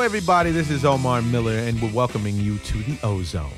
Hello, 0.00 0.06
everybody. 0.06 0.50
This 0.50 0.70
is 0.70 0.82
Omar 0.82 1.20
Miller, 1.20 1.58
and 1.58 1.78
we're 1.82 1.92
welcoming 1.92 2.34
you 2.36 2.56
to 2.56 2.78
the 2.84 2.98
Ozone. 3.02 3.50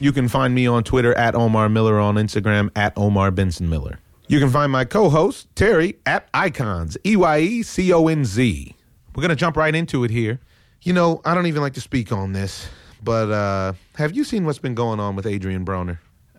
You 0.00 0.10
can 0.10 0.26
find 0.26 0.54
me 0.54 0.66
on 0.66 0.84
Twitter 0.84 1.12
at 1.18 1.34
Omar 1.34 1.68
Miller, 1.68 2.00
on 2.00 2.14
Instagram 2.14 2.70
at 2.74 2.94
Omar 2.96 3.30
Benson 3.30 3.68
Miller. 3.68 3.98
You 4.26 4.40
can 4.40 4.48
find 4.48 4.72
my 4.72 4.86
co 4.86 5.10
host, 5.10 5.54
Terry, 5.54 5.98
at 6.06 6.30
Icons, 6.32 6.96
E 7.04 7.14
Y 7.14 7.38
E 7.40 7.62
C 7.62 7.92
O 7.92 8.08
N 8.08 8.24
Z. 8.24 8.74
We're 9.14 9.20
going 9.20 9.28
to 9.28 9.36
jump 9.36 9.58
right 9.58 9.74
into 9.74 10.02
it 10.02 10.10
here. 10.10 10.40
You 10.80 10.94
know, 10.94 11.20
I 11.26 11.34
don't 11.34 11.44
even 11.44 11.60
like 11.60 11.74
to 11.74 11.82
speak 11.82 12.10
on 12.10 12.32
this, 12.32 12.66
but 13.04 13.30
uh, 13.30 13.74
have 13.96 14.16
you 14.16 14.24
seen 14.24 14.46
what's 14.46 14.58
been 14.58 14.74
going 14.74 14.98
on 14.98 15.14
with 15.14 15.26
Adrien 15.26 15.66
Broner? 15.66 15.98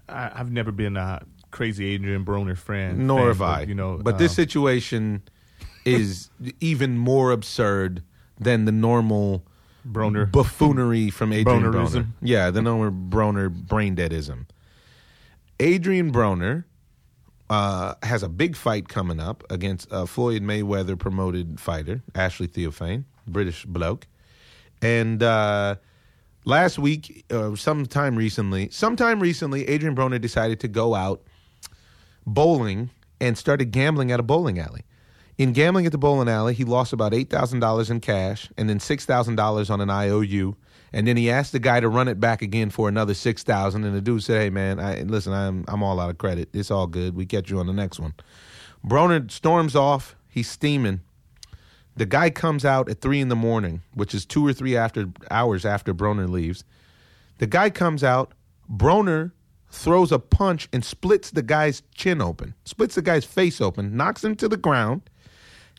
I, 0.10 0.32
I've 0.34 0.52
never 0.52 0.72
been 0.72 0.98
a 0.98 1.22
crazy 1.52 1.94
Adrien 1.94 2.26
Broner 2.26 2.58
fan. 2.58 3.06
Nor 3.06 3.20
fan, 3.20 3.28
have 3.28 3.38
but, 3.38 3.46
I. 3.46 3.62
You 3.62 3.76
know, 3.76 4.00
but 4.02 4.18
this 4.18 4.32
um, 4.32 4.36
situation 4.36 5.22
is 5.86 6.32
even 6.60 6.98
more 6.98 7.32
absurd 7.32 8.02
than 8.40 8.66
the 8.66 8.72
normal 8.72 9.44
Broner. 9.86 10.32
buffoonery 10.32 11.10
from 11.10 11.32
Adrien 11.34 11.64
Bronerism. 11.64 12.04
Broner. 12.04 12.08
Yeah, 12.22 12.50
the 12.52 12.62
normal 12.62 12.92
Broner 12.92 13.50
brain 13.52 13.96
deadism. 13.96 14.48
Adrien 15.62 16.12
Broner 16.12 16.66
uh, 17.50 17.96
has 18.04 18.24
a 18.24 18.30
big 18.30 18.56
fight 18.56 18.90
coming 18.90 19.20
up 19.20 19.44
against 19.50 19.88
a 19.92 20.06
Floyd 20.06 20.42
Mayweather 20.42 20.98
promoted 20.98 21.60
fighter, 21.60 22.04
Ashley 22.14 22.48
Theophane, 22.48 23.06
British 23.28 23.66
bloke. 23.66 24.08
And 24.82 25.24
uh, 25.24 25.76
last 26.46 26.78
week, 26.78 27.26
uh, 27.32 27.56
sometime 27.56 28.16
recently, 28.16 28.70
sometime 28.70 29.20
recently, 29.20 29.68
Adrien 29.70 29.96
Broner 29.96 30.22
decided 30.22 30.60
to 30.60 30.68
go 30.68 30.94
out 30.94 31.24
bowling 32.26 32.90
and 33.20 33.38
started 33.38 33.72
gambling 33.72 34.12
at 34.12 34.20
a 34.20 34.24
bowling 34.24 34.60
alley. 34.60 34.82
In 35.38 35.54
gambling 35.54 35.86
at 35.86 35.92
the 35.92 36.00
bowling 36.00 36.28
alley, 36.30 36.56
he 36.56 36.64
lost 36.64 36.94
about 36.94 37.14
eight 37.14 37.30
thousand 37.30 37.60
dollars 37.60 37.92
in 37.92 38.00
cash 38.00 38.50
and 38.58 38.68
then 38.70 38.80
six 38.80 39.06
thousand 39.06 39.36
dollars 39.36 39.70
on 39.70 39.82
an 39.82 39.90
IOU. 39.90 40.56
And 40.94 41.06
then 41.06 41.18
he 41.18 41.30
asked 41.30 41.52
the 41.52 41.60
guy 41.60 41.80
to 41.80 41.90
run 41.90 42.08
it 42.08 42.20
back 42.20 42.42
again 42.42 42.70
for 42.70 42.90
another 42.90 43.14
six 43.14 43.44
thousand. 43.44 43.84
And 43.84 43.96
the 43.96 44.02
dude 44.02 44.24
said, 44.24 44.42
"Hey 44.42 44.50
man, 44.50 44.80
I, 44.80 45.02
listen, 45.02 45.34
I'm 45.34 45.64
I'm 45.68 45.84
all 45.84 46.00
out 46.00 46.10
of 46.10 46.18
credit. 46.18 46.50
It's 46.54 46.72
all 46.72 46.88
good. 46.88 47.16
We 47.16 47.26
catch 47.26 47.52
you 47.52 47.60
on 47.60 47.68
the 47.68 47.74
next 47.74 48.00
one." 48.00 48.14
Broner 48.86 49.30
storms 49.30 49.76
off. 49.76 50.16
He's 50.28 50.50
steaming. 50.50 51.02
The 51.96 52.06
guy 52.06 52.30
comes 52.30 52.64
out 52.64 52.90
at 52.90 53.02
three 53.02 53.20
in 53.22 53.30
the 53.30 53.36
morning, 53.36 53.82
which 53.94 54.14
is 54.14 54.26
two 54.26 54.46
or 54.46 54.54
three 54.54 54.78
after 54.78 55.08
hours 55.30 55.66
after 55.66 55.94
Broner 55.94 56.30
leaves. 56.30 56.64
The 57.40 57.48
guy 57.48 57.70
comes 57.70 58.04
out. 58.04 58.34
Broner 58.72 59.32
throws 59.70 60.12
a 60.12 60.20
punch 60.20 60.70
and 60.72 60.84
splits 60.84 61.32
the 61.32 61.42
guy's 61.42 61.84
chin 61.94 62.22
open, 62.22 62.54
splits 62.66 62.96
the 62.96 63.02
guy's 63.02 63.26
face 63.26 63.60
open, 63.62 63.98
knocks 63.98 64.24
him 64.24 64.36
to 64.36 64.48
the 64.48 64.58
ground, 64.58 65.02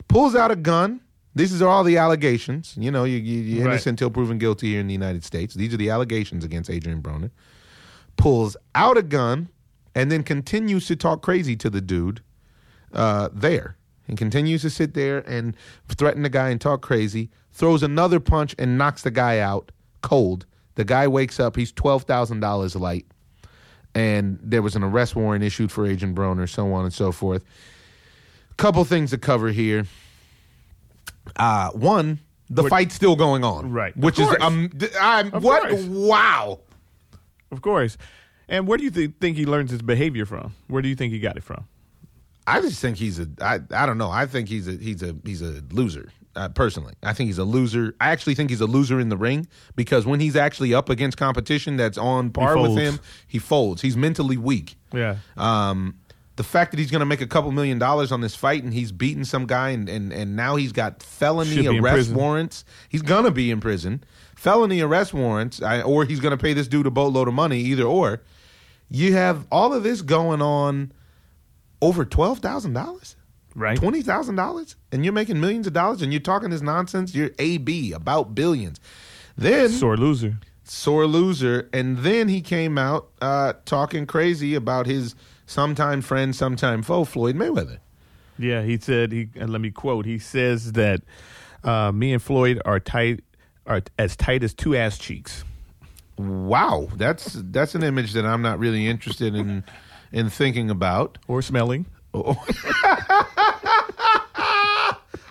pulls 0.07 0.35
out 0.35 0.51
a 0.51 0.55
gun. 0.55 1.01
These 1.35 1.61
are 1.61 1.67
all 1.67 1.83
the 1.83 1.97
allegations. 1.97 2.75
You 2.77 2.91
know, 2.91 3.03
you, 3.03 3.17
you, 3.17 3.41
you're 3.41 3.65
Right. 3.65 3.73
innocent 3.73 3.93
until 4.01 4.09
proven 4.09 4.37
guilty 4.39 4.71
here 4.71 4.79
in 4.79 4.87
the 4.87 4.93
United 4.93 5.23
States. 5.23 5.53
These 5.53 5.73
are 5.73 5.77
the 5.77 5.89
allegations 5.89 6.43
against 6.43 6.69
Adrien 6.69 7.01
Broner. 7.01 7.29
Pulls 8.17 8.57
out 8.75 8.97
a 8.97 9.03
gun 9.03 9.49
and 9.95 10.11
then 10.11 10.23
continues 10.23 10.87
to 10.87 10.95
talk 10.95 11.21
crazy 11.21 11.55
to 11.57 11.69
the 11.69 11.81
dude 11.81 12.21
uh, 12.93 13.29
there 13.31 13.77
and 14.07 14.17
continues 14.17 14.61
to 14.63 14.69
sit 14.69 14.93
there 14.95 15.19
and 15.29 15.55
threaten 15.87 16.23
the 16.23 16.29
guy 16.29 16.49
and 16.49 16.59
talk 16.59 16.81
crazy. 16.81 17.29
Throws 17.51 17.83
another 17.83 18.19
punch 18.19 18.55
and 18.59 18.77
knocks 18.77 19.03
the 19.03 19.11
guy 19.11 19.39
out 19.39 19.71
cold. 20.01 20.45
The 20.75 20.83
guy 20.85 21.07
wakes 21.07 21.39
up. 21.39 21.55
He's 21.55 21.71
twelve 21.71 22.03
thousand 22.03 22.39
dollars 22.39 22.75
light, 22.75 23.05
and 23.95 24.39
there 24.41 24.61
was 24.61 24.75
an 24.75 24.83
arrest 24.83 25.15
warrant 25.15 25.43
issued 25.43 25.71
for 25.71 25.85
Adrien 25.85 26.15
Broner, 26.15 26.47
so 26.47 26.71
on 26.73 26.85
and 26.85 26.93
so 26.93 27.11
forth. 27.11 27.43
Couple 28.59 28.83
things 28.83 29.11
to 29.11 29.17
cover 29.17 29.49
here. 29.49 29.85
Uh, 31.37 31.69
one, 31.71 32.19
the 32.49 32.63
What- 32.63 32.69
fight's 32.69 32.93
still 32.93 33.15
going 33.15 33.43
on, 33.43 33.71
Right. 33.71 33.95
Of 33.95 34.03
Which 34.03 34.19
is 34.19 34.27
course. 34.27 34.41
um, 34.41 34.69
th- 34.77 34.91
I'm, 34.99 35.33
Of 35.33 35.43
what? 35.43 35.69
course. 35.69 35.83
Wow. 35.85 36.59
Of 37.51 37.61
course. 37.61 37.97
And 38.49 38.67
where 38.67 38.77
do 38.77 38.83
you 38.83 38.91
th- 38.91 39.11
think 39.21 39.37
he 39.37 39.45
learns 39.45 39.71
his 39.71 39.81
behavior 39.81 40.25
from? 40.25 40.53
Where 40.67 40.81
do 40.81 40.89
you 40.89 40.95
think 40.95 41.13
he 41.13 41.19
got 41.19 41.37
it 41.37 41.43
from? 41.43 41.65
I 42.47 42.59
just 42.61 42.81
think 42.81 42.97
he's 42.97 43.19
a. 43.19 43.27
I 43.39 43.59
I 43.71 43.85
don't 43.85 43.97
know. 43.99 44.09
I 44.09 44.25
think 44.25 44.49
he's 44.49 44.67
a 44.67 44.71
he's 44.73 45.03
a 45.03 45.15
he's 45.23 45.41
a 45.43 45.61
loser. 45.71 46.09
Uh, 46.35 46.49
personally, 46.49 46.93
I 47.03 47.13
think 47.13 47.27
he's 47.27 47.37
a 47.37 47.43
loser. 47.43 47.95
I 48.01 48.09
actually 48.11 48.33
think 48.35 48.49
he's 48.49 48.61
a 48.61 48.65
loser 48.65 48.99
in 48.99 49.09
the 49.09 49.17
ring 49.17 49.47
because 49.75 50.05
when 50.05 50.19
he's 50.19 50.35
actually 50.35 50.73
up 50.73 50.89
against 50.89 51.17
competition 51.17 51.77
that's 51.77 51.97
on 51.97 52.31
par 52.31 52.57
with 52.57 52.67
folds. 52.71 52.81
him, 52.81 52.99
he 53.27 53.37
folds. 53.39 53.81
He's 53.83 53.95
mentally 53.95 54.37
weak. 54.37 54.75
Yeah. 54.93 55.17
Um, 55.37 55.95
the 56.39 56.43
fact 56.45 56.71
that 56.71 56.79
he's 56.79 56.89
going 56.89 57.01
to 57.01 57.05
make 57.05 57.19
a 57.19 57.27
couple 57.27 57.51
million 57.51 57.77
dollars 57.79 58.13
on 58.13 58.21
this 58.21 58.33
fight 58.33 58.63
and 58.63 58.73
he's 58.73 58.93
beaten 58.93 59.25
some 59.25 59.45
guy 59.45 59.71
and 59.71 59.89
and, 59.89 60.13
and 60.13 60.37
now 60.37 60.55
he's 60.55 60.71
got 60.71 61.03
felony 61.03 61.49
Should 61.55 61.65
be 61.67 61.75
in 61.75 61.83
arrest 61.83 62.11
warrants. 62.11 62.63
He's 62.87 63.01
going 63.01 63.25
to 63.25 63.31
be 63.31 63.51
in 63.51 63.59
prison. 63.59 64.05
Felony 64.37 64.79
arrest 64.79 65.13
warrants, 65.13 65.61
I, 65.61 65.81
or 65.81 66.05
he's 66.05 66.21
going 66.21 66.31
to 66.31 66.41
pay 66.41 66.53
this 66.53 66.69
dude 66.69 66.87
a 66.87 66.91
boatload 66.91 67.27
of 67.27 67.33
money. 67.33 67.59
Either 67.59 67.83
or. 67.83 68.21
You 68.89 69.13
have 69.15 69.45
all 69.51 69.73
of 69.73 69.83
this 69.83 70.01
going 70.01 70.41
on 70.41 70.93
over 71.81 72.05
twelve 72.05 72.39
thousand 72.39 72.71
dollars 72.71 73.17
Right. 73.53 73.77
twenty 73.77 74.01
thousand 74.01 74.35
dollars, 74.35 74.77
and 74.93 75.03
you're 75.03 75.13
making 75.13 75.41
millions 75.41 75.67
of 75.67 75.73
dollars, 75.73 76.01
and 76.01 76.13
you're 76.13 76.21
talking 76.21 76.51
this 76.51 76.61
nonsense. 76.61 77.13
You're 77.13 77.31
AB 77.37 77.91
about 77.91 78.33
billions. 78.33 78.79
Then 79.37 79.67
Sore 79.67 79.97
loser. 79.97 80.37
sore 80.63 81.05
loser, 81.05 81.67
and 81.73 81.97
then 81.97 82.29
he 82.29 82.39
came 82.41 82.77
out 82.77 83.09
uh, 83.21 83.53
talking 83.65 84.05
crazy 84.05 84.55
about 84.55 84.85
his 84.85 85.15
sometime 85.49 86.01
friend, 86.01 86.35
sometime 86.35 86.83
foe, 86.83 87.03
Floyd 87.03 87.35
Mayweather. 87.35 87.79
Yeah, 88.37 88.61
he 88.61 88.77
said 88.77 89.11
he 89.11 89.29
and 89.35 89.49
let 89.49 89.61
me 89.61 89.71
quote, 89.71 90.05
he 90.05 90.19
says 90.19 90.73
that 90.73 91.01
uh, 91.63 91.91
me 91.91 92.13
and 92.13 92.21
Floyd 92.21 92.61
are 92.63 92.79
tight 92.79 93.23
are 93.65 93.81
as 93.97 94.15
tight 94.15 94.43
as 94.43 94.53
two 94.53 94.77
ass 94.77 94.97
cheeks. 94.97 95.43
Wow, 96.17 96.87
that's 96.95 97.33
that's 97.45 97.75
an 97.75 97.83
image 97.83 98.13
that 98.13 98.25
I'm 98.25 98.41
not 98.41 98.59
really 98.59 98.87
interested 98.87 99.35
in 99.35 99.63
in 100.11 100.29
thinking 100.29 100.69
about. 100.69 101.17
Or 101.27 101.41
smelling. 101.41 101.85
Oh. 102.13 102.33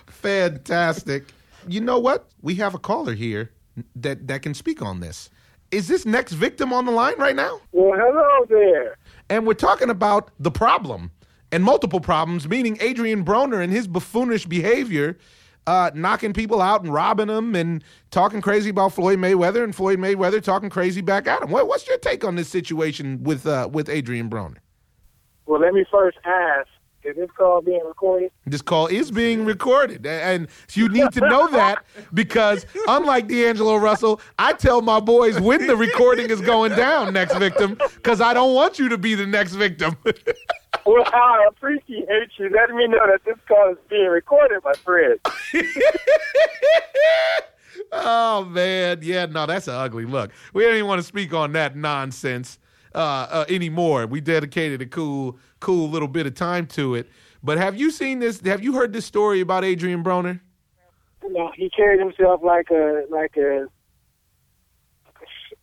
Fantastic. 0.07 1.25
You 1.67 1.81
know 1.81 1.99
what? 1.99 2.27
We 2.41 2.55
have 2.55 2.75
a 2.75 2.79
caller 2.79 3.13
here 3.13 3.51
that 3.95 4.27
that 4.27 4.41
can 4.41 4.53
speak 4.53 4.81
on 4.81 4.99
this. 4.99 5.29
Is 5.71 5.87
this 5.87 6.05
next 6.05 6.33
victim 6.33 6.73
on 6.73 6.85
the 6.85 6.91
line 6.91 7.15
right 7.17 7.35
now? 7.35 7.61
Well, 7.71 7.93
hello 7.95 8.45
there. 8.49 8.97
And 9.29 9.45
we're 9.45 9.53
talking 9.53 9.89
about 9.89 10.31
the 10.39 10.51
problem 10.51 11.11
and 11.51 11.63
multiple 11.63 11.99
problems, 11.99 12.47
meaning 12.47 12.77
Adrien 12.81 13.23
Broner 13.23 13.63
and 13.63 13.71
his 13.71 13.87
buffoonish 13.87 14.45
behavior, 14.45 15.17
uh, 15.67 15.91
knocking 15.93 16.33
people 16.33 16.61
out 16.61 16.83
and 16.83 16.91
robbing 16.91 17.27
them 17.27 17.55
and 17.55 17.83
talking 18.11 18.41
crazy 18.41 18.69
about 18.71 18.93
Floyd 18.93 19.19
Mayweather 19.19 19.63
and 19.63 19.75
Floyd 19.75 19.99
Mayweather 19.99 20.41
talking 20.41 20.69
crazy 20.69 21.01
back 21.01 21.27
at 21.27 21.43
him. 21.43 21.51
What, 21.51 21.67
what's 21.67 21.87
your 21.87 21.97
take 21.99 22.23
on 22.23 22.35
this 22.35 22.49
situation 22.49 23.23
with 23.23 23.45
uh, 23.45 23.69
with 23.71 23.89
Adrien 23.89 24.29
Broner? 24.29 24.57
Well, 25.45 25.61
let 25.61 25.73
me 25.73 25.85
first 25.91 26.17
ask: 26.25 26.67
Is 27.03 27.15
this 27.15 27.29
call 27.31 27.61
being 27.61 27.81
recorded? 27.85 28.31
This 28.45 28.61
call 28.61 28.87
is 28.87 29.09
being 29.09 29.45
recorded, 29.45 30.05
and 30.05 30.47
you 30.73 30.89
need 30.89 31.11
to 31.13 31.21
know 31.21 31.47
that 31.49 31.85
because, 32.13 32.65
unlike 32.87 33.27
D'Angelo 33.27 33.77
Russell, 33.77 34.19
I 34.37 34.53
tell 34.53 34.81
my 34.81 34.99
boys 34.99 35.39
when 35.39 35.65
the 35.65 35.77
recording 35.77 36.29
is 36.29 36.41
going 36.41 36.75
down, 36.75 37.13
next 37.13 37.35
victim, 37.37 37.79
because 37.95 38.19
I 38.19 38.33
don't 38.33 38.53
want 38.53 38.79
you 38.79 38.89
to 38.89 38.97
be 38.97 39.15
the 39.15 39.25
next 39.25 39.53
victim. 39.53 39.95
Well, 40.85 41.03
I 41.05 41.45
appreciate 41.49 42.29
you 42.37 42.49
letting 42.49 42.77
me 42.77 42.87
know 42.87 43.05
that 43.05 43.21
this 43.25 43.35
call 43.47 43.71
is 43.71 43.77
being 43.89 44.07
recorded, 44.07 44.61
my 44.63 44.73
friend. 44.73 45.19
oh 47.91 48.45
man, 48.45 48.99
yeah, 49.01 49.25
no, 49.25 49.45
that's 49.45 49.67
an 49.67 49.75
ugly 49.75 50.05
look. 50.05 50.31
We 50.53 50.63
don't 50.63 50.75
even 50.75 50.87
want 50.87 50.99
to 50.99 51.07
speak 51.07 51.33
on 51.33 51.51
that 51.51 51.75
nonsense 51.75 52.57
uh, 52.93 52.97
uh, 52.97 53.45
anymore. 53.49 54.07
We 54.07 54.21
dedicated 54.21 54.81
a 54.81 54.85
cool, 54.85 55.37
cool 55.59 55.89
little 55.89 56.07
bit 56.07 56.25
of 56.25 56.35
time 56.35 56.67
to 56.67 56.95
it. 56.95 57.09
But 57.43 57.57
have 57.57 57.75
you 57.77 57.91
seen 57.91 58.19
this? 58.19 58.41
Have 58.41 58.63
you 58.63 58.73
heard 58.73 58.93
this 58.93 59.05
story 59.05 59.41
about 59.41 59.63
Adrien 59.63 60.03
Broner? 60.03 60.41
Know, 61.27 61.51
he 61.55 61.69
carried 61.69 61.99
himself 61.99 62.41
like 62.43 62.69
a 62.71 63.05
like 63.09 63.37
a 63.37 63.67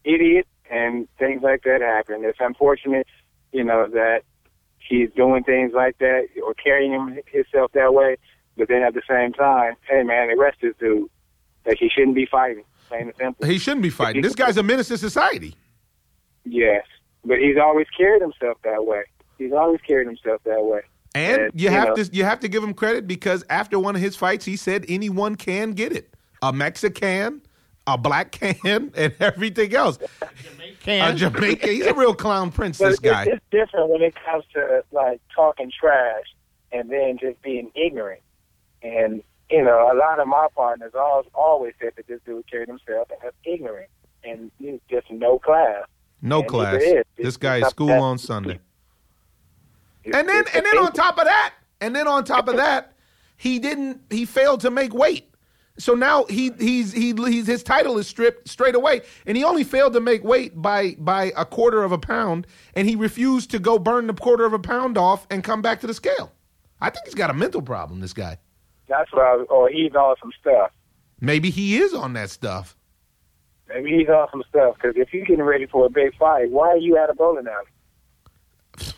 idiot, 0.05 0.46
and 0.70 1.08
things 1.19 1.43
like 1.43 1.62
that 1.64 1.81
happen. 1.81 2.25
It's 2.25 2.38
unfortunate, 2.40 3.06
you 3.52 3.64
know, 3.64 3.88
that 3.88 4.22
he's 4.79 5.11
doing 5.17 5.43
things 5.43 5.72
like 5.75 5.99
that 5.99 6.29
or 6.44 6.55
carrying 6.55 6.93
him, 6.93 7.19
himself 7.26 7.72
that 7.72 7.93
way. 7.93 8.17
But 8.56 8.69
then 8.69 8.82
at 8.82 8.94
the 8.94 9.02
same 9.08 9.32
time, 9.32 9.75
hey 9.88 10.02
man, 10.02 10.31
arrest 10.31 10.58
this 10.62 10.75
dude. 10.79 11.11
That 11.64 11.76
he 11.79 11.88
shouldn't 11.88 12.14
be 12.14 12.26
fighting. 12.26 12.64
Plain 12.88 13.02
and 13.02 13.12
simple. 13.19 13.46
He 13.46 13.58
shouldn't 13.58 13.82
be 13.82 13.90
fighting. 13.90 14.22
This 14.22 14.37
guy's 14.37 14.56
a 14.56 14.62
menace 14.62 14.88
to 14.88 14.99
society. 14.99 15.56
Yes, 16.44 16.84
but 17.26 17.38
he's 17.38 17.56
always 17.56 17.87
carried 17.96 18.23
himself 18.23 18.58
that 18.64 18.84
way. 18.87 19.02
He's 19.38 19.52
always 19.52 19.81
carried 19.87 20.06
himself 20.06 20.43
that 20.44 20.62
way. 20.64 20.81
And 21.14 21.43
And, 21.43 21.52
you 21.55 21.64
you 21.64 21.70
have 21.70 21.88
know- 21.88 21.94
to 21.96 22.11
you 22.12 22.25
have 22.25 22.40
to 22.40 22.49
give 22.49 22.62
him 22.62 22.75
credit 22.75 23.06
because 23.06 23.44
after 23.50 23.78
one 23.78 23.94
of 23.96 24.02
his 24.02 24.17
fights, 24.17 24.44
he 24.44 24.56
said 24.56 24.84
anyone 24.88 25.34
can 25.37 25.73
get 25.73 25.93
it. 25.93 26.14
A 26.43 26.52
Mexican, 26.52 27.43
a 27.87 27.96
black 27.99 28.32
can, 28.32 28.56
and 28.96 29.14
everything 29.20 29.75
else. 29.75 29.99
A 30.87 31.14
Jamaican. 31.14 31.69
He's 31.70 31.87
a 31.87 31.94
real 31.94 32.14
clown 32.14 32.52
prince. 32.52 32.78
But 32.78 32.90
This 32.90 32.99
guy. 33.00 33.25
it's 33.25 33.44
different 33.50 33.88
when 33.90 34.02
it 34.02 34.14
comes 34.25 34.44
to 34.55 34.84
like 34.93 35.20
talking 35.34 35.70
trash 35.79 36.25
and 36.72 36.90
then 36.90 37.19
just 37.19 37.40
being 37.43 37.70
ignorant. 37.75 38.20
And 38.82 39.22
you 39.50 39.62
know, 39.62 39.90
a 39.93 39.96
lot 39.96 40.19
of 40.20 40.26
my 40.29 40.49
partners 40.55 40.93
always 40.94 41.26
always 41.34 41.75
said 41.81 41.93
that 41.96 42.06
this 42.06 42.20
dude 42.26 42.49
carried 42.50 42.69
himself 42.69 43.08
as 43.26 43.32
ignorant 43.44 43.88
and 44.25 44.50
you 44.61 44.72
know, 44.72 44.81
just 44.90 45.11
no 45.11 45.38
class. 45.38 45.84
No 46.22 46.40
And 46.40 46.48
class. 46.48 46.82
is. 46.82 47.04
This 47.16 47.36
guy 47.36 47.58
is 47.58 47.68
school 47.68 47.90
on 47.92 48.18
Sunday. 48.18 48.58
And 50.04 50.28
then 50.28 50.44
and 50.54 50.64
then 50.64 50.78
on 50.78 50.92
top 50.92 51.18
of 51.18 51.24
that, 51.24 51.54
and 51.80 51.94
then 51.94 52.06
on 52.06 52.24
top 52.24 52.48
of 52.48 52.56
that, 52.64 52.92
he 53.36 53.58
didn't 53.58 54.00
he 54.10 54.24
failed 54.24 54.60
to 54.60 54.70
make 54.70 54.94
weight. 54.94 55.30
So 55.78 55.94
now 55.94 56.24
he 56.24 56.52
he's 56.58 56.92
he 56.92 57.12
he's 57.12 57.46
his 57.46 57.62
title 57.62 57.98
is 57.98 58.06
stripped 58.06 58.48
straight 58.48 58.74
away, 58.74 59.02
and 59.26 59.36
he 59.36 59.44
only 59.44 59.64
failed 59.64 59.92
to 59.92 60.00
make 60.00 60.24
weight 60.24 60.60
by 60.60 60.94
by 60.98 61.32
a 61.36 61.44
quarter 61.44 61.82
of 61.82 61.92
a 61.92 61.98
pound, 61.98 62.46
and 62.74 62.88
he 62.88 62.96
refused 62.96 63.50
to 63.50 63.58
go 63.58 63.78
burn 63.78 64.06
the 64.06 64.14
quarter 64.14 64.44
of 64.46 64.52
a 64.52 64.58
pound 64.58 64.96
off 64.96 65.26
and 65.30 65.44
come 65.44 65.60
back 65.60 65.80
to 65.80 65.86
the 65.86 65.94
scale. 65.94 66.32
I 66.80 66.90
think 66.90 67.04
he's 67.04 67.14
got 67.14 67.30
a 67.30 67.34
mental 67.34 67.60
problem. 67.62 68.00
This 68.00 68.12
guy. 68.12 68.38
That's 68.88 69.12
what 69.12 69.22
I 69.22 69.34
was, 69.36 69.46
or 69.50 69.69
he's 69.69 69.92
on 69.94 70.14
some 70.20 70.30
stuff. 70.40 70.70
Maybe 71.20 71.50
he 71.50 71.78
is 71.78 71.92
on 71.92 72.12
that 72.12 72.30
stuff. 72.30 72.76
Maybe 73.68 73.98
he's 73.98 74.08
on 74.08 74.28
some 74.30 74.42
stuff 74.48 74.76
because 74.76 74.96
if 74.96 75.12
you're 75.12 75.24
getting 75.24 75.44
ready 75.44 75.66
for 75.66 75.86
a 75.86 75.90
big 75.90 76.16
fight, 76.16 76.50
why 76.50 76.68
are 76.68 76.76
you 76.76 76.96
at 76.96 77.10
a 77.10 77.14
bowling 77.14 77.46
alley? 77.46 78.92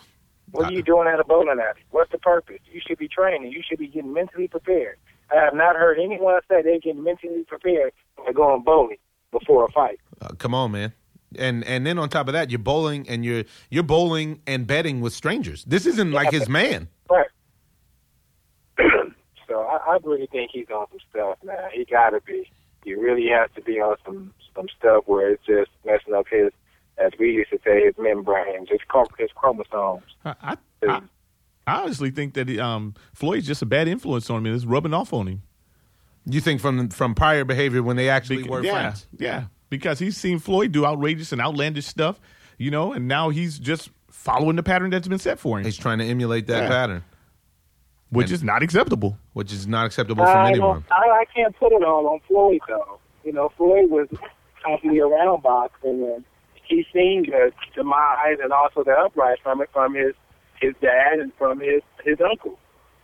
What 0.50 0.66
are 0.66 0.72
you 0.72 0.82
doing 0.82 1.08
at 1.08 1.20
a 1.20 1.24
bowling 1.24 1.58
alley? 1.60 1.80
What's 1.90 2.10
the 2.10 2.18
purpose? 2.18 2.60
You 2.70 2.80
should 2.86 2.98
be 2.98 3.08
training. 3.08 3.52
You 3.52 3.62
should 3.66 3.78
be 3.78 3.88
getting 3.88 4.12
mentally 4.12 4.48
prepared. 4.48 4.96
I 5.30 5.36
have 5.44 5.54
not 5.54 5.76
heard 5.76 5.98
anyone 5.98 6.40
say 6.48 6.62
they're 6.62 6.78
getting 6.78 7.02
mentally 7.02 7.44
prepared 7.46 7.92
for 8.16 8.32
going 8.32 8.62
bowling 8.62 8.96
before 9.30 9.64
a 9.64 9.72
fight. 9.72 10.00
Uh, 10.20 10.28
come 10.38 10.54
on, 10.54 10.72
man. 10.72 10.92
And 11.38 11.62
and 11.64 11.86
then 11.86 11.98
on 11.98 12.08
top 12.08 12.28
of 12.28 12.32
that, 12.32 12.50
you're 12.50 12.58
bowling 12.58 13.06
and 13.08 13.24
you're 13.24 13.44
you're 13.68 13.82
bowling 13.82 14.40
and 14.46 14.66
betting 14.66 15.02
with 15.02 15.12
strangers. 15.12 15.64
This 15.64 15.84
isn't 15.84 16.12
like 16.12 16.30
his 16.30 16.48
man. 16.48 16.88
Right. 17.10 17.26
so 19.46 19.60
I, 19.60 19.76
I 19.76 19.98
really 20.02 20.26
think 20.32 20.52
he's 20.54 20.68
on 20.70 20.86
some 20.90 21.00
stuff, 21.10 21.38
man. 21.44 21.70
He 21.74 21.84
got 21.84 22.10
to 22.10 22.20
be. 22.22 22.50
He 22.84 22.94
really 22.94 23.28
has 23.28 23.50
to 23.56 23.60
be 23.60 23.78
on 23.78 23.96
some 24.06 24.32
some 24.58 24.68
stuff 24.78 25.04
where 25.06 25.30
it's 25.30 25.44
just 25.46 25.70
messing 25.86 26.14
up 26.14 26.26
his, 26.30 26.50
as 26.98 27.12
we 27.18 27.30
used 27.32 27.50
to 27.50 27.58
say, 27.64 27.84
his 27.84 27.94
membranes, 27.98 28.68
his, 28.68 28.80
chrom- 28.90 29.06
his 29.18 29.30
chromosomes. 29.34 30.02
I, 30.24 30.34
I, 30.42 30.56
I, 30.88 31.00
I 31.66 31.82
honestly 31.82 32.10
think 32.10 32.34
that 32.34 32.50
um, 32.58 32.94
Floyd's 33.14 33.46
just 33.46 33.62
a 33.62 33.66
bad 33.66 33.86
influence 33.88 34.28
on 34.30 34.44
him. 34.44 34.54
It's 34.54 34.64
rubbing 34.64 34.94
off 34.94 35.12
on 35.12 35.28
him. 35.28 35.42
You 36.26 36.40
think 36.40 36.60
from 36.60 36.88
from 36.90 37.14
prior 37.14 37.44
behavior 37.44 37.82
when 37.82 37.96
they 37.96 38.10
actually 38.10 38.42
Bec- 38.42 38.50
were 38.50 38.62
yeah, 38.64 38.72
friends? 38.72 39.06
yeah, 39.18 39.44
because 39.70 39.98
he's 39.98 40.16
seen 40.16 40.38
Floyd 40.38 40.72
do 40.72 40.84
outrageous 40.84 41.32
and 41.32 41.40
outlandish 41.40 41.86
stuff, 41.86 42.20
you 42.58 42.70
know, 42.70 42.92
and 42.92 43.08
now 43.08 43.30
he's 43.30 43.58
just 43.58 43.88
following 44.10 44.56
the 44.56 44.62
pattern 44.62 44.90
that's 44.90 45.08
been 45.08 45.18
set 45.18 45.38
for 45.38 45.58
him, 45.58 45.64
He's 45.64 45.76
trying 45.78 45.98
to 46.00 46.04
emulate 46.04 46.46
that 46.48 46.64
Yeah. 46.64 46.68
pattern, 46.68 47.04
which 48.10 48.26
and- 48.26 48.34
is 48.34 48.42
not 48.42 48.62
acceptable. 48.62 49.16
which 49.32 49.52
is 49.54 49.66
not 49.66 49.86
acceptable 49.86 50.24
from 50.26 50.36
I, 50.36 50.50
anyone. 50.50 50.84
I, 50.90 51.20
I 51.20 51.24
can't 51.34 51.56
put 51.56 51.72
it 51.72 51.82
all 51.84 52.06
on 52.08 52.20
Floyd, 52.28 52.60
though. 52.68 52.98
You 53.24 53.32
know, 53.32 53.50
Floyd 53.56 53.88
was 53.90 54.08
constantly 54.68 55.00
around 55.00 55.42
boxing, 55.42 56.04
and 56.14 56.24
he's 56.66 56.84
seen 56.92 57.26
the 57.26 57.50
demise 57.74 58.38
and 58.42 58.52
also 58.52 58.84
the 58.84 58.92
uprise 58.92 59.38
from 59.42 59.60
it 59.62 59.70
from 59.72 59.94
his 59.94 60.14
his 60.60 60.74
dad 60.80 61.18
and 61.20 61.32
from 61.38 61.60
his 61.60 61.82
his 62.04 62.18
uncle. 62.20 62.58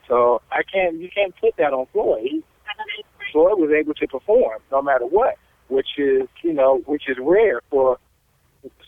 So 0.08 0.42
I 0.50 0.62
can't 0.62 0.96
you 0.96 1.08
can't 1.14 1.34
put 1.40 1.56
that 1.56 1.72
on 1.72 1.86
Floyd. 1.92 2.42
Floyd 3.32 3.58
was 3.58 3.70
able 3.70 3.94
to 3.94 4.06
perform 4.06 4.60
no 4.70 4.82
matter 4.82 5.06
what, 5.06 5.36
which 5.68 5.98
is 5.98 6.28
you 6.42 6.52
know 6.52 6.82
which 6.86 7.08
is 7.08 7.16
rare 7.20 7.60
for 7.70 7.98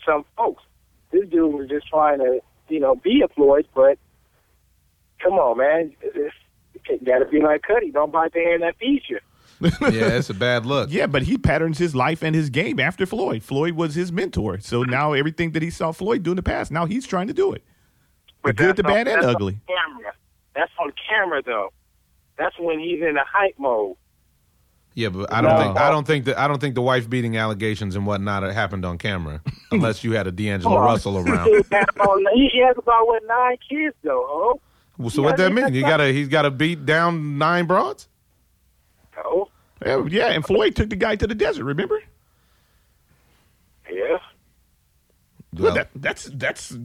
some 0.05 0.25
folks. 0.35 0.63
This 1.11 1.27
dude 1.29 1.53
was 1.53 1.69
just 1.69 1.87
trying 1.87 2.19
to 2.19 2.39
you 2.69 2.79
know 2.79 2.95
be 2.95 3.21
a 3.23 3.27
Floyd, 3.33 3.67
but 3.73 3.97
come 5.21 5.33
on, 5.33 5.57
man, 5.57 5.95
it's, 6.01 6.35
it 6.89 7.03
got 7.03 7.19
to 7.19 7.25
be 7.25 7.41
like 7.41 7.63
Cuddy. 7.63 7.91
Don't 7.91 8.11
bite 8.11 8.33
the 8.33 8.43
hand 8.43 8.61
that 8.61 8.77
feeds 8.77 9.05
you. 9.09 9.19
yeah, 9.61 10.09
it's 10.17 10.29
a 10.29 10.33
bad 10.33 10.65
look. 10.65 10.89
Yeah, 10.91 11.07
but 11.07 11.23
he 11.23 11.37
patterns 11.37 11.77
his 11.77 11.95
life 11.95 12.21
and 12.23 12.35
his 12.35 12.49
game 12.49 12.79
after 12.79 13.05
Floyd. 13.05 13.41
Floyd 13.43 13.73
was 13.73 13.95
his 13.95 14.11
mentor, 14.11 14.59
so 14.59 14.83
now 14.83 15.13
everything 15.13 15.51
that 15.53 15.63
he 15.63 15.69
saw 15.69 15.91
Floyd 15.91 16.23
do 16.23 16.31
in 16.31 16.35
the 16.35 16.43
past, 16.43 16.71
now 16.71 16.85
he's 16.85 17.07
trying 17.07 17.27
to 17.27 17.33
do 17.33 17.53
it. 17.53 17.63
The 18.43 18.53
good, 18.53 18.75
the 18.75 18.83
bad, 18.83 19.07
on, 19.07 19.13
and 19.15 19.23
that's 19.23 19.25
ugly. 19.35 19.53
On 19.67 19.75
camera. 19.75 20.13
That's 20.55 20.71
on 20.79 20.93
camera, 21.09 21.41
though. 21.43 21.73
That's 22.37 22.57
when 22.59 22.79
he's 22.79 23.01
in 23.01 23.15
the 23.15 23.23
hype 23.27 23.55
mode. 23.57 23.95
Yeah, 24.93 25.09
but 25.09 25.31
I 25.31 25.41
don't 25.41 25.51
No. 25.53 25.61
think 25.63 25.77
I 25.77 25.89
don't 25.91 26.07
think 26.07 26.25
that 26.25 26.39
I 26.39 26.47
don't 26.47 26.59
think 26.59 26.73
the 26.75 26.81
wife 26.81 27.07
beating 27.09 27.37
allegations 27.37 27.95
and 27.95 28.05
whatnot 28.07 28.41
happened 28.53 28.83
on 28.85 28.97
camera, 28.97 29.41
unless 29.71 30.03
you 30.03 30.13
had 30.13 30.25
a 30.27 30.31
D'Angelo 30.31 30.75
Come. 30.77 30.85
Russell 30.85 31.17
around. 31.27 31.47
He 31.47 31.53
has 31.71 31.85
about- 31.95 32.19
he 32.33 32.61
has 32.65 32.75
about 32.77 33.05
what 33.07 33.23
nine 33.27 33.57
kids, 33.69 33.95
though. 34.03 34.23
Oh, 34.27 34.61
Well, 34.97 35.09
so 35.11 35.21
Yeah, 35.21 35.27
what 35.27 35.37
that 35.37 35.51
mean? 35.53 35.73
You 35.73 35.81
gotta 35.81 36.07
he's 36.11 36.27
got 36.27 36.43
to 36.43 36.51
beat 36.51 36.85
down 36.85 37.37
nine 37.37 37.65
broads. 37.65 38.07
Oh, 39.25 39.49
uh, 39.85 40.03
Yeah, 40.03 40.07
yeah, 40.09 40.31
and 40.33 40.45
Floyd 40.45 40.75
took 40.75 40.89
the 40.89 40.95
guy 40.95 41.15
to 41.15 41.27
the 41.27 41.35
desert. 41.35 41.65
Remember? 41.65 42.01
yeah. 43.91 44.17
Well, 45.53 45.65
Well, 45.65 45.73
that, 45.75 45.89
that's 45.95 46.25
that's 46.33 46.77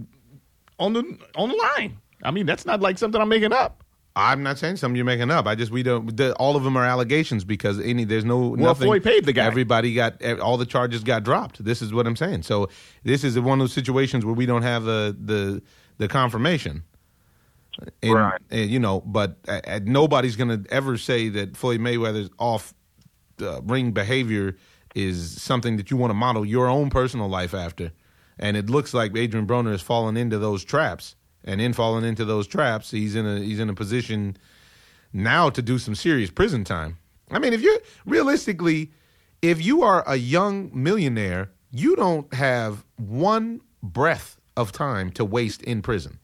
on 0.78 0.92
the 0.92 1.18
on 1.34 1.48
the 1.48 1.56
line. 1.56 1.98
I 2.22 2.30
mean, 2.30 2.46
that's 2.46 2.64
not 2.64 2.80
like 2.80 2.98
something 2.98 3.20
I'm 3.20 3.28
making 3.28 3.52
up. 3.52 3.82
I'm 4.14 4.42
not 4.42 4.58
saying 4.58 4.76
something 4.76 4.96
you're 4.96 5.06
making 5.06 5.30
up. 5.30 5.46
I 5.46 5.54
just 5.54 5.72
we 5.72 5.82
don't. 5.82 6.14
The, 6.16 6.34
all 6.34 6.54
of 6.54 6.64
them 6.64 6.76
are 6.76 6.84
allegations 6.84 7.44
because 7.44 7.80
any 7.80 8.04
there's 8.04 8.24
no. 8.24 8.38
Well, 8.38 8.56
nothing, 8.56 8.86
Floyd 8.86 9.02
paid 9.02 9.24
the 9.24 9.32
guy. 9.32 9.46
Everybody 9.46 9.94
got 9.94 10.22
all 10.38 10.58
the 10.58 10.66
charges 10.66 11.02
got 11.02 11.24
dropped. 11.24 11.64
This 11.64 11.80
is 11.80 11.94
what 11.94 12.06
I'm 12.06 12.16
saying. 12.16 12.42
So 12.42 12.68
this 13.04 13.24
is 13.24 13.38
one 13.40 13.60
of 13.60 13.64
those 13.64 13.72
situations 13.72 14.24
where 14.24 14.34
we 14.34 14.44
don't 14.44 14.62
have 14.62 14.84
the 14.84 15.16
the 15.18 15.62
the 15.96 16.08
confirmation. 16.08 16.82
And, 18.02 18.14
Right. 18.14 18.40
and, 18.50 18.70
you 18.70 18.78
know, 18.78 19.00
but 19.00 19.38
uh, 19.48 19.60
uh, 19.66 19.80
nobody's 19.84 20.36
going 20.36 20.64
to 20.64 20.72
ever 20.72 20.96
say 20.96 21.28
that 21.30 21.56
Floyd 21.56 21.80
Mayweather's 21.80 22.30
off 22.38 22.74
uh, 23.40 23.60
ring 23.62 23.92
behavior 23.92 24.56
is 24.94 25.40
something 25.40 25.76
that 25.78 25.90
you 25.90 25.96
want 25.96 26.10
to 26.10 26.14
model 26.14 26.44
your 26.44 26.68
own 26.68 26.90
personal 26.90 27.28
life 27.28 27.54
after. 27.54 27.90
And 28.38 28.56
it 28.56 28.68
looks 28.68 28.92
like 28.92 29.16
Adrien 29.16 29.46
Broner 29.46 29.70
has 29.72 29.82
fallen 29.82 30.16
into 30.16 30.38
those 30.38 30.64
traps. 30.64 31.16
And 31.44 31.60
in 31.60 31.72
falling 31.72 32.04
into 32.04 32.24
those 32.24 32.46
traps, 32.46 32.90
he's 32.90 33.16
in 33.16 33.26
a 33.26 33.40
he's 33.40 33.58
in 33.58 33.68
a 33.68 33.74
position 33.74 34.36
now 35.12 35.50
to 35.50 35.60
do 35.60 35.78
some 35.78 35.94
serious 35.94 36.30
prison 36.30 36.62
time. 36.62 36.98
I 37.30 37.38
mean, 37.40 37.52
if 37.52 37.62
you're 37.62 37.78
realistically, 38.06 38.92
if 39.40 39.64
you 39.64 39.82
are 39.82 40.04
a 40.06 40.16
young 40.16 40.70
millionaire, 40.72 41.50
you 41.72 41.96
don't 41.96 42.32
have 42.34 42.84
one 42.96 43.60
breath 43.82 44.36
of 44.56 44.70
time 44.70 45.10
to 45.12 45.24
waste 45.24 45.62
in 45.62 45.82
prison. 45.82 46.18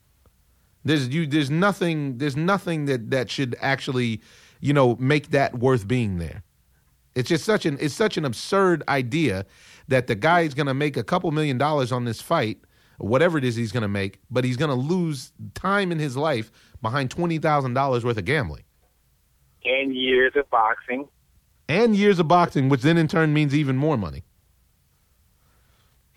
There's 0.89 1.07
you 1.09 1.27
there's 1.27 1.51
nothing 1.51 2.17
there's 2.17 2.35
nothing 2.35 2.85
that 2.85 3.11
that 3.11 3.29
should 3.29 3.55
actually, 3.61 4.21
you 4.59 4.73
know, 4.73 4.95
make 4.99 5.29
that 5.29 5.59
worth 5.59 5.87
being 5.87 6.17
there. 6.17 6.41
It's 7.13 7.29
just 7.29 7.45
such 7.45 7.65
an 7.67 7.77
it's 7.79 7.93
such 7.93 8.17
an 8.17 8.25
absurd 8.25 8.81
idea 8.89 9.45
that 9.87 10.07
the 10.07 10.15
guy 10.15 10.41
is 10.41 10.53
going 10.55 10.65
to 10.67 10.73
make 10.73 10.97
a 10.97 11.03
couple 11.03 11.29
million 11.31 11.57
dollars 11.59 11.91
on 11.91 12.05
this 12.05 12.21
fight, 12.21 12.57
whatever 12.97 13.37
it 13.37 13.43
is 13.43 13.55
he's 13.55 13.71
going 13.71 13.81
to 13.83 13.87
make, 14.01 14.19
but 14.31 14.43
he's 14.43 14.57
going 14.57 14.69
to 14.69 14.75
lose 14.93 15.31
time 15.53 15.91
in 15.91 15.99
his 15.99 16.17
life 16.17 16.51
behind 16.81 17.11
twenty 17.11 17.37
thousand 17.37 17.75
dollars 17.75 18.03
worth 18.03 18.17
of 18.17 18.25
gambling 18.25 18.63
And 19.65 19.95
years 19.95 20.33
of 20.35 20.49
boxing. 20.49 21.07
and 21.67 21.95
years 21.95 22.17
of 22.19 22.27
boxing, 22.27 22.67
which 22.69 22.81
then 22.81 22.97
in 22.97 23.07
turn 23.07 23.31
means 23.33 23.53
even 23.53 23.77
more 23.77 23.97
money. 23.97 24.23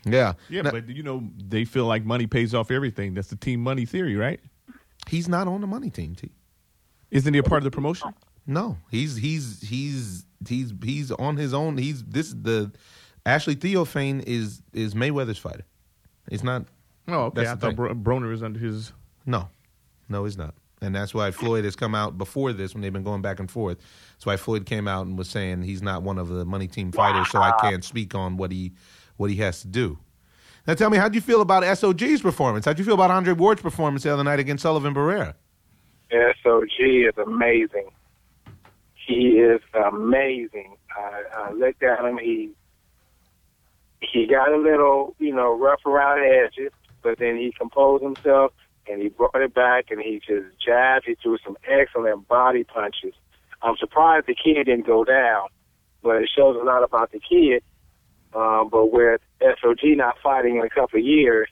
Yeah, 0.04 0.34
Yeah, 0.48 0.62
Now, 0.62 0.70
but 0.70 0.88
you 0.88 1.02
know 1.02 1.28
they 1.36 1.64
feel 1.64 1.86
like 1.86 2.04
money 2.04 2.26
pays 2.26 2.54
off 2.54 2.70
everything. 2.70 3.14
That's 3.14 3.28
the 3.28 3.36
team 3.36 3.60
money 3.60 3.84
theory, 3.84 4.16
right? 4.16 4.40
He's 5.08 5.28
not 5.28 5.48
on 5.48 5.60
the 5.60 5.66
money 5.66 5.90
team. 5.90 6.14
T. 6.14 6.30
Isn't 7.10 7.34
he 7.34 7.38
a 7.38 7.42
part 7.42 7.58
of 7.58 7.64
the 7.64 7.70
promotion? 7.70 8.14
No, 8.46 8.78
he's 8.90 9.16
he's 9.16 9.60
he's 9.60 10.24
he's 10.48 10.72
he's 10.82 11.12
on 11.12 11.36
his 11.36 11.54
own. 11.54 11.78
He's 11.78 12.02
this 12.04 12.32
the 12.32 12.72
Ashley 13.24 13.54
Theophane 13.54 14.22
is 14.26 14.62
is 14.72 14.94
Mayweather's 14.94 15.38
fighter. 15.38 15.64
It's 16.30 16.42
not. 16.42 16.64
Oh, 17.08 17.24
okay. 17.24 17.46
I 17.46 17.54
thought. 17.54 17.76
Bro- 17.76 17.94
Broner 17.94 18.32
is 18.32 18.42
under 18.42 18.58
his. 18.58 18.92
No, 19.26 19.48
no, 20.08 20.24
he's 20.24 20.36
not. 20.36 20.54
And 20.80 20.94
that's 20.96 21.14
why 21.14 21.30
Floyd 21.30 21.64
has 21.64 21.76
come 21.76 21.94
out 21.94 22.18
before 22.18 22.52
this 22.52 22.74
when 22.74 22.82
they've 22.82 22.92
been 22.92 23.04
going 23.04 23.22
back 23.22 23.38
and 23.38 23.48
forth. 23.48 23.78
That's 24.14 24.26
why 24.26 24.36
Floyd 24.36 24.66
came 24.66 24.88
out 24.88 25.06
and 25.06 25.16
was 25.16 25.30
saying 25.30 25.62
he's 25.62 25.80
not 25.82 26.02
one 26.02 26.18
of 26.18 26.28
the 26.28 26.44
money 26.44 26.66
team 26.66 26.90
fighters, 26.90 27.30
so 27.30 27.38
I 27.40 27.52
can't 27.60 27.84
speak 27.84 28.16
on 28.16 28.36
what 28.36 28.50
he 28.50 28.72
what 29.16 29.30
he 29.30 29.36
has 29.36 29.60
to 29.60 29.68
do. 29.68 29.98
Now 30.66 30.74
tell 30.74 30.90
me, 30.90 30.98
how'd 30.98 31.14
you 31.14 31.20
feel 31.20 31.40
about 31.40 31.64
SOG's 31.76 32.22
performance? 32.22 32.64
How'd 32.64 32.78
you 32.78 32.84
feel 32.84 32.94
about 32.94 33.10
Andre 33.10 33.32
Ward's 33.32 33.62
performance 33.62 34.04
the 34.04 34.12
other 34.12 34.22
night 34.22 34.38
against 34.38 34.62
Sullivan 34.62 34.94
Barrera? 34.94 35.34
SOG 36.12 37.08
is 37.08 37.14
amazing. 37.18 37.90
He 39.06 39.38
is 39.38 39.60
amazing. 39.74 40.76
I, 40.96 41.22
I 41.48 41.52
looked 41.52 41.82
at 41.82 42.04
him. 42.04 42.18
He 42.18 42.50
he 44.00 44.26
got 44.26 44.52
a 44.52 44.56
little, 44.56 45.14
you 45.18 45.34
know, 45.34 45.56
rough 45.56 45.84
around 45.86 46.20
the 46.20 46.26
edges, 46.26 46.72
but 47.02 47.18
then 47.18 47.36
he 47.36 47.52
composed 47.56 48.02
himself 48.02 48.52
and 48.88 49.00
he 49.00 49.08
brought 49.08 49.36
it 49.36 49.54
back 49.54 49.86
and 49.90 50.00
he 50.00 50.18
just 50.18 50.46
jabbed. 50.64 51.04
He 51.06 51.14
threw 51.14 51.38
some 51.44 51.56
excellent 51.68 52.28
body 52.28 52.64
punches. 52.64 53.14
I'm 53.62 53.76
surprised 53.76 54.26
the 54.26 54.34
kid 54.34 54.64
didn't 54.64 54.86
go 54.86 55.04
down, 55.04 55.48
but 56.02 56.16
it 56.16 56.30
shows 56.36 56.56
a 56.60 56.64
lot 56.64 56.82
about 56.82 57.12
the 57.12 57.20
kid. 57.20 57.62
Um, 58.34 58.68
but 58.70 58.92
with 58.92 59.20
SOG 59.40 59.96
not 59.96 60.16
fighting 60.22 60.56
in 60.56 60.62
a 60.62 60.70
couple 60.70 60.98
of 60.98 61.04
years, 61.04 61.48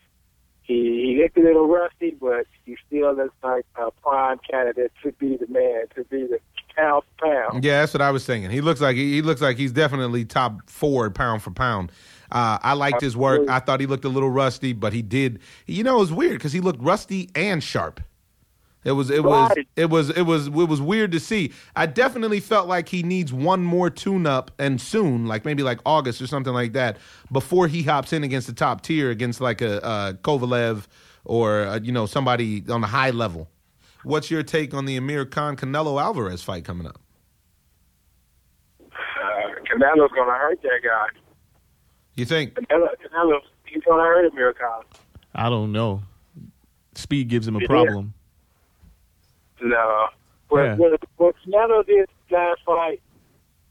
he, 0.62 1.14
he 1.16 1.20
looked 1.22 1.36
a 1.36 1.40
little 1.40 1.66
rusty, 1.66 2.16
but 2.20 2.46
he 2.64 2.76
still 2.86 3.14
looks 3.14 3.34
like 3.42 3.66
a 3.76 3.90
prime 3.90 4.38
candidate 4.48 4.92
to 5.02 5.12
be 5.12 5.36
the 5.36 5.46
man, 5.48 5.86
to 5.96 6.04
be 6.04 6.26
the 6.26 6.38
pound 6.76 7.02
for 7.18 7.26
pound. 7.26 7.64
Yeah, 7.64 7.80
that's 7.80 7.92
what 7.92 8.02
I 8.02 8.10
was 8.10 8.24
thinking. 8.24 8.50
He 8.50 8.60
looks 8.60 8.80
like 8.80 8.96
he, 8.96 9.14
he 9.14 9.22
looks 9.22 9.40
like 9.40 9.56
he's 9.56 9.72
definitely 9.72 10.24
top 10.24 10.68
four 10.70 11.10
pound 11.10 11.42
for 11.42 11.50
pound. 11.50 11.92
Uh, 12.32 12.58
I 12.62 12.74
liked 12.74 13.00
his 13.00 13.16
work. 13.16 13.48
I 13.48 13.58
thought 13.58 13.80
he 13.80 13.86
looked 13.86 14.04
a 14.04 14.08
little 14.08 14.30
rusty, 14.30 14.72
but 14.72 14.92
he 14.92 15.02
did. 15.02 15.40
You 15.66 15.82
know, 15.82 15.96
it 15.96 16.00
was 16.00 16.12
weird 16.12 16.34
because 16.34 16.52
he 16.52 16.60
looked 16.60 16.80
rusty 16.80 17.28
and 17.34 17.62
sharp. 17.62 18.00
It 18.82 18.92
was 18.92 19.10
it 19.10 19.22
was 19.22 19.50
Right. 19.50 19.68
it 19.76 19.90
was 19.90 20.08
it 20.10 20.22
was 20.22 20.46
it 20.46 20.52
was 20.52 20.80
weird 20.80 21.12
to 21.12 21.20
see. 21.20 21.52
I 21.76 21.84
definitely 21.86 22.40
felt 22.40 22.66
like 22.66 22.88
he 22.88 23.02
needs 23.02 23.30
one 23.32 23.62
more 23.62 23.90
tune 23.90 24.26
up 24.26 24.50
and 24.58 24.80
soon, 24.80 25.26
like 25.26 25.44
maybe 25.44 25.62
like 25.62 25.80
August 25.84 26.22
or 26.22 26.26
something 26.26 26.54
like 26.54 26.72
that, 26.72 26.96
before 27.30 27.68
he 27.68 27.82
hops 27.82 28.12
in 28.14 28.24
against 28.24 28.46
the 28.46 28.54
top 28.54 28.80
tier 28.80 29.10
against 29.10 29.40
like 29.40 29.60
a, 29.60 29.78
a 29.78 30.14
Kovalev 30.22 30.86
or 31.26 31.60
uh 31.66 31.78
you 31.82 31.92
know 31.92 32.06
somebody 32.06 32.64
on 32.70 32.80
the 32.80 32.86
high 32.86 33.10
level. 33.10 33.48
What's 34.02 34.30
your 34.30 34.42
take 34.42 34.72
on 34.72 34.86
the 34.86 34.96
Amir 34.96 35.26
Khan 35.26 35.56
Canelo 35.56 36.00
Alvarez 36.00 36.42
fight 36.42 36.64
coming 36.64 36.86
up? 36.86 36.98
Uh, 38.80 38.94
Canelo's 39.70 40.10
gonna 40.16 40.32
hurt 40.32 40.60
that 40.62 40.80
guy. 40.82 41.06
You 42.14 42.24
think? 42.24 42.54
Canelo, 42.54 42.88
Canelo, 43.04 43.40
he's 43.66 43.82
gonna 43.84 44.02
hurt 44.02 44.32
Amir 44.32 44.54
Khan. 44.54 44.84
I 45.34 45.48
don't 45.50 45.70
know. 45.72 46.02
Speed 46.94 47.28
gives 47.28 47.46
him 47.46 47.56
a 47.56 47.60
Yeah. 47.60 47.66
problem. 47.66 48.14
No. 49.60 50.08
But 50.48 50.64
Yeah. 50.64 50.74
what, 50.76 51.00
what 51.16 51.34
Canelo 51.46 51.86
did 51.86 52.08
last 52.30 52.60
fight 52.64 53.00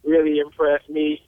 really 0.04 0.40
impressed 0.40 0.90
me. 0.90 1.22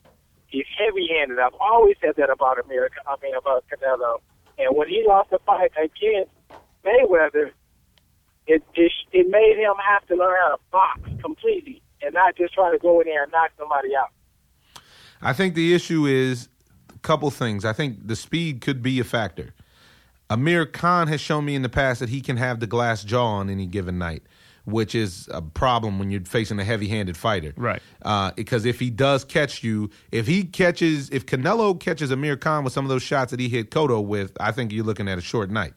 He's 0.46 0.66
heavy-handed. 0.78 1.38
I've 1.38 1.54
always 1.60 1.96
said 2.00 2.14
that 2.16 2.30
about 2.30 2.58
America. 2.58 2.96
I 3.06 3.16
mean, 3.22 3.34
about 3.34 3.64
Canelo. 3.68 4.18
And 4.58 4.76
when 4.76 4.88
he 4.88 5.04
lost 5.06 5.30
the 5.30 5.38
fight 5.46 5.72
against 5.76 6.30
Mayweather, 6.84 7.50
it, 8.46 8.62
it 8.74 8.92
it 9.12 9.28
made 9.30 9.56
him 9.56 9.74
have 9.88 10.06
to 10.08 10.16
learn 10.16 10.36
how 10.42 10.56
to 10.56 10.62
box 10.70 11.00
completely 11.22 11.80
and 12.02 12.12
not 12.12 12.36
just 12.36 12.54
try 12.54 12.70
to 12.72 12.78
go 12.78 13.00
in 13.00 13.06
there 13.06 13.22
and 13.22 13.32
knock 13.32 13.50
somebody 13.58 13.94
out. 13.94 14.10
I 15.22 15.32
think 15.32 15.54
the 15.54 15.72
issue 15.74 16.06
is 16.06 16.48
a 16.94 16.98
couple 16.98 17.30
things. 17.30 17.64
I 17.64 17.72
think 17.72 18.06
the 18.06 18.16
speed 18.16 18.60
could 18.60 18.82
be 18.82 18.98
a 18.98 19.04
factor. 19.04 19.54
Amir 20.28 20.66
Khan 20.66 21.08
has 21.08 21.20
shown 21.20 21.44
me 21.44 21.54
in 21.54 21.62
the 21.62 21.68
past 21.68 22.00
that 22.00 22.08
he 22.08 22.20
can 22.20 22.36
have 22.36 22.58
the 22.58 22.66
glass 22.66 23.04
jaw 23.04 23.26
on 23.26 23.48
any 23.48 23.66
given 23.66 23.98
night, 23.98 24.22
which 24.64 24.94
is 24.94 25.28
a 25.32 25.42
problem 25.42 25.98
when 25.98 26.10
you're 26.10 26.20
facing 26.24 26.58
a 26.60 26.64
heavy-handed 26.64 27.16
fighter. 27.16 27.52
Right. 27.56 27.82
Uh, 28.02 28.30
because 28.36 28.64
if 28.64 28.78
he 28.78 28.90
does 28.90 29.24
catch 29.24 29.62
you, 29.64 29.90
if 30.12 30.26
he 30.26 30.44
catches, 30.44 31.10
if 31.10 31.26
Canelo 31.26 31.78
catches 31.78 32.10
Amir 32.10 32.36
Khan 32.36 32.62
with 32.64 32.72
some 32.72 32.84
of 32.84 32.88
those 32.88 33.02
shots 33.02 33.30
that 33.32 33.40
he 33.40 33.48
hit 33.48 33.70
Cotto 33.70 34.04
with, 34.04 34.36
I 34.40 34.52
think 34.52 34.72
you're 34.72 34.84
looking 34.84 35.08
at 35.08 35.18
a 35.18 35.22
short 35.22 35.50
night. 35.50 35.74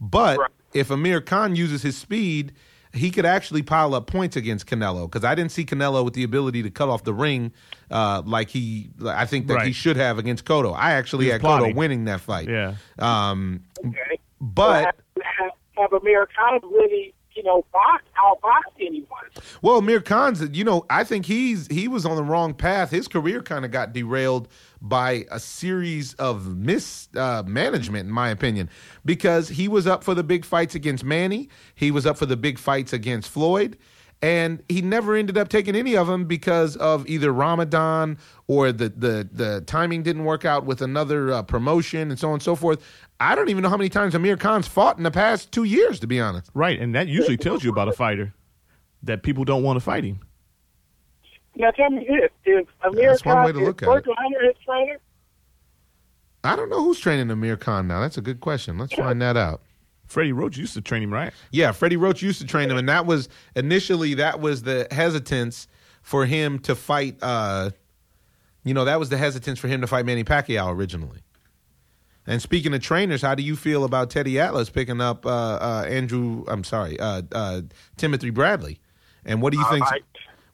But 0.00 0.38
Right. 0.38 0.50
if 0.72 0.90
Amir 0.90 1.20
Khan 1.20 1.54
uses 1.54 1.82
his 1.82 1.96
speed, 1.96 2.52
he 2.92 3.10
could 3.10 3.26
actually 3.26 3.62
pile 3.62 3.94
up 3.94 4.06
points 4.06 4.36
against 4.36 4.66
Canelo 4.66 5.10
because 5.10 5.24
I 5.24 5.34
didn't 5.34 5.50
see 5.52 5.64
Canelo 5.64 6.04
with 6.04 6.14
the 6.14 6.22
ability 6.24 6.62
to 6.62 6.70
cut 6.70 6.88
off 6.88 7.04
the 7.04 7.12
ring 7.14 7.52
uh, 7.90 8.22
like 8.24 8.48
he, 8.50 8.90
I 9.04 9.26
think 9.26 9.46
that 9.48 9.62
he 9.62 9.72
should 9.72 9.96
have 9.96 10.16
against 10.18 10.44
Cotto. 10.44 10.74
I 10.76 10.92
actually 10.92 11.26
He 11.26 11.32
was 11.32 11.40
had 11.42 11.50
Cotto 11.50 11.74
winning 11.74 12.04
that 12.04 12.20
fight. 12.20 12.48
Yeah. 12.48 12.74
Um, 12.98 13.62
Okay. 13.84 14.18
but 14.40 14.84
have, 14.84 14.94
have, 15.22 15.50
have 15.76 15.92
Amir 15.92 16.26
Khan 16.36 16.60
really, 16.70 17.13
you 17.34 17.42
know, 17.42 17.64
box 17.72 18.04
outbox 18.16 18.62
anyone. 18.80 19.24
Well, 19.62 19.78
Amir 19.78 20.00
Khan's, 20.00 20.42
you 20.56 20.64
know, 20.64 20.86
I 20.90 21.04
think 21.04 21.26
he's 21.26 21.66
he 21.68 21.88
was 21.88 22.06
on 22.06 22.16
the 22.16 22.22
wrong 22.22 22.54
path. 22.54 22.90
His 22.90 23.08
career 23.08 23.42
kind 23.42 23.64
of 23.64 23.70
got 23.70 23.92
derailed 23.92 24.48
by 24.80 25.24
a 25.30 25.40
series 25.40 26.14
of 26.14 26.56
mismanagement, 26.56 28.06
uh, 28.06 28.08
in 28.08 28.12
my 28.12 28.28
opinion, 28.28 28.68
because 29.04 29.48
he 29.48 29.66
was 29.66 29.86
up 29.86 30.04
for 30.04 30.14
the 30.14 30.22
big 30.22 30.44
fights 30.44 30.74
against 30.74 31.04
Manny, 31.04 31.48
he 31.74 31.90
was 31.90 32.06
up 32.06 32.18
for 32.18 32.26
the 32.26 32.36
big 32.36 32.58
fights 32.58 32.92
against 32.92 33.30
Floyd, 33.30 33.78
and 34.22 34.62
he 34.68 34.80
never 34.82 35.14
ended 35.14 35.36
up 35.36 35.48
taking 35.48 35.74
any 35.76 35.96
of 35.96 36.06
them 36.06 36.24
because 36.24 36.76
of 36.76 37.06
either 37.06 37.32
Ramadan 37.32 38.18
or 38.46 38.72
the 38.72 38.88
the 38.88 39.28
the 39.30 39.60
timing 39.66 40.02
didn't 40.02 40.24
work 40.24 40.44
out 40.44 40.64
with 40.64 40.82
another 40.82 41.32
uh, 41.32 41.42
promotion 41.42 42.10
and 42.10 42.18
so 42.18 42.28
on 42.28 42.34
and 42.34 42.42
so 42.42 42.56
forth. 42.56 42.84
I 43.20 43.34
don't 43.34 43.48
even 43.48 43.62
know 43.62 43.68
how 43.68 43.76
many 43.76 43.90
times 43.90 44.14
Amir 44.14 44.36
Khan's 44.36 44.66
fought 44.66 44.96
in 44.96 45.04
the 45.04 45.10
past 45.10 45.52
two 45.52 45.64
years, 45.64 46.00
to 46.00 46.06
be 46.06 46.20
honest. 46.20 46.50
Right, 46.54 46.80
and 46.80 46.94
that 46.94 47.08
usually 47.08 47.36
tells 47.36 47.62
you 47.64 47.70
about 47.70 47.88
a 47.88 47.92
fighter 47.92 48.34
that 49.02 49.22
people 49.22 49.44
don't 49.44 49.62
want 49.62 49.76
to 49.76 49.80
fight 49.80 50.04
him. 50.04 50.20
Now 51.56 51.70
tell 51.70 51.90
me 51.90 52.06
this: 52.08 52.30
Is 52.44 52.66
Amir 52.82 53.10
That's 53.10 53.24
one 53.24 53.36
Khan 53.36 53.44
way 53.46 53.52
to 53.52 53.60
is 53.60 53.68
at 53.68 54.44
his 54.44 54.54
trainer? 54.64 54.98
I 56.42 56.56
don't 56.56 56.68
know 56.68 56.82
who's 56.82 56.98
training 56.98 57.30
Amir 57.30 57.56
Khan 57.56 57.86
now. 57.86 58.00
That's 58.00 58.18
a 58.18 58.22
good 58.22 58.40
question. 58.40 58.78
Let's 58.78 58.94
find 58.94 59.20
that 59.22 59.36
out. 59.36 59.62
Freddie 60.14 60.32
Roach 60.32 60.56
used 60.56 60.74
to 60.74 60.80
train 60.80 61.02
him, 61.02 61.12
right? 61.12 61.32
Yeah, 61.50 61.72
Freddie 61.72 61.96
Roach 61.96 62.22
used 62.22 62.40
to 62.40 62.46
train 62.46 62.70
him, 62.70 62.76
and 62.76 62.88
that 62.88 63.04
was 63.04 63.28
initially 63.56 64.14
that 64.14 64.40
was 64.40 64.62
the 64.62 64.86
hesitance 64.90 65.66
for 66.02 66.24
him 66.24 66.58
to 66.60 66.74
fight. 66.74 67.16
Uh, 67.20 67.70
you 68.62 68.72
know, 68.72 68.84
that 68.84 68.98
was 69.00 69.08
the 69.10 69.16
hesitance 69.18 69.58
for 69.58 69.68
him 69.68 69.80
to 69.80 69.86
fight 69.86 70.06
Manny 70.06 70.22
Pacquiao 70.24 70.72
originally. 70.72 71.18
And 72.26 72.40
speaking 72.40 72.72
of 72.72 72.80
trainers, 72.80 73.20
how 73.20 73.34
do 73.34 73.42
you 73.42 73.56
feel 73.56 73.84
about 73.84 74.08
Teddy 74.08 74.38
Atlas 74.40 74.70
picking 74.70 75.00
up 75.00 75.26
uh, 75.26 75.28
uh, 75.28 75.84
Andrew? 75.88 76.44
I'm 76.48 76.64
sorry, 76.64 76.98
uh, 76.98 77.22
uh, 77.32 77.60
Timothy 77.96 78.30
Bradley. 78.30 78.78
And 79.26 79.42
what 79.42 79.52
do 79.52 79.58
you 79.58 79.64
think? 79.70 79.84
like- 79.90 80.04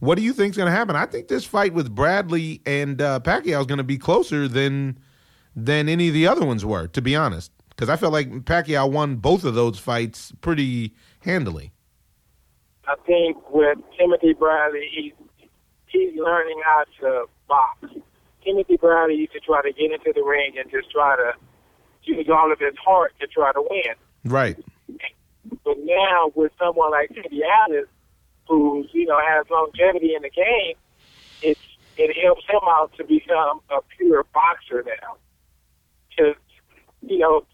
What 0.01 0.15
do 0.17 0.23
you 0.23 0.33
think's 0.33 0.57
going 0.57 0.67
to 0.69 0.73
happen? 0.77 0.97
I 0.97 1.05
think 1.05 1.29
this 1.29 1.45
fight 1.45 1.75
with 1.75 1.95
Bradley 1.95 2.63
and 2.65 3.01
uh, 3.03 3.21
Pacquiao 3.21 3.61
is 3.61 3.67
going 3.67 3.77
to 3.79 3.85
be 3.85 3.99
closer 3.99 4.49
than 4.49 4.99
than 5.55 5.89
any 5.89 6.09
of 6.09 6.15
the 6.15 6.27
other 6.27 6.47
ones 6.47 6.65
were. 6.65 6.87
To 6.89 7.03
be 7.03 7.15
honest, 7.15 7.53
because 7.81 7.89
I 7.89 7.97
felt 7.97 8.13
like 8.13 8.29
Pacquiao 8.45 8.91
won 8.91 9.17
both 9.17 9.43
of 9.43 9.55
those 9.55 9.79
fights 9.79 10.35
pretty 10.43 10.95
handily. 11.21 11.73
I 12.87 12.95
think 13.07 13.39
with 13.49 13.79
Timothy 13.99 14.35
Bradley, 14.35 14.87
he's 14.95 15.13
he's 15.87 16.15
learning 16.15 16.61
how 16.63 16.85
to 17.01 17.25
box. 17.49 17.87
Timothy 18.45 18.77
Bradley 18.77 19.15
used 19.15 19.33
to 19.33 19.41
try 19.41 19.63
to 19.63 19.73
get 19.73 19.93
into 19.93 20.13
the 20.15 20.23
ring 20.23 20.57
and 20.61 20.71
just 20.71 20.91
try 20.91 21.17
to 21.17 21.33
use 22.03 22.29
all 22.29 22.53
of 22.53 22.59
his 22.59 22.75
heart 22.85 23.15
to 23.19 23.27
try 23.27 23.51
to 23.51 23.63
win. 23.63 23.95
Right. 24.27 24.59
But 25.65 25.79
now 25.79 26.33
with 26.35 26.53
someone 26.59 26.91
like 26.91 27.09
Teddy 27.09 27.41
Atlas, 27.65 27.87
who 28.47 28.85
you 28.93 29.07
know 29.07 29.19
has 29.27 29.47
longevity 29.49 30.15
in 30.15 30.21
the 30.21 30.29
game, 30.29 30.75
it's 31.41 31.61
it 31.97 32.15
helps 32.23 32.45
him 32.47 32.61
out 32.63 32.93
to 32.99 33.05
become 33.05 33.63
a 33.71 33.81
pure 33.97 34.27
boxer 34.35 34.85
now. 34.85 35.17
To 36.19 36.35
you 37.03 37.19
know, 37.19 37.47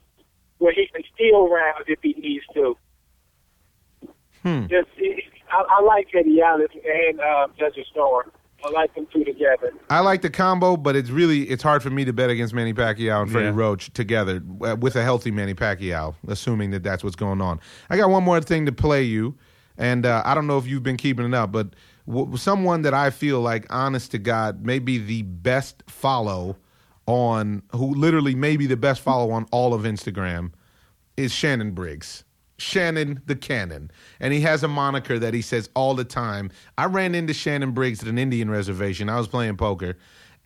where 0.66 0.74
he 0.74 0.88
can 0.92 1.02
steal 1.14 1.48
rounds 1.48 1.84
if 1.86 2.00
he 2.02 2.12
needs 2.18 2.44
to. 2.54 2.76
Hmm. 4.42 4.66
Just 4.66 4.88
I, 5.50 5.64
I 5.78 5.82
like 5.82 6.08
Teddy 6.10 6.40
Atlas 6.42 6.68
and 6.74 7.20
uh, 7.20 7.46
Judge 7.58 7.78
Storm. 7.90 8.30
I 8.64 8.70
like 8.70 8.92
them 8.96 9.06
two 9.12 9.22
together. 9.22 9.72
I 9.90 10.00
like 10.00 10.22
the 10.22 10.30
combo, 10.30 10.76
but 10.76 10.96
it's 10.96 11.10
really 11.10 11.42
it's 11.44 11.62
hard 11.62 11.82
for 11.84 11.90
me 11.90 12.04
to 12.04 12.12
bet 12.12 12.30
against 12.30 12.52
Manny 12.52 12.72
Pacquiao 12.74 13.22
and 13.22 13.30
Freddie 13.30 13.46
Yeah. 13.46 13.52
Roach 13.54 13.92
together 13.92 14.42
uh, 14.62 14.74
with 14.80 14.96
a 14.96 15.02
healthy 15.04 15.30
Manny 15.30 15.54
Pacquiao, 15.54 16.14
assuming 16.26 16.70
that 16.72 16.82
that's 16.82 17.04
what's 17.04 17.16
going 17.16 17.40
on. 17.40 17.60
I 17.90 17.96
got 17.96 18.10
one 18.10 18.24
more 18.24 18.40
thing 18.40 18.66
to 18.66 18.72
play 18.72 19.02
you, 19.04 19.36
and 19.78 20.04
uh, 20.04 20.22
I 20.24 20.34
don't 20.34 20.48
know 20.48 20.58
if 20.58 20.66
you've 20.66 20.82
been 20.82 20.96
keeping 20.96 21.26
it 21.26 21.34
up, 21.34 21.52
but 21.52 21.68
w- 22.08 22.36
someone 22.36 22.82
that 22.82 22.94
I 22.94 23.10
feel 23.10 23.40
like, 23.40 23.66
honest 23.70 24.10
to 24.12 24.18
God, 24.18 24.64
may 24.64 24.80
be 24.80 24.98
the 24.98 25.22
best 25.22 25.84
follow 25.86 26.56
on, 27.06 27.62
who 27.72 27.94
literally 27.94 28.34
may 28.34 28.56
be 28.56 28.66
the 28.66 28.76
best 28.76 29.00
follow 29.00 29.30
on 29.30 29.46
all 29.52 29.74
of 29.74 29.82
Instagram, 29.82 30.50
is 31.16 31.32
Shannon 31.32 31.72
Briggs. 31.72 32.24
Shannon 32.58 33.20
the 33.26 33.36
Cannon. 33.36 33.90
And 34.20 34.32
he 34.32 34.40
has 34.40 34.62
a 34.62 34.68
moniker 34.68 35.18
that 35.18 35.34
he 35.34 35.42
says 35.42 35.68
all 35.74 35.94
the 35.94 36.04
time. 36.04 36.50
I 36.78 36.86
ran 36.86 37.14
into 37.14 37.34
Shannon 37.34 37.72
Briggs 37.72 38.02
at 38.02 38.08
an 38.08 38.18
Indian 38.18 38.50
reservation. 38.50 39.08
I 39.08 39.18
was 39.18 39.28
playing 39.28 39.56
poker. 39.56 39.96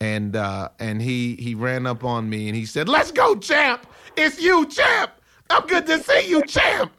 And 0.00 0.34
uh, 0.34 0.70
and 0.78 1.02
he 1.02 1.36
he 1.36 1.54
ran 1.54 1.86
up 1.86 2.04
on 2.04 2.30
me 2.30 2.48
and 2.48 2.56
he 2.56 2.64
said, 2.64 2.88
Let's 2.88 3.12
go, 3.12 3.36
champ! 3.36 3.86
It's 4.16 4.40
you, 4.40 4.66
champ! 4.66 5.12
I'm 5.50 5.66
good 5.66 5.86
to 5.86 6.02
see 6.02 6.28
you, 6.28 6.42
champ! 6.44 6.90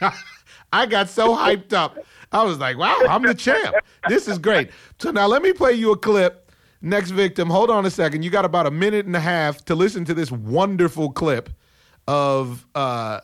I 0.72 0.86
got 0.86 1.08
so 1.08 1.36
hyped 1.36 1.72
up. 1.72 1.98
I 2.32 2.42
was 2.42 2.58
like, 2.58 2.76
wow, 2.76 3.00
I'm 3.08 3.22
the 3.22 3.34
champ. 3.34 3.76
This 4.08 4.28
is 4.28 4.38
great. 4.38 4.70
So 4.98 5.10
now 5.10 5.26
let 5.26 5.42
me 5.42 5.52
play 5.52 5.72
you 5.72 5.92
a 5.92 5.96
clip. 5.96 6.50
Next 6.82 7.10
victim, 7.10 7.48
hold 7.48 7.70
on 7.70 7.86
a 7.86 7.90
second. 7.90 8.22
You 8.24 8.30
got 8.30 8.44
about 8.44 8.66
a 8.66 8.70
minute 8.70 9.06
and 9.06 9.16
a 9.16 9.20
half 9.20 9.64
to 9.66 9.74
listen 9.74 10.04
to 10.04 10.14
this 10.14 10.30
wonderful 10.30 11.10
clip 11.10 11.50
of 12.06 12.66
uh, 12.74 13.20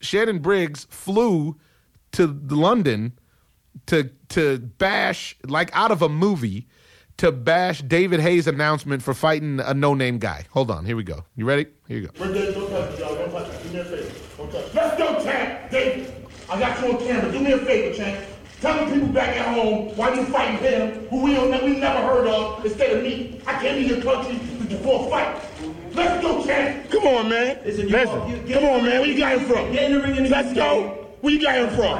Shannon 0.00 0.38
Briggs 0.40 0.86
flew 0.90 1.56
to 2.12 2.26
London 2.48 3.12
to 3.86 4.10
to 4.28 4.58
bash 4.58 5.36
like 5.46 5.70
out 5.74 5.90
of 5.90 6.02
a 6.02 6.08
movie 6.08 6.66
to 7.18 7.32
bash 7.32 7.80
David 7.82 8.20
Haye's 8.20 8.46
announcement 8.46 9.02
for 9.02 9.14
fighting 9.14 9.60
a 9.60 9.72
no-name 9.72 10.18
guy. 10.18 10.44
Hold 10.50 10.70
on, 10.70 10.84
here 10.84 10.96
we 10.96 11.02
go. 11.02 11.24
You 11.34 11.46
ready? 11.46 11.66
Here 11.88 11.98
you 11.98 12.08
go. 12.08 12.24
Let's 14.74 14.98
go, 14.98 15.22
champ. 15.24 15.70
Dave, 15.70 16.12
I 16.50 16.60
got 16.60 16.78
you 16.82 16.92
on 16.92 16.98
camera. 16.98 17.32
Do 17.32 17.40
me 17.40 17.52
a 17.52 17.58
favor, 17.58 17.96
champ. 17.96 18.26
Tell 18.60 18.84
the 18.84 18.92
people 18.92 19.08
back 19.08 19.36
at 19.36 19.54
home 19.54 19.96
why 19.96 20.14
you 20.14 20.24
fighting 20.26 20.58
him, 20.58 21.06
who 21.08 21.22
we 21.22 21.34
don't, 21.34 21.64
we 21.64 21.76
never 21.78 22.00
heard 22.00 22.26
of, 22.26 22.64
instead 22.64 22.96
of 22.96 23.02
me. 23.02 23.40
I 23.46 23.60
came 23.60 23.82
to 23.82 23.94
your 23.94 24.02
country 24.02 24.38
for 24.78 25.06
a 25.06 25.10
fight. 25.10 25.42
Let's 25.96 26.22
go, 26.22 26.44
champ. 26.44 26.90
Come 26.90 27.06
on, 27.06 27.28
man. 27.28 27.58
Listen, 27.64 27.88
Listen. 27.88 28.28
you- 28.30 28.36
you- 28.46 28.54
Come 28.54 28.64
on, 28.64 28.84
man. 28.84 29.00
Where 29.00 29.06
you 29.06 29.18
got 29.18 29.38
him 29.38 29.44
from? 29.46 29.72
Get 29.72 29.90
in 29.90 29.96
the 29.98 30.02
ring 30.02 30.16
and 30.18 30.28
Let's 30.30 30.52
go. 30.52 31.06
Where 31.20 31.32
you 31.32 31.40
got 31.42 31.56
him 31.56 31.70
from? 31.70 31.98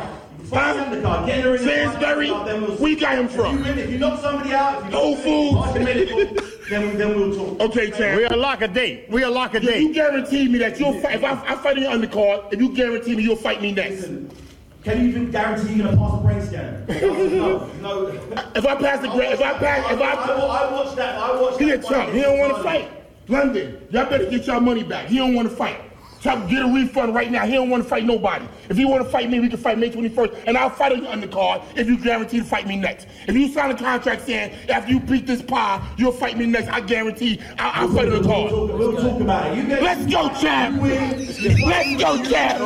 Fight 0.50 0.76
him 0.76 0.90
the 0.94 1.00
card. 1.02 1.26
Get 1.26 1.38
in 1.38 1.44
the 1.44 1.50
ring. 1.50 1.60
and 1.60 1.70
fight 1.70 1.92
Sainsbury, 2.00 2.26
the 2.28 2.32
card, 2.34 2.46
we'll 2.62 2.70
where 2.76 2.90
you 2.90 3.00
got 3.00 3.18
him 3.18 3.24
If 3.24 3.32
from? 3.32 3.58
you, 3.58 3.64
win, 3.64 3.78
if 3.78 3.90
you 3.90 3.98
knock 3.98 4.20
somebody 4.20 4.52
out, 4.54 4.84
if 4.86 4.90
you 4.92 4.96
Whole 4.96 5.14
knock 5.14 5.24
Foods. 5.24 5.52
Mark 5.54 5.80
medical, 5.80 6.18
then, 6.70 6.98
then 6.98 7.16
we'll 7.16 7.34
talk. 7.56 7.60
Okay, 7.70 7.90
champ. 7.90 8.30
We'll 8.30 8.38
lock 8.40 8.62
a 8.62 8.68
date. 8.68 9.06
We'll 9.10 9.32
lock 9.32 9.54
a 9.54 9.60
date. 9.60 9.80
you 9.82 9.92
guarantee 9.92 10.46
me 10.48 10.58
that 10.58 10.78
you'll 10.78 11.00
fight, 11.00 11.16
if 11.16 11.24
I, 11.24 11.30
I 11.32 11.56
fight 11.56 11.78
in 11.78 11.82
the 11.82 11.88
undercard, 12.06 12.52
if 12.52 12.60
you 12.60 12.72
guarantee 12.76 13.16
me 13.16 13.24
you'll 13.24 13.34
fight 13.34 13.60
me 13.60 13.72
next. 13.72 14.04
Can 14.84 15.00
you 15.02 15.08
even 15.08 15.30
guarantee 15.32 15.74
you're 15.74 15.86
gonna 15.86 15.96
pass 15.96 16.14
a 16.14 16.22
brain 16.22 16.42
scan? 16.46 16.84
no, 17.36 17.68
no. 17.82 18.06
If 18.54 18.64
I 18.66 18.74
pass 18.76 19.00
the 19.02 19.08
grade, 19.08 19.32
if 19.32 19.40
I 19.42 19.54
pass, 19.54 19.90
if 19.90 20.00
I, 20.00 20.12
I, 20.12 20.38
wa- 20.38 20.46
I 20.46 20.72
watched 20.72 20.94
that. 20.96 21.18
I 21.18 21.40
watched 21.40 21.58
he 21.58 21.70
a 21.72 21.78
that. 21.78 21.88
chump. 21.88 22.12
He 22.12 22.20
don't 22.20 22.38
want 22.38 22.56
to 22.56 22.62
fight. 22.62 22.88
London, 23.28 23.78
y'all 23.90 24.08
better 24.08 24.26
get 24.30 24.46
y'all 24.46 24.60
money 24.60 24.82
back. 24.84 25.06
He 25.08 25.16
don't 25.18 25.34
want 25.34 25.50
to 25.50 25.56
fight. 25.56 25.80
Chump, 26.20 26.48
get 26.48 26.62
a 26.62 26.66
refund 26.72 27.14
right 27.14 27.30
now. 27.30 27.44
He 27.46 27.52
don't 27.52 27.68
want 27.68 27.82
to 27.82 27.88
fight 27.88 28.04
nobody. 28.04 28.46
If 28.70 28.76
he 28.76 28.84
want 28.84 29.04
to 29.04 29.08
fight 29.08 29.28
me, 29.30 29.38
we 29.38 29.48
can 29.48 29.58
fight 29.58 29.78
May 29.78 29.90
21st, 29.90 30.44
and 30.46 30.56
I'll 30.56 30.70
fight 30.70 30.92
on 30.92 31.02
the 31.02 31.08
undercard 31.26 31.62
if 31.76 31.86
you 31.86 31.98
guarantee 31.98 32.38
to 32.38 32.44
fight 32.44 32.66
me 32.66 32.76
next. 32.76 33.06
If 33.28 33.34
you 33.36 33.48
sign 33.52 33.70
a 33.70 33.76
contract 33.76 34.26
saying 34.26 34.52
after 34.70 34.90
you 34.92 34.98
beat 35.00 35.26
this 35.26 35.42
pie, 35.42 35.86
you'll 35.98 36.12
fight 36.12 36.38
me 36.38 36.46
next, 36.46 36.68
I 36.68 36.80
guarantee 36.80 37.40
I'll, 37.58 37.82
I'll 37.88 37.94
fight 37.94 38.08
on 38.08 38.22
the 38.22 38.28
We'll 38.28 38.48
card. 38.48 38.50
talk, 38.50 38.78
we'll 38.78 38.96
talk 38.96 39.20
about 39.20 39.52
it. 39.52 39.56
You 39.58 39.66
get, 39.68 39.82
Let's 39.82 40.10
go, 40.12 40.28
champ. 40.40 40.82
Let's 40.82 42.02
go, 42.02 42.24
champ. 42.24 42.60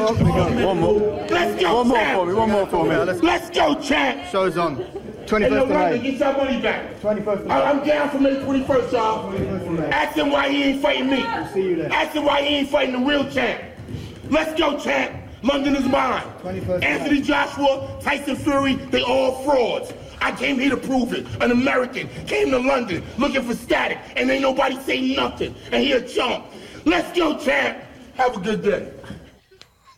One 0.64 0.80
more. 0.80 1.26
Let's 1.28 1.60
go, 1.60 1.74
One 1.82 1.88
more 1.88 2.14
for 2.14 2.26
me. 2.26 2.34
One 2.34 2.50
more 2.50 2.66
for 2.66 2.84
me. 2.84 2.96
Let's 2.96 3.22
Let's 3.22 3.50
go, 3.50 3.74
champ. 3.80 4.26
show's 4.30 4.56
on. 4.56 4.76
Hey, 5.30 5.36
21st 5.36 5.50
yo, 5.50 5.94
of 5.94 6.02
get 6.02 6.18
your 6.18 6.32
money 6.32 6.60
back. 6.60 7.00
21st 7.00 7.50
I-. 7.50 7.70
I'm 7.70 7.86
down 7.86 8.10
for 8.10 8.18
May 8.18 8.30
21st, 8.34 8.92
y'all. 8.92 9.32
21st. 9.32 9.90
Ask 9.92 10.16
him 10.16 10.30
why 10.30 10.48
he 10.48 10.62
ain't 10.64 10.82
fighting 10.82 11.08
me. 11.08 11.24
see 11.54 11.68
you 11.68 11.76
there. 11.76 11.92
Ask 11.92 12.16
him 12.16 12.24
why 12.24 12.42
he 12.42 12.56
ain't 12.56 12.68
fighting 12.68 13.00
the 13.00 13.06
real 13.06 13.30
champ. 13.30 13.62
Let's 14.28 14.58
go, 14.58 14.76
champ. 14.76 15.14
London 15.42 15.76
is 15.76 15.84
mine. 15.84 16.24
21st 16.42 16.82
Anthony 16.82 17.20
Joshua, 17.22 18.00
Tyson 18.02 18.34
Fury, 18.34 18.74
they 18.74 19.02
all 19.02 19.44
frauds. 19.44 19.92
I 20.20 20.32
came 20.32 20.58
here 20.58 20.70
to 20.70 20.76
prove 20.76 21.12
it. 21.12 21.24
An 21.40 21.52
American 21.52 22.08
came 22.26 22.50
to 22.50 22.58
London 22.58 23.04
looking 23.16 23.42
for 23.42 23.54
static, 23.54 23.98
and 24.16 24.28
ain't 24.28 24.42
nobody 24.42 24.76
say 24.80 25.14
nothing. 25.14 25.54
And 25.70 25.82
he 25.82 25.92
a 25.92 26.06
chump. 26.06 26.46
Let's 26.84 27.16
go, 27.16 27.38
champ. 27.38 27.84
Have 28.16 28.36
a 28.36 28.40
good 28.40 28.62
day. 28.62 28.92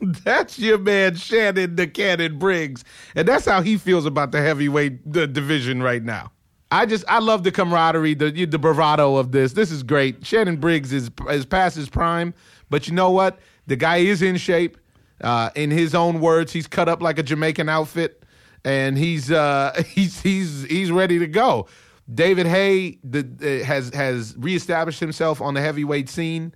That's 0.25 0.59
your 0.59 0.79
man 0.79 1.15
Shannon 1.15 1.77
the 1.77 1.87
Cannon 1.87 2.39
Briggs, 2.39 2.85
and 3.15 3.27
that's 3.29 3.45
how 3.45 3.63
he 3.63 3.77
feels 3.77 4.05
about 4.05 4.33
the 4.33 4.41
heavyweight 4.43 5.13
the 5.13 5.27
division 5.27 5.83
right 5.83 6.03
now. 6.03 6.33
I 6.73 6.87
just 6.87 7.05
I 7.07 7.21
love 7.21 7.45
the 7.45 7.53
camaraderie, 7.53 8.15
the 8.15 8.47
the 8.47 8.59
bravado 8.59 9.17
of 9.17 9.31
this. 9.31 9.53
This 9.53 9.71
is 9.71 9.83
great. 9.83 10.27
Shannon 10.27 10.57
Briggs 10.57 10.93
is 10.93 11.11
is 11.31 11.47
past 11.47 11.77
his 11.77 11.89
prime, 11.89 12.35
but 12.69 12.89
you 12.89 12.95
know 12.95 13.11
what? 13.11 13.39
The 13.67 13.77
guy 13.77 13.99
is 13.99 14.23
in 14.23 14.37
shape. 14.37 14.79
Uh, 15.21 15.51
in 15.55 15.71
his 15.71 15.95
own 15.95 16.21
words, 16.21 16.53
he's 16.53 16.67
cut 16.67 16.89
up 16.89 17.01
like 17.01 17.17
a 17.17 17.23
Jamaican 17.23 17.69
outfit, 17.69 18.25
and 18.65 18.99
he's 18.99 19.31
uh, 19.31 19.81
he's 19.87 20.21
he's 20.21 20.65
he's 20.65 20.91
ready 20.91 21.21
to 21.21 21.29
go. 21.29 21.69
David 22.13 22.47
Haye 22.47 22.99
the, 23.05 23.21
uh, 23.41 23.65
has 23.65 23.95
has 23.95 24.35
reestablished 24.37 24.99
himself 24.99 25.41
on 25.41 25.55
the 25.55 25.61
heavyweight 25.61 26.09
scene. 26.09 26.53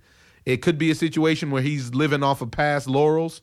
It 0.47 0.61
could 0.61 0.77
be 0.77 0.89
a 0.89 0.95
situation 0.95 1.51
where 1.51 1.61
he's 1.61 1.93
living 1.93 2.23
off 2.23 2.41
of 2.41 2.51
past 2.51 2.87
laurels, 2.87 3.41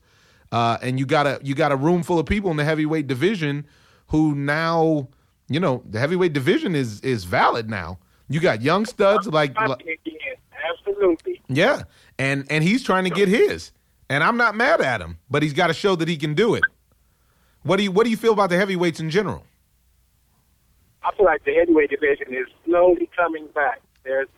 uh, 0.51 0.79
and 0.81 0.99
you 0.99 1.05
got 1.05 1.27
a 1.27 1.39
you 1.43 1.55
got 1.55 1.71
a 1.71 1.77
room 1.77 2.03
full 2.03 2.19
of 2.19 2.25
people 2.25 2.51
in 2.51 2.57
the 2.57 2.65
heavyweight 2.65 3.07
division 3.07 3.67
who 4.07 4.35
now, 4.35 5.09
you 5.51 5.61
know, 5.61 5.83
the 5.85 5.99
heavyweight 5.99 6.33
division 6.33 6.75
is 6.75 7.03
is 7.03 7.25
valid 7.25 7.69
now. 7.69 7.99
You 8.31 8.41
got 8.41 8.63
young 8.63 8.87
studs 8.87 9.27
like, 9.27 9.51
Again, 9.51 9.77
absolutely. 10.71 11.43
yeah, 11.47 11.83
and 12.19 12.47
and 12.49 12.65
he's 12.65 12.83
trying 12.83 13.05
to 13.05 13.11
get 13.11 13.29
his, 13.29 13.71
and 14.09 14.25
I'm 14.25 14.39
not 14.39 14.57
mad 14.57 14.81
at 14.81 15.03
him, 15.03 15.19
but 15.29 15.43
he's 15.43 15.53
got 15.53 15.67
to 15.67 15.75
show 15.75 15.97
that 15.97 16.09
he 16.09 16.17
can 16.17 16.33
do 16.33 16.55
it. 16.55 16.65
What 17.65 17.77
do 17.77 17.83
you 17.83 17.93
what 17.93 18.05
do 18.05 18.11
you 18.11 18.17
feel 18.17 18.33
about 18.33 18.49
the 18.49 18.57
heavyweights 18.57 18.99
in 18.99 19.11
general? 19.11 19.45
I 21.03 21.15
feel 21.15 21.27
like 21.27 21.45
the 21.45 21.53
heavyweight 21.53 21.91
division 21.91 22.33
is 22.33 22.47
slowly 22.65 23.11
coming 23.15 23.47
back. 23.55 23.83
There's 24.05 24.29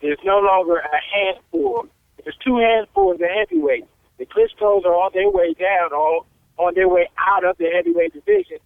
there's 0.00 0.18
no 0.24 0.40
longer 0.40 0.78
a 0.78 0.98
handful. 1.14 1.86
There's 2.28 2.36
two 2.44 2.58
handfuls 2.58 3.14
of 3.14 3.20
the 3.20 3.26
heavyweights. 3.26 3.86
The 4.18 4.26
Klitschko's 4.26 4.84
are 4.84 4.92
on 4.92 5.12
their 5.14 5.30
way 5.30 5.54
down, 5.54 5.94
or 5.94 6.26
on 6.58 6.74
their 6.74 6.86
way 6.86 7.08
out 7.16 7.42
of 7.42 7.56
the 7.56 7.70
heavyweight 7.74 8.12
division. 8.12 8.58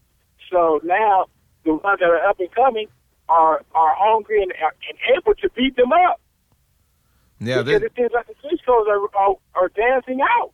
So 0.51 0.81
now 0.83 1.27
the 1.65 1.75
ones 1.75 2.01
that 2.01 2.11
are 2.11 2.27
up 2.27 2.41
and 2.41 2.51
coming 2.51 2.89
are 3.29 3.63
are 3.73 3.95
hungry 3.97 4.43
and, 4.43 4.51
and 4.51 5.17
able 5.17 5.35
to 5.35 5.49
beat 5.51 5.77
them 5.77 5.93
up. 5.93 6.21
Yeah, 7.39 7.63
because 7.63 7.83
it 7.83 7.93
seems 7.97 8.11
like 8.13 8.27
the 8.27 8.35
Klitschko's 8.35 8.89
are, 8.89 9.17
are 9.17 9.37
are 9.55 9.69
dancing 9.69 10.19
out. 10.21 10.51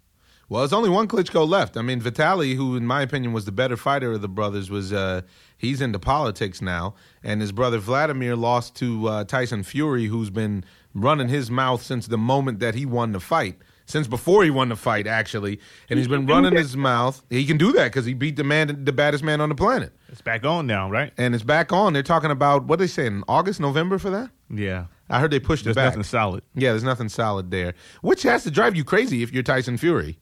Well, 0.50 0.60
there's 0.60 0.74
only 0.74 0.90
one 0.90 1.08
Klitschko 1.08 1.48
left. 1.48 1.78
I 1.78 1.82
mean, 1.82 2.00
Vitali, 2.00 2.54
who 2.54 2.76
in 2.76 2.86
my 2.86 3.00
opinion 3.00 3.32
was 3.32 3.46
the 3.46 3.52
better 3.52 3.78
fighter 3.78 4.12
of 4.12 4.20
the 4.20 4.28
brothers, 4.28 4.70
was 4.70 4.92
uh, 4.92 5.22
he's 5.56 5.80
into 5.80 5.98
politics 5.98 6.60
now, 6.60 6.94
and 7.22 7.40
his 7.40 7.52
brother 7.52 7.78
Vladimir 7.78 8.36
lost 8.36 8.74
to 8.76 9.08
uh, 9.08 9.24
Tyson 9.24 9.62
Fury, 9.62 10.06
who's 10.06 10.28
been 10.28 10.62
running 11.00 11.28
his 11.28 11.50
mouth 11.50 11.82
since 11.82 12.06
the 12.06 12.18
moment 12.18 12.60
that 12.60 12.74
he 12.74 12.86
won 12.86 13.12
the 13.12 13.20
fight, 13.20 13.56
since 13.86 14.06
before 14.06 14.44
he 14.44 14.50
won 14.50 14.68
the 14.68 14.76
fight 14.76 15.06
actually, 15.06 15.60
and 15.88 15.98
he's 15.98 16.08
been 16.08 16.26
running 16.26 16.54
his 16.54 16.76
mouth. 16.76 17.22
He 17.30 17.44
can 17.46 17.56
do 17.58 17.72
that 17.72 17.84
because 17.84 18.04
he 18.04 18.14
beat 18.14 18.36
the 18.36 18.44
man, 18.44 18.84
the 18.84 18.92
baddest 18.92 19.24
man 19.24 19.40
on 19.40 19.48
the 19.48 19.54
planet, 19.54 19.92
It's 20.08 20.20
back 20.22 20.44
on 20.44 20.66
now, 20.66 20.90
right? 20.90 21.12
and 21.16 21.34
it's 21.34 21.44
back 21.44 21.72
on. 21.72 21.92
They're 21.92 22.02
talking 22.02 22.30
about 22.30 22.64
what 22.64 22.78
they 22.78 22.86
say 22.86 23.06
in 23.06 23.24
August, 23.28 23.60
November 23.60 23.98
for 23.98 24.10
that. 24.10 24.30
Yeah. 24.50 24.86
I 25.10 25.20
heard 25.20 25.30
they 25.30 25.40
pushed 25.40 25.64
There's 25.64 25.74
it 25.76 25.80
back. 25.80 25.86
nothing 25.92 26.02
solid. 26.02 26.42
Yeah, 26.54 26.70
there's 26.72 26.84
nothing 26.84 27.08
solid 27.08 27.50
there, 27.50 27.74
which 28.02 28.22
has 28.24 28.44
to 28.44 28.50
drive 28.50 28.76
you 28.76 28.84
crazy 28.84 29.22
if 29.22 29.32
you're 29.32 29.42
Tyson 29.42 29.78
Fury. 29.78 30.18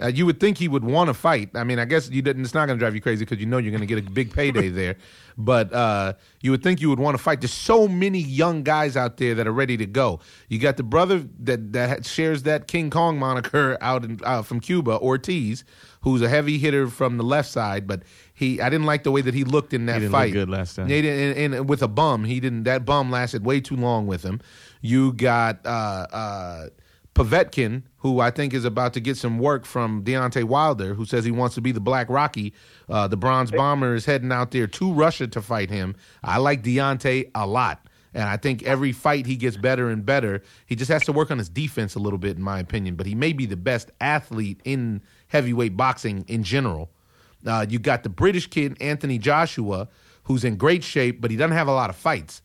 Uh, 0.00 0.06
you 0.06 0.24
would 0.26 0.40
think 0.40 0.56
he 0.58 0.66
would 0.68 0.84
want 0.84 1.08
to 1.08 1.14
fight. 1.14 1.50
I 1.54 1.64
mean, 1.64 1.78
I 1.78 1.84
guess 1.84 2.08
you 2.10 2.22
didn't, 2.22 2.42
it's 2.44 2.54
not 2.54 2.66
going 2.66 2.78
to 2.78 2.82
drive 2.82 2.94
you 2.94 3.00
crazy 3.00 3.24
because 3.24 3.38
you 3.38 3.46
know 3.46 3.58
you're 3.58 3.70
going 3.70 3.86
to 3.86 3.86
get 3.86 3.98
a 3.98 4.10
big 4.10 4.32
payday 4.32 4.68
there. 4.80 4.96
But 5.36 5.72
uh, 5.72 6.14
you 6.42 6.50
would 6.50 6.62
think 6.62 6.80
you 6.80 6.90
would 6.90 6.98
want 6.98 7.16
to 7.16 7.22
fight. 7.22 7.40
There's 7.40 7.52
so 7.52 7.86
many 7.88 8.18
young 8.18 8.62
guys 8.62 8.96
out 8.96 9.16
there 9.16 9.34
that 9.34 9.46
are 9.46 9.52
ready 9.52 9.76
to 9.78 9.86
go. 9.86 10.20
You 10.48 10.58
got 10.58 10.76
the 10.76 10.82
brother 10.82 11.24
that 11.40 11.72
that 11.72 12.04
shares 12.06 12.42
that 12.44 12.66
King 12.66 12.90
Kong 12.90 13.18
moniker 13.18 13.78
out 13.80 14.04
in, 14.04 14.20
uh, 14.24 14.42
from 14.42 14.60
Cuba, 14.60 14.98
Ortiz, 15.00 15.64
who's 16.02 16.20
a 16.20 16.28
heavy 16.28 16.58
hitter 16.58 16.88
from 16.88 17.16
the 17.16 17.24
left 17.24 17.48
side. 17.48 17.86
But 17.86 18.02
he, 18.34 18.60
I 18.60 18.68
didn't 18.68 18.86
like 18.86 19.02
the 19.04 19.10
way 19.10 19.22
that 19.22 19.32
he 19.34 19.44
looked 19.44 19.72
in 19.72 19.86
that 19.86 20.02
fight. 20.10 20.32
good 20.32 20.50
last 20.50 20.76
time. 20.76 20.88
Didn't- 20.88 21.38
and, 21.38 21.54
and 21.54 21.68
with 21.68 21.82
a 21.82 21.88
bum, 21.88 22.24
he 22.24 22.38
didn't. 22.40 22.64
That 22.64 22.84
bum 22.84 23.10
lasted 23.10 23.44
way 23.44 23.60
too 23.60 23.76
long 23.76 24.06
with 24.06 24.22
him. 24.22 24.40
You 24.82 25.12
got 25.14 25.64
uh, 25.64 26.06
uh, 26.12 26.66
Povetkin, 27.14 27.82
who 27.98 28.20
I 28.20 28.30
think 28.30 28.54
is 28.54 28.64
about 28.64 28.94
to 28.94 29.00
get 29.00 29.16
some 29.16 29.38
work 29.38 29.64
from 29.64 30.04
Deontay 30.04 30.44
Wilder, 30.44 30.94
who 30.94 31.04
says 31.04 31.24
he 31.24 31.30
wants 31.30 31.54
to 31.56 31.60
be 31.60 31.72
the 31.72 31.80
Black 31.80 32.08
Rocky. 32.08 32.54
Uh, 32.88 33.08
the 33.08 33.16
Bronze 33.16 33.50
Bomber 33.50 33.94
is 33.94 34.04
heading 34.04 34.32
out 34.32 34.52
there 34.52 34.66
to 34.66 34.92
Russia 34.92 35.26
to 35.26 35.42
fight 35.42 35.70
him. 35.70 35.96
I 36.22 36.38
like 36.38 36.62
Deontay 36.62 37.30
a 37.34 37.46
lot. 37.46 37.86
And 38.12 38.24
I 38.24 38.36
think 38.36 38.62
every 38.64 38.92
fight 38.92 39.26
he 39.26 39.36
gets 39.36 39.56
better 39.56 39.88
and 39.88 40.04
better. 40.04 40.42
He 40.66 40.74
just 40.74 40.90
has 40.90 41.04
to 41.04 41.12
work 41.12 41.30
on 41.30 41.38
his 41.38 41.48
defense 41.48 41.94
a 41.94 42.00
little 42.00 42.18
bit, 42.18 42.36
in 42.36 42.42
my 42.42 42.58
opinion. 42.58 42.96
But 42.96 43.06
he 43.06 43.14
may 43.14 43.32
be 43.32 43.46
the 43.46 43.56
best 43.56 43.90
athlete 44.00 44.60
in 44.64 45.02
heavyweight 45.28 45.76
boxing 45.76 46.24
in 46.26 46.42
general. 46.42 46.90
Uh, 47.46 47.66
you 47.68 47.78
got 47.78 48.02
the 48.02 48.08
British 48.08 48.48
kid 48.48 48.76
Anthony 48.80 49.18
Joshua, 49.18 49.88
who's 50.24 50.44
in 50.44 50.56
great 50.56 50.82
shape, 50.82 51.20
but 51.20 51.30
he 51.30 51.36
doesn't 51.36 51.56
have 51.56 51.68
a 51.68 51.72
lot 51.72 51.90
of 51.90 51.96
fights. 51.96 52.42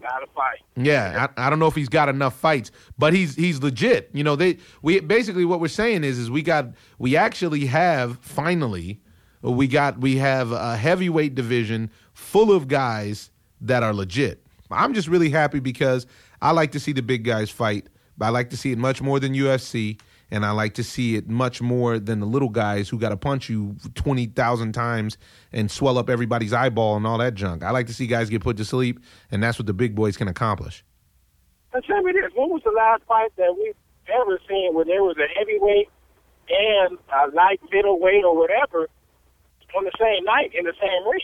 Got 0.00 0.18
to 0.18 0.26
fight. 0.34 0.60
Yeah, 0.76 1.28
I, 1.36 1.46
I 1.46 1.50
don't 1.50 1.58
know 1.58 1.66
if 1.66 1.74
he's 1.74 1.88
got 1.88 2.08
enough 2.08 2.34
fights, 2.34 2.70
but 2.98 3.12
he's 3.12 3.34
he's 3.34 3.62
legit. 3.62 4.10
You 4.12 4.24
know, 4.24 4.36
they 4.36 4.58
we 4.82 5.00
basically 5.00 5.44
what 5.44 5.60
we're 5.60 5.68
saying 5.68 6.04
is 6.04 6.18
is 6.18 6.30
we 6.30 6.42
got 6.42 6.68
we 6.98 7.16
actually 7.16 7.66
have 7.66 8.18
finally 8.20 9.00
we 9.42 9.68
got 9.68 9.98
we 10.00 10.16
have 10.16 10.52
a 10.52 10.76
heavyweight 10.76 11.34
division 11.34 11.90
full 12.12 12.52
of 12.52 12.68
guys 12.68 13.30
that 13.60 13.82
are 13.82 13.94
legit. 13.94 14.44
I'm 14.70 14.94
just 14.94 15.08
really 15.08 15.30
happy 15.30 15.60
because 15.60 16.06
I 16.42 16.50
like 16.50 16.72
to 16.72 16.80
see 16.80 16.92
the 16.92 17.02
big 17.02 17.24
guys 17.24 17.50
fight. 17.50 17.88
But 18.18 18.26
I 18.26 18.28
like 18.30 18.50
to 18.50 18.56
see 18.56 18.72
it 18.72 18.78
much 18.78 19.02
more 19.02 19.20
than 19.20 19.34
UFC, 19.34 20.00
and 20.30 20.44
I 20.44 20.50
like 20.50 20.74
to 20.74 20.84
see 20.84 21.16
it 21.16 21.28
much 21.28 21.60
more 21.60 21.98
than 21.98 22.20
the 22.20 22.26
little 22.26 22.48
guys 22.48 22.88
who 22.88 22.98
got 22.98 23.10
to 23.10 23.16
punch 23.16 23.48
you 23.48 23.76
twenty 23.94 24.26
thousand 24.26 24.72
times 24.72 25.18
and 25.52 25.70
swell 25.70 25.98
up 25.98 26.10
everybody's 26.10 26.52
eyeball 26.52 26.96
and 26.96 27.06
all 27.06 27.18
that 27.18 27.34
junk. 27.34 27.62
I 27.62 27.70
like 27.70 27.86
to 27.86 27.94
see 27.94 28.06
guys 28.06 28.30
get 28.30 28.42
put 28.42 28.56
to 28.58 28.64
sleep, 28.64 29.00
and 29.30 29.42
that's 29.42 29.58
what 29.58 29.66
the 29.66 29.74
big 29.74 29.94
boys 29.94 30.16
can 30.16 30.28
accomplish. 30.28 30.84
Now 31.72 31.80
tell 31.80 32.02
me 32.02 32.12
this: 32.12 32.32
When 32.34 32.50
was 32.50 32.62
the 32.64 32.72
last 32.72 33.02
fight 33.06 33.30
that 33.36 33.54
we've 33.56 33.74
ever 34.20 34.40
seen 34.48 34.74
where 34.74 34.84
there 34.84 35.02
was 35.02 35.16
a 35.18 35.26
heavyweight 35.38 35.88
and 36.48 36.98
a 37.12 37.34
light 37.34 37.60
middleweight 37.72 38.24
or 38.24 38.36
whatever 38.36 38.88
on 39.76 39.84
the 39.84 39.92
same 39.98 40.24
night 40.24 40.52
in 40.54 40.64
the 40.64 40.72
same 40.80 41.08
ring? 41.08 41.20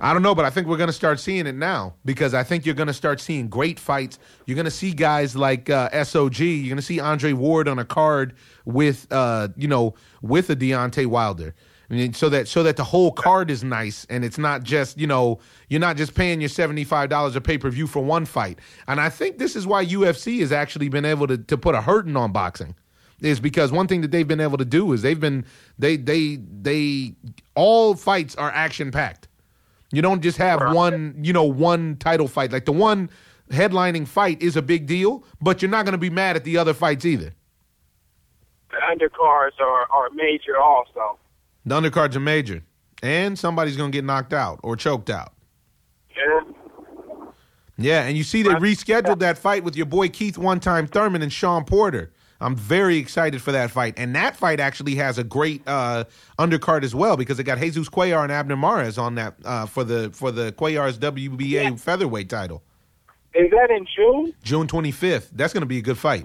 I 0.00 0.12
don't 0.12 0.22
know, 0.22 0.34
but 0.34 0.44
I 0.44 0.50
think 0.50 0.66
we're 0.66 0.76
going 0.76 0.88
to 0.88 0.92
start 0.92 1.20
seeing 1.20 1.46
it 1.46 1.54
now 1.54 1.94
because 2.04 2.34
I 2.34 2.42
think 2.42 2.66
you're 2.66 2.74
going 2.74 2.86
to 2.88 2.94
start 2.94 3.20
seeing 3.20 3.48
great 3.48 3.78
fights. 3.78 4.18
You're 4.46 4.56
going 4.56 4.66
to 4.66 4.70
see 4.70 4.92
guys 4.92 5.36
like 5.36 5.70
uh, 5.70 5.90
SOG. 5.90 6.38
You're 6.40 6.68
going 6.68 6.76
to 6.76 6.82
see 6.82 7.00
Andre 7.00 7.32
Ward 7.32 7.68
on 7.68 7.78
a 7.78 7.84
card 7.84 8.34
with, 8.64 9.06
uh, 9.10 9.48
you 9.56 9.68
know, 9.68 9.94
with 10.22 10.50
a 10.50 10.56
Deontay 10.56 11.06
Wilder. 11.06 11.54
I 11.90 11.94
mean, 11.94 12.14
so 12.14 12.28
that 12.30 12.48
so 12.48 12.62
that 12.64 12.76
the 12.76 12.84
whole 12.84 13.12
card 13.12 13.50
is 13.50 13.62
nice 13.62 14.06
and 14.10 14.24
it's 14.24 14.38
not 14.38 14.64
just 14.64 14.98
you 14.98 15.06
know 15.06 15.38
you're 15.68 15.80
not 15.80 15.96
just 15.96 16.14
paying 16.14 16.40
your 16.40 16.48
seventy 16.48 16.82
five 16.82 17.08
dollars 17.08 17.36
a 17.36 17.40
pay 17.40 17.58
per 17.58 17.70
view 17.70 17.86
for 17.86 18.02
one 18.02 18.24
fight. 18.24 18.58
And 18.88 19.00
I 19.00 19.08
think 19.08 19.38
this 19.38 19.54
is 19.54 19.68
why 19.68 19.86
UFC 19.86 20.40
has 20.40 20.50
actually 20.50 20.88
been 20.88 21.04
able 21.04 21.28
to 21.28 21.38
to 21.38 21.56
put 21.56 21.76
a 21.76 21.80
hurting 21.80 22.16
on 22.16 22.32
boxing 22.32 22.74
is 23.20 23.40
because 23.40 23.72
one 23.72 23.86
thing 23.86 24.00
that 24.02 24.10
they've 24.10 24.28
been 24.28 24.40
able 24.40 24.58
to 24.58 24.64
do 24.64 24.92
is 24.92 25.02
they've 25.02 25.20
been 25.20 25.44
they 25.78 25.96
they 25.96 26.36
they 26.36 27.14
all 27.54 27.94
fights 27.94 28.34
are 28.36 28.50
action 28.50 28.90
packed. 28.90 29.28
You 29.92 30.02
don't 30.02 30.20
just 30.20 30.38
have 30.38 30.74
one, 30.74 31.16
you 31.22 31.32
know, 31.32 31.44
one 31.44 31.96
title 31.96 32.28
fight. 32.28 32.52
Like 32.52 32.64
the 32.64 32.72
one 32.72 33.08
headlining 33.50 34.06
fight 34.06 34.42
is 34.42 34.56
a 34.56 34.62
big 34.62 34.86
deal, 34.86 35.24
but 35.40 35.62
you're 35.62 35.70
not 35.70 35.84
going 35.84 35.92
to 35.92 35.98
be 35.98 36.10
mad 36.10 36.36
at 36.36 36.44
the 36.44 36.58
other 36.58 36.74
fights 36.74 37.04
either. 37.04 37.32
The 38.70 38.76
undercards 38.76 39.60
are, 39.60 39.86
are 39.90 40.10
major 40.10 40.58
also. 40.58 41.18
The 41.64 41.80
undercards 41.80 42.16
are 42.16 42.20
major, 42.20 42.62
and 43.02 43.38
somebody's 43.38 43.76
going 43.76 43.92
to 43.92 43.96
get 43.96 44.04
knocked 44.04 44.32
out 44.32 44.60
or 44.62 44.76
choked 44.76 45.08
out. 45.08 45.32
Yeah. 46.16 46.40
Yeah, 47.78 48.02
and 48.04 48.16
you 48.16 48.24
see 48.24 48.42
they 48.42 48.50
rescheduled 48.50 49.18
that 49.18 49.36
fight 49.36 49.62
with 49.62 49.76
your 49.76 49.86
boy 49.86 50.08
Keith 50.08 50.38
One 50.38 50.60
Time 50.60 50.86
Thurman 50.86 51.22
and 51.22 51.32
Shawn 51.32 51.64
Porter. 51.64 52.10
I'm 52.40 52.56
very 52.56 52.96
excited 52.98 53.40
for 53.42 53.52
that 53.52 53.70
fight, 53.70 53.94
and 53.96 54.14
that 54.14 54.36
fight 54.36 54.60
actually 54.60 54.94
has 54.96 55.18
a 55.18 55.24
great 55.24 55.62
uh, 55.66 56.04
undercard 56.38 56.82
as 56.82 56.94
well 56.94 57.16
because 57.16 57.38
it 57.38 57.44
got 57.44 57.58
Jesus 57.58 57.88
Cuellar 57.88 58.22
and 58.22 58.32
Abner 58.32 58.56
Mares 58.56 58.98
on 58.98 59.14
that 59.14 59.34
uh, 59.44 59.66
for 59.66 59.84
the 59.84 60.10
for 60.12 60.30
the 60.30 60.52
Cuellar's 60.52 60.98
WBA 60.98 61.78
featherweight 61.80 62.28
title. 62.28 62.62
Is 63.34 63.50
that 63.50 63.70
in 63.70 63.86
June? 63.94 64.34
June 64.42 64.66
25th. 64.66 65.28
That's 65.32 65.52
going 65.52 65.60
to 65.60 65.66
be 65.66 65.76
a 65.76 65.82
good 65.82 65.98
fight. 65.98 66.24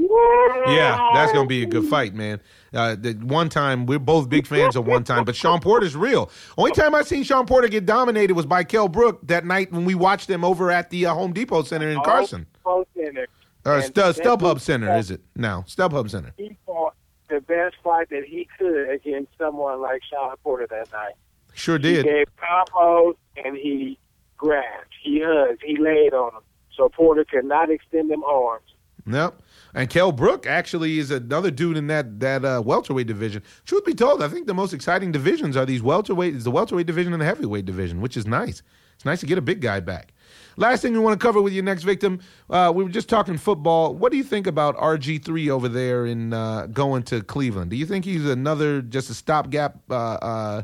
Yeah, 0.68 1.10
that's 1.14 1.34
going 1.34 1.46
to 1.46 1.50
be 1.50 1.64
a 1.64 1.66
good 1.66 1.86
fight, 1.86 2.14
man. 2.14 2.40
Uh, 2.74 2.96
the 2.98 3.14
one 3.14 3.50
time 3.50 3.86
we're 3.86 4.00
both 4.00 4.30
big 4.30 4.48
fans 4.48 4.78
of 4.78 4.88
one 4.88 5.04
time, 5.04 5.26
but 5.26 5.36
Shawn 5.36 5.60
Porter's 5.60 5.96
real. 5.96 6.32
Only 6.58 6.72
time 6.72 6.96
I 6.96 7.02
seen 7.02 7.24
Shawn 7.24 7.46
Porter 7.46 7.68
get 7.68 7.86
dominated 7.86 8.34
was 8.34 8.46
by 8.46 8.64
Kell 8.64 8.88
Brook 8.88 9.20
that 9.28 9.46
night 9.46 9.72
when 9.74 9.84
we 9.84 9.94
watched 9.94 10.28
them 10.30 10.46
over 10.46 10.72
at 10.72 10.90
the 10.90 11.06
uh, 11.08 11.14
Home 11.14 11.34
Depot 11.34 11.64
Center 11.64 11.90
in 11.90 12.00
Carson. 12.02 12.46
Oh, 12.66 12.86
Center. 12.96 13.28
Or 13.66 13.82
Stu- 13.82 13.94
that 13.94 14.16
StubHub 14.16 14.60
Center, 14.60 14.96
is 14.98 15.12
it? 15.12 15.22
No, 15.36 15.64
StubHub 15.68 16.10
Center. 16.10 16.34
He 16.38 16.56
fought 16.66 16.96
the 17.30 17.42
best 17.42 17.76
fight 17.84 18.10
that 18.10 18.24
he 18.26 18.48
could 18.58 18.90
against 18.90 19.32
someone 19.38 19.82
like 19.82 20.02
Shawn 20.10 20.36
Porter 20.44 20.68
that 20.70 20.92
night. 20.92 21.14
Sure 21.54 21.78
did. 21.78 22.06
He 22.06 22.12
gave 22.12 22.28
combos 22.38 23.16
and 23.44 23.56
he 23.56 23.98
grabbed, 24.38 24.94
he 25.04 25.22
hugged, 25.24 25.62
he 25.66 25.78
laid 25.78 26.14
on 26.14 26.34
him. 26.34 26.42
So 26.76 26.90
Porter 26.90 27.26
could 27.26 27.46
not 27.46 27.70
extend 27.70 28.10
them 28.10 28.24
arms. 28.24 28.66
Yep. 29.08 29.42
And 29.74 29.90
Kell 29.90 30.12
Brook 30.12 30.46
actually 30.46 31.00
is 31.00 31.12
another 31.12 31.52
dude 31.52 31.78
in 31.78 31.88
that 31.88 32.20
that 32.20 32.46
uh, 32.46 32.62
welterweight 32.64 33.08
division. 33.08 33.44
Truth 33.66 33.86
be 33.86 33.94
told, 33.94 34.22
I 34.22 34.28
think 34.28 34.48
the 34.48 34.54
most 34.54 34.74
exciting 34.74 35.12
divisions 35.12 35.58
are 35.58 35.66
these 35.66 35.82
welterweight, 35.82 36.36
is 36.36 36.44
the 36.44 36.52
welterweight 36.52 36.88
division 36.88 37.14
and 37.14 37.22
the 37.22 37.26
heavyweight 37.26 37.66
division, 37.66 38.02
which 38.02 38.16
is 38.16 38.26
nice. 38.26 38.62
It's 39.02 39.06
nice 39.08 39.20
to 39.22 39.26
get 39.26 39.40
a 39.40 39.42
big 39.42 39.62
guy 39.62 39.80
back. 39.80 40.14
Last 40.58 40.84
thing 40.84 40.94
we 40.94 41.00
want 41.00 41.20
to 41.20 41.26
cover 41.26 41.42
with 41.42 41.54
your 41.54 41.64
next 41.64 41.82
victim, 41.82 42.20
uh, 42.52 42.72
we 42.74 42.84
were 42.84 42.90
just 42.92 43.10
talking 43.10 43.36
football. 43.36 43.96
What 43.96 44.12
do 44.12 44.18
you 44.20 44.24
think 44.24 44.46
about 44.46 44.78
RG 44.78 45.26
three 45.26 45.50
over 45.50 45.68
there 45.68 46.06
in 46.06 46.34
uh, 46.34 46.68
going 46.68 47.02
to 47.06 47.24
Cleveland? 47.24 47.72
Do 47.72 47.78
you 47.78 47.88
think 47.88 48.06
he's 48.06 48.28
another 48.28 48.80
just 48.84 49.10
a 49.10 49.16
stopgap 49.16 49.80
uh, 49.90 49.94
uh, 49.96 50.64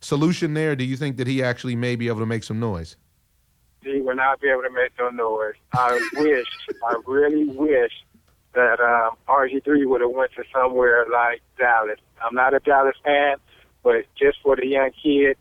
solution 0.00 0.54
there? 0.54 0.74
Do 0.74 0.84
you 0.84 0.96
think 0.96 1.18
that 1.18 1.26
he 1.26 1.42
actually 1.42 1.76
may 1.76 1.94
be 1.94 2.08
able 2.08 2.20
to 2.20 2.26
make 2.26 2.42
some 2.42 2.58
noise? 2.58 2.96
He 3.82 4.00
will 4.00 4.16
not 4.16 4.40
be 4.40 4.48
able 4.48 4.62
to 4.62 4.70
make 4.70 4.92
no 4.98 5.10
noise. 5.10 5.56
I 5.74 5.92
wish, 6.16 6.48
I 6.88 6.94
really 7.06 7.44
wish 7.48 7.92
that 8.54 8.80
um, 8.80 9.18
RG3 9.28 9.86
would 9.86 10.00
have 10.00 10.10
went 10.10 10.30
to 10.36 10.44
somewhere 10.54 11.04
like 11.12 11.42
Dallas. 11.58 11.98
I'm 12.24 12.34
not 12.34 12.54
a 12.54 12.60
Dallas 12.60 12.96
fan, 13.04 13.36
but 13.82 14.06
just 14.18 14.38
for 14.42 14.56
the 14.56 14.66
young 14.66 14.90
kid 15.02 15.36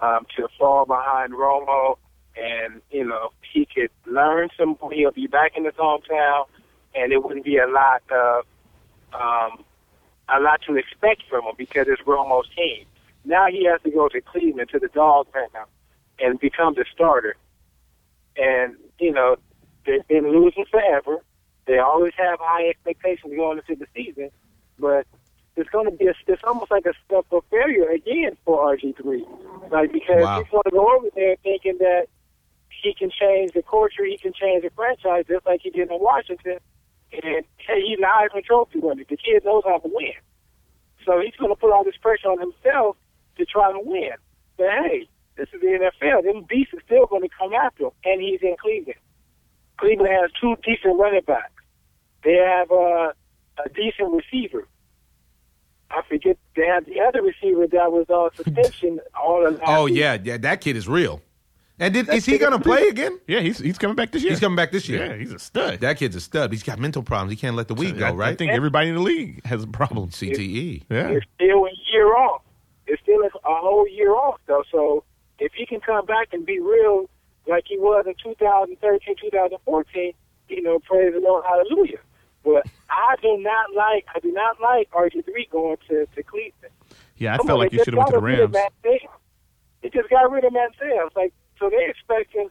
um, 0.00 0.26
to 0.36 0.48
fall 0.58 0.86
behind 0.86 1.32
Romo 1.32 1.96
and, 2.36 2.80
you 2.90 3.04
know, 3.04 3.30
he 3.52 3.66
could 3.66 3.90
learn 4.06 4.48
some, 4.56 4.76
he'll 4.92 5.10
be 5.10 5.26
back 5.26 5.56
in 5.56 5.64
his 5.64 5.74
hometown 5.74 6.46
and 6.94 7.12
it 7.12 7.22
wouldn't 7.22 7.44
be 7.44 7.58
a 7.58 7.66
lot 7.66 8.02
of, 8.10 8.44
um, 9.12 9.64
a 10.28 10.40
lot 10.40 10.60
to 10.66 10.76
expect 10.76 11.22
from 11.28 11.44
him 11.44 11.54
because 11.56 11.86
it's 11.88 12.02
Romo's 12.02 12.48
team. 12.54 12.84
Now 13.24 13.46
he 13.50 13.64
has 13.64 13.80
to 13.82 13.90
go 13.90 14.08
to 14.08 14.20
Cleveland 14.20 14.70
to 14.70 14.78
the 14.78 14.88
dog 14.88 15.26
pound 15.32 15.68
and 16.20 16.38
become 16.38 16.74
the 16.74 16.84
starter 16.92 17.36
and 18.38 18.76
you 18.98 19.12
know 19.12 19.36
they've 19.84 20.06
been 20.08 20.30
losing 20.30 20.64
forever. 20.70 21.18
They 21.66 21.78
always 21.78 22.14
have 22.16 22.38
high 22.40 22.68
expectations 22.68 23.34
going 23.36 23.58
into 23.58 23.76
the 23.76 23.86
season, 23.94 24.30
but 24.78 25.06
it's 25.58 25.70
going 25.70 25.84
to 25.90 25.96
be 25.96 26.06
a, 26.06 26.14
it's 26.26 26.42
almost 26.44 26.70
like 26.70 26.86
a 26.86 26.94
step 27.06 27.26
of 27.32 27.44
failure 27.50 27.88
again 27.90 28.36
for 28.44 28.64
RG 28.74 28.96
three, 28.96 29.24
like 29.70 29.92
because 29.92 30.24
Wow. 30.24 30.38
he's 30.42 30.50
going 30.50 30.62
to 30.64 30.70
go 30.70 30.96
over 30.96 31.08
there 31.14 31.36
thinking 31.42 31.76
that 31.78 32.06
he 32.82 32.94
can 32.94 33.10
change 33.10 33.52
the 33.52 33.62
culture, 33.62 34.04
he 34.04 34.16
can 34.18 34.32
change 34.32 34.62
the 34.62 34.70
franchise 34.70 35.24
just 35.28 35.44
like 35.46 35.60
he 35.62 35.70
did 35.70 35.90
in 35.90 35.98
Washington, 36.00 36.58
and 37.12 37.44
hey, 37.58 37.80
he's 37.86 37.98
an 37.98 38.04
Heisman 38.04 38.44
Trophy 38.44 38.78
winner. 38.78 39.04
The 39.08 39.16
kid 39.16 39.44
knows 39.44 39.62
how 39.66 39.78
to 39.78 39.88
win, 39.92 40.12
so 41.04 41.20
he's 41.20 41.34
going 41.36 41.50
to 41.50 41.56
put 41.56 41.72
all 41.72 41.84
this 41.84 41.96
pressure 42.00 42.28
on 42.28 42.38
himself 42.40 42.96
to 43.36 43.44
try 43.44 43.72
to 43.72 43.80
win. 43.80 44.12
But 44.56 44.66
hey, 44.84 45.08
this 45.36 45.48
is 45.52 45.60
the 45.60 45.66
NFL. 46.02 46.24
Them 46.24 46.44
beasts 46.48 46.74
are 46.74 46.82
still 46.84 47.06
going 47.06 47.22
to 47.22 47.28
come 47.36 47.52
after 47.52 47.84
him, 47.84 47.90
and 48.04 48.20
he's 48.20 48.40
in 48.42 48.56
Cleveland. 48.60 48.98
Cleveland 49.78 50.10
has 50.12 50.30
two 50.40 50.56
decent 50.64 50.98
running 50.98 51.22
backs. 51.26 51.52
They 52.24 52.34
have 52.34 52.70
uh, 52.72 53.12
a 53.64 53.68
decent 53.74 54.12
receiver. 54.12 54.66
I 55.90 56.02
forget 56.08 56.36
they 56.54 56.66
have 56.66 56.84
the 56.84 57.00
other 57.00 57.22
receiver 57.22 57.66
that 57.66 57.90
was 57.92 58.06
on 58.10 58.30
suspension 58.34 59.00
all 59.20 59.46
of 59.46 59.54
last 59.58 59.62
Oh 59.66 59.86
season. 59.86 60.00
yeah, 60.02 60.18
yeah, 60.22 60.36
that 60.38 60.60
kid 60.60 60.76
is 60.76 60.86
real. 60.88 61.22
And 61.80 61.94
did, 61.94 62.06
That 62.06 62.16
is 62.16 62.26
he 62.26 62.38
going 62.38 62.52
to 62.52 62.58
play 62.58 62.88
again? 62.88 63.20
Yeah, 63.28 63.40
he's 63.40 63.58
he's 63.58 63.78
coming 63.78 63.94
back 63.94 64.10
this 64.10 64.22
year. 64.22 64.32
He's 64.32 64.40
coming 64.40 64.56
back 64.56 64.72
this 64.72 64.88
year. 64.88 65.06
Yeah, 65.06 65.16
he's 65.16 65.32
a 65.32 65.38
stud. 65.38 65.78
That 65.80 65.96
kid's 65.96 66.16
a 66.16 66.20
stud. 66.20 66.50
He's 66.52 66.64
got 66.64 66.78
mental 66.80 67.02
problems. 67.04 67.30
He 67.30 67.36
can't 67.36 67.54
let 67.54 67.68
the 67.68 67.74
weed 67.74 67.94
I, 67.96 68.10
go, 68.10 68.14
right? 68.16 68.32
I 68.32 68.34
think 68.34 68.50
everybody 68.50 68.88
in 68.88 68.96
the 68.96 69.00
league 69.00 69.44
has 69.46 69.62
a 69.62 69.66
problem. 69.68 70.10
CTE. 70.10 70.84
Yeah. 70.90 71.08
It's 71.10 71.26
still 71.36 71.64
a 71.66 71.70
year 71.92 72.16
off. 72.16 72.42
It's 72.88 73.00
still 73.02 73.22
a, 73.22 73.26
a 73.26 73.60
whole 73.60 73.86
year 73.88 74.12
off, 74.14 74.40
though. 74.46 74.64
So 74.72 75.04
if 75.38 75.52
he 75.52 75.66
can 75.66 75.80
come 75.80 76.04
back 76.04 76.28
and 76.32 76.44
be 76.44 76.58
real 76.58 77.08
like 77.46 77.64
he 77.68 77.78
was 77.78 78.04
in 78.06 78.14
2013, 78.22 79.14
2014, 79.20 80.12
you 80.48 80.62
know, 80.62 80.80
praise 80.80 81.12
the 81.14 81.20
Lord, 81.20 81.44
hallelujah. 81.46 81.98
But 82.44 82.66
I 82.90 83.16
do 83.20 83.36
not 83.38 83.74
like, 83.74 84.06
I 84.14 84.20
do 84.20 84.32
not 84.32 84.60
like 84.60 84.90
RG3 84.90 85.50
going 85.50 85.76
to, 85.88 86.06
to 86.06 86.22
Cleveland. 86.22 86.72
Yeah, 87.16 87.34
I 87.34 87.36
Come 87.38 87.46
felt 87.46 87.56
on, 87.56 87.64
like 87.64 87.70
they 87.72 87.78
you 87.78 87.84
should 87.84 87.94
have 87.94 87.98
went 87.98 88.08
to 88.08 88.14
the 88.14 88.20
got 88.20 88.24
rid 88.26 88.40
of 88.40 88.54
Rams. 88.54 88.70
Matt 88.84 89.00
They 89.82 89.88
just 89.90 90.08
got 90.08 90.30
rid 90.30 90.44
of 90.44 90.52
Matt 90.52 90.70
Sales. 90.80 91.12
Like, 91.16 91.32
so 91.58 91.68
they 91.68 91.86
expecting 91.88 92.48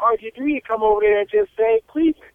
RG3 0.00 0.34
to 0.34 0.60
come 0.66 0.82
over 0.82 1.00
there 1.00 1.20
and 1.20 1.28
just 1.28 1.50
say 1.56 1.80
Cleveland. 1.86 2.30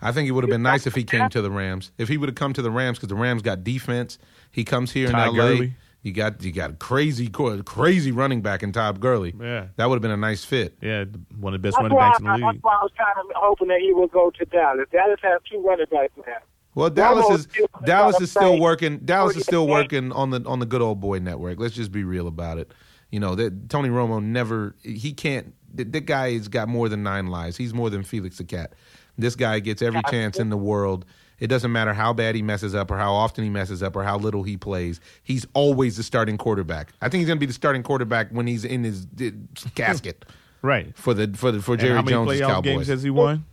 I 0.00 0.12
think 0.12 0.28
it 0.28 0.32
would 0.32 0.44
have 0.44 0.50
been 0.50 0.62
nice 0.62 0.86
if 0.86 0.94
he 0.94 1.04
came 1.04 1.30
to 1.30 1.40
the 1.40 1.50
Rams. 1.50 1.90
If 1.96 2.08
he 2.08 2.18
would 2.18 2.28
have 2.28 2.36
come 2.36 2.52
to 2.52 2.62
the 2.62 2.70
Rams 2.70 2.98
because 2.98 3.08
the 3.08 3.14
Rams 3.14 3.42
got 3.42 3.64
defense. 3.64 4.18
He 4.52 4.64
comes 4.64 4.92
here 4.92 5.10
Todd 5.10 5.28
in 5.30 5.40
L.A. 5.40 5.54
Gurley. 5.54 5.74
You 6.04 6.12
got 6.12 6.42
you 6.44 6.52
got 6.52 6.70
a 6.70 6.74
crazy 6.74 7.30
crazy 7.30 8.12
running 8.12 8.42
back 8.42 8.62
in 8.62 8.72
Todd 8.72 9.00
Gurley. 9.00 9.34
Yeah. 9.40 9.68
that 9.76 9.88
would 9.88 9.94
have 9.94 10.02
been 10.02 10.10
a 10.10 10.18
nice 10.18 10.44
fit. 10.44 10.76
Yeah, 10.82 11.04
one 11.38 11.54
of 11.54 11.62
the 11.62 11.66
best 11.66 11.76
That's 11.76 11.82
running 11.84 11.96
why, 11.96 12.08
backs 12.10 12.18
in 12.18 12.24
the 12.26 12.30
I, 12.30 12.34
league. 12.34 12.44
that's 12.44 12.58
why 12.62 12.78
I 12.78 12.82
was 12.82 12.92
kind 12.98 13.18
of 13.18 13.34
hoping 13.34 13.68
that 13.68 13.80
he 13.80 13.94
would 13.94 14.10
go 14.10 14.30
to 14.30 14.44
Dallas. 14.44 14.86
Dallas 14.92 15.18
has 15.22 15.40
two 15.50 15.62
running 15.66 15.86
backs 15.90 16.12
now. 16.18 16.34
Well, 16.74 16.90
Dallas 16.90 17.30
is 17.30 17.42
still- 17.50 17.68
Dallas 17.86 18.20
is 18.20 18.30
still 18.30 18.60
working. 18.60 18.98
Dallas 18.98 19.34
is 19.34 19.44
still 19.44 19.62
oh, 19.62 19.64
working 19.64 20.12
on 20.12 20.28
the 20.28 20.44
on 20.44 20.58
the 20.58 20.66
good 20.66 20.82
old 20.82 21.00
boy 21.00 21.20
network. 21.20 21.58
Let's 21.58 21.74
just 21.74 21.90
be 21.90 22.04
real 22.04 22.28
about 22.28 22.58
it. 22.58 22.70
You 23.10 23.20
know 23.20 23.34
that 23.36 23.70
Tony 23.70 23.88
Romo 23.88 24.22
never 24.22 24.76
he 24.82 25.14
can't. 25.14 25.54
That 25.72 25.90
that 25.92 26.04
guy 26.04 26.34
has 26.34 26.48
got 26.48 26.68
more 26.68 26.90
than 26.90 27.02
nine 27.02 27.28
lives. 27.28 27.56
He's 27.56 27.72
more 27.72 27.88
than 27.88 28.02
Felix 28.02 28.36
the 28.36 28.44
cat. 28.44 28.74
This 29.16 29.36
guy 29.36 29.60
gets 29.60 29.80
every 29.80 30.02
chance 30.10 30.38
in 30.38 30.50
the 30.50 30.58
world. 30.58 31.06
It 31.44 31.48
doesn't 31.48 31.72
matter 31.72 31.92
how 31.92 32.14
bad 32.14 32.34
he 32.34 32.40
messes 32.40 32.74
up 32.74 32.90
or 32.90 32.96
how 32.96 33.12
often 33.12 33.44
he 33.44 33.50
messes 33.50 33.82
up 33.82 33.94
or 33.96 34.02
how 34.02 34.16
little 34.16 34.44
he 34.44 34.56
plays. 34.56 34.98
He's 35.22 35.46
always 35.52 35.98
the 35.98 36.02
starting 36.02 36.38
quarterback. 36.38 36.92
I 37.02 37.10
think 37.10 37.18
he's 37.20 37.26
going 37.26 37.36
to 37.36 37.40
be 37.40 37.44
the 37.44 37.52
starting 37.52 37.82
quarterback 37.82 38.30
when 38.30 38.46
he's 38.46 38.64
in 38.64 38.82
his 38.82 39.06
uh, 39.20 39.26
casket 39.74 40.24
Right. 40.62 40.96
for 40.96 41.12
the 41.12 41.28
for 41.36 41.52
the 41.52 41.60
for 41.60 41.76
Jerry 41.76 41.98
And 41.98 42.08
Jerry 42.08 42.18
how 42.18 42.24
many 42.24 42.38
Jones' 42.38 42.40
playoff 42.40 42.54
Cowboys. 42.54 42.72
games 42.72 42.86
has 42.88 43.02
he 43.02 43.10
won? 43.10 43.44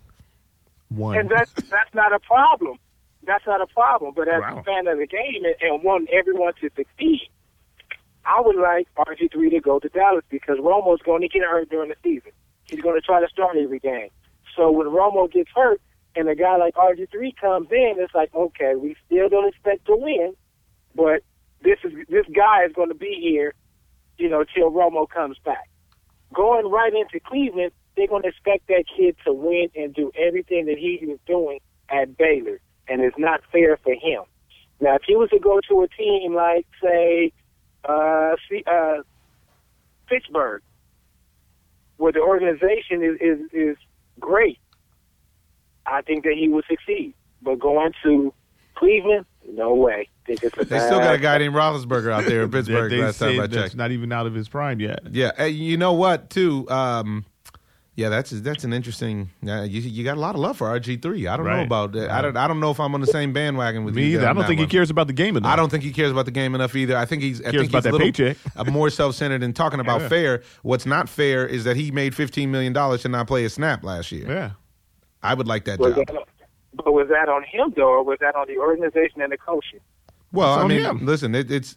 One. 0.87 1.17
And 1.17 1.29
that's 1.29 1.51
that's 1.69 1.93
not 1.93 2.13
a 2.13 2.19
problem. 2.19 2.77
That's 3.27 3.45
not 3.45 3.59
a 3.59 3.67
problem. 3.67 4.13
But 4.15 4.29
as 4.29 4.39
Wow. 4.41 4.59
a 4.59 4.63
fan 4.63 4.87
of 4.87 4.97
the 4.97 5.07
game 5.07 5.43
and, 5.43 5.55
and 5.61 5.83
want 5.83 6.09
everyone 6.13 6.53
to 6.61 6.69
succeed, 6.75 7.27
I 8.25 8.39
would 8.39 8.55
like 8.55 8.87
RG 8.97 9.33
three 9.33 9.49
to 9.49 9.59
go 9.59 9.79
to 9.79 9.89
Dallas 9.89 10.23
because 10.29 10.59
Romo's 10.59 11.01
going 11.01 11.21
to 11.23 11.27
get 11.27 11.41
hurt 11.41 11.69
during 11.69 11.89
the 11.89 11.95
season. 12.03 12.31
He's 12.69 12.79
going 12.79 12.95
to 12.95 13.01
try 13.01 13.19
to 13.19 13.27
start 13.27 13.57
every 13.57 13.79
game. 13.79 14.07
So 14.55 14.71
when 14.71 14.87
Romo 14.87 15.29
gets 15.29 15.49
hurt 15.53 15.81
and 16.15 16.27
a 16.29 16.35
guy 16.35 16.57
like 16.57 16.75
RG 16.75 17.09
three 17.11 17.33
comes 17.39 17.67
in, 17.71 17.95
it's 17.97 18.13
like 18.13 18.33
okay, 18.33 18.75
we 18.75 18.95
still 19.05 19.29
don't 19.29 19.47
expect 19.47 19.85
to 19.85 19.95
win, 19.95 20.33
but 20.95 21.23
this 21.61 21.77
is 21.83 21.93
this 22.09 22.25
guy 22.35 22.65
is 22.65 22.73
going 22.73 22.89
to 22.89 22.95
be 22.95 23.17
here, 23.21 23.53
you 24.17 24.29
know, 24.29 24.43
till 24.55 24.71
Romo 24.71 25.09
comes 25.09 25.37
back. 25.43 25.69
Going 26.33 26.69
right 26.69 26.93
into 26.93 27.19
Cleveland, 27.19 27.71
they're 27.95 28.07
going 28.07 28.23
to 28.23 28.29
expect 28.29 28.67
that 28.67 28.85
kid 28.95 29.15
to 29.25 29.33
win 29.33 29.69
and 29.75 29.93
do 29.93 30.11
everything 30.17 30.65
that 30.65 30.77
he 30.77 30.99
was 31.05 31.19
doing 31.25 31.59
at 31.89 32.17
Baylor, 32.17 32.59
and 32.87 33.01
it's 33.01 33.17
not 33.17 33.41
fair 33.51 33.77
for 33.77 33.93
him. 33.93 34.23
Now, 34.79 34.95
if 34.95 35.03
he 35.05 35.15
was 35.15 35.29
to 35.29 35.39
go 35.39 35.59
to 35.69 35.83
a 35.83 35.87
team 35.89 36.33
like, 36.33 36.65
say, 36.81 37.31
uh, 37.87 38.35
uh, 38.65 38.95
Pittsburgh, 40.07 40.63
where 41.97 42.11
the 42.11 42.19
organization 42.19 43.03
is, 43.03 43.17
is 43.21 43.39
is 43.53 43.77
great, 44.19 44.57
I 45.85 46.01
think 46.01 46.23
that 46.23 46.33
he 46.33 46.47
would 46.47 46.65
succeed. 46.69 47.13
But 47.41 47.59
going 47.59 47.91
to 48.03 48.33
Cleveland, 48.75 49.25
No 49.51 49.73
way. 49.73 50.07
Think 50.25 50.43
it's 50.43 50.57
a 50.57 50.65
They 50.65 50.79
still 50.79 50.99
got 50.99 51.15
a 51.15 51.17
guy 51.17 51.37
named 51.39 51.55
Roethlisberger 51.55 52.11
out 52.11 52.25
there 52.25 52.43
in 52.43 52.51
Pittsburgh. 52.51 52.91
they 52.91 53.01
last 53.01 53.17
time 53.19 53.39
I 53.39 53.47
checked. 53.47 53.75
not 53.75 53.91
even 53.91 54.11
out 54.11 54.27
of 54.27 54.33
his 54.35 54.47
prime 54.47 54.79
yet. 54.79 54.99
Yeah, 55.11 55.31
hey, 55.37 55.49
you 55.49 55.77
know 55.77 55.93
what? 55.93 56.29
Too, 56.29 56.69
um, 56.69 57.25
yeah, 57.95 58.09
that's 58.09 58.29
that's 58.29 58.63
an 58.63 58.71
interesting. 58.73 59.29
Uh, 59.45 59.63
you 59.63 59.81
you 59.81 60.03
got 60.03 60.17
a 60.17 60.19
lot 60.19 60.33
of 60.35 60.41
love 60.41 60.57
for 60.57 60.67
RG 60.67 61.01
three. 61.01 61.27
I 61.27 61.35
don't 61.35 61.45
know 61.47 61.61
about 61.61 61.91
that. 61.93 62.09
I 62.09 62.21
don't. 62.21 62.37
I 62.37 62.47
don't 62.47 62.59
know 62.59 62.71
if 62.71 62.79
I'm 62.79 62.93
on 62.95 63.01
the 63.01 63.07
same 63.07 63.33
bandwagon 63.33 63.83
with 63.83 63.95
Me 63.95 64.03
you. 64.05 64.17
either. 64.17 64.27
I 64.27 64.33
don't 64.33 64.43
that 64.43 64.47
think 64.47 64.61
he 64.61 64.67
cares 64.67 64.89
about 64.89 65.07
the 65.07 65.13
game 65.13 65.35
enough. 65.35 65.51
I 65.51 65.55
don't 65.55 65.69
think 65.69 65.83
he 65.83 65.91
cares 65.91 66.11
about 66.11 66.25
the 66.25 66.31
game 66.31 66.55
enough 66.55 66.75
either. 66.75 66.95
I 66.95 67.05
think 67.05 67.21
he's 67.21 67.41
I 67.41 67.51
Cares 67.51 67.55
think 67.63 67.69
about 67.71 67.77
he's 67.79 67.83
that 67.85 67.89
a 67.89 67.91
little 67.91 68.07
paycheck. 68.07 68.37
uh, 68.55 68.63
more 68.71 68.89
self 68.89 69.15
centered 69.15 69.43
and 69.43 69.55
talking 69.55 69.79
about 69.79 70.01
Yeah. 70.01 70.07
fair. 70.09 70.43
What's 70.61 70.85
not 70.85 71.09
fair 71.09 71.45
is 71.45 71.63
that 71.65 71.75
he 71.75 71.91
made 71.91 72.15
fifteen 72.15 72.49
million 72.51 72.71
dollars 72.71 73.01
to 73.01 73.09
not 73.09 73.27
play 73.27 73.43
a 73.43 73.49
snap 73.49 73.83
last 73.83 74.11
year. 74.11 74.27
Yeah. 74.31 74.51
I 75.23 75.33
would 75.33 75.47
like 75.47 75.65
that 75.65 75.79
Was 75.79 75.95
job. 75.95 76.07
that, 76.07 76.23
but 76.73 76.91
was 76.93 77.07
that 77.09 77.29
on 77.29 77.43
him 77.43 77.73
though, 77.75 77.89
or 77.89 78.03
was 78.03 78.17
that 78.21 78.35
on 78.35 78.47
the 78.47 78.57
organization 78.57 79.21
and 79.21 79.31
the 79.31 79.37
coaching? 79.37 79.79
Well, 80.33 80.59
I 80.59 80.65
mean, 80.65 80.79
him. 80.81 81.05
listen, 81.05 81.35
it, 81.35 81.51
it's 81.51 81.75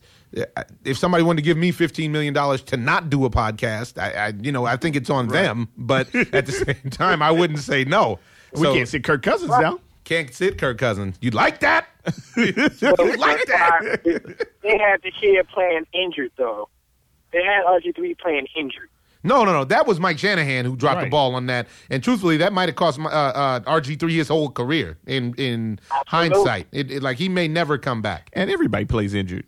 if 0.84 0.96
somebody 0.96 1.24
wanted 1.24 1.38
to 1.38 1.42
give 1.42 1.56
me 1.56 1.72
fifteen 1.72 2.12
million 2.12 2.32
dollars 2.32 2.62
to 2.64 2.76
not 2.76 3.10
do 3.10 3.24
a 3.24 3.30
podcast, 3.30 4.00
I, 4.00 4.26
I, 4.26 4.32
you 4.40 4.52
know, 4.52 4.64
I 4.64 4.76
think 4.76 4.94
it's 4.94 5.10
on 5.10 5.26
them. 5.28 5.68
But 5.76 6.14
at 6.32 6.46
the 6.46 6.52
same 6.52 6.90
time, 6.90 7.20
I 7.22 7.30
wouldn't 7.32 7.58
say 7.58 7.84
no. 7.84 8.20
We 8.54 8.62
So, 8.62 8.74
can't 8.74 8.88
sit 8.88 9.02
Kirk 9.04 9.22
Cousins 9.22 9.50
down. 9.50 9.80
Can't 10.04 10.32
sit 10.32 10.58
Kirk 10.58 10.78
Cousins. 10.78 11.16
You 11.20 11.30
like 11.30 11.60
that? 11.60 11.86
you 12.36 12.52
like 12.52 13.46
that? 13.46 14.00
they 14.62 14.78
had 14.78 15.02
the 15.02 15.10
kid 15.10 15.48
playing 15.48 15.86
injured 15.92 16.30
though. 16.36 16.68
They 17.32 17.42
had 17.42 17.64
RG 17.64 17.96
three 17.96 18.14
playing 18.14 18.46
injured. 18.56 18.88
No, 19.24 19.42
no, 19.44 19.52
no. 19.52 19.64
That 19.64 19.86
was 19.86 19.98
Mike 19.98 20.18
Shanahan 20.18 20.64
who 20.66 20.76
dropped 20.76 21.00
the 21.00 21.08
ball 21.08 21.34
on 21.34 21.46
that. 21.46 21.66
And 21.90 22.02
truthfully, 22.04 22.36
that 22.36 22.52
might 22.52 22.68
have 22.68 22.76
cost 22.76 22.98
my- 22.98 23.10
uh, 23.10 23.32
uh, 23.32 23.60
RG 23.60 23.98
three 23.98 24.16
his 24.16 24.28
whole 24.28 24.50
career. 24.50 24.98
In 25.06 25.34
in 25.38 25.80
hindsight, 26.06 26.66
it, 26.72 26.90
it, 26.90 27.02
like 27.02 27.16
he 27.18 27.28
may 27.28 27.48
never 27.48 27.78
come 27.78 28.02
back. 28.02 28.28
And 28.34 28.50
everybody 28.50 28.84
plays 28.84 29.14
injured. 29.14 29.46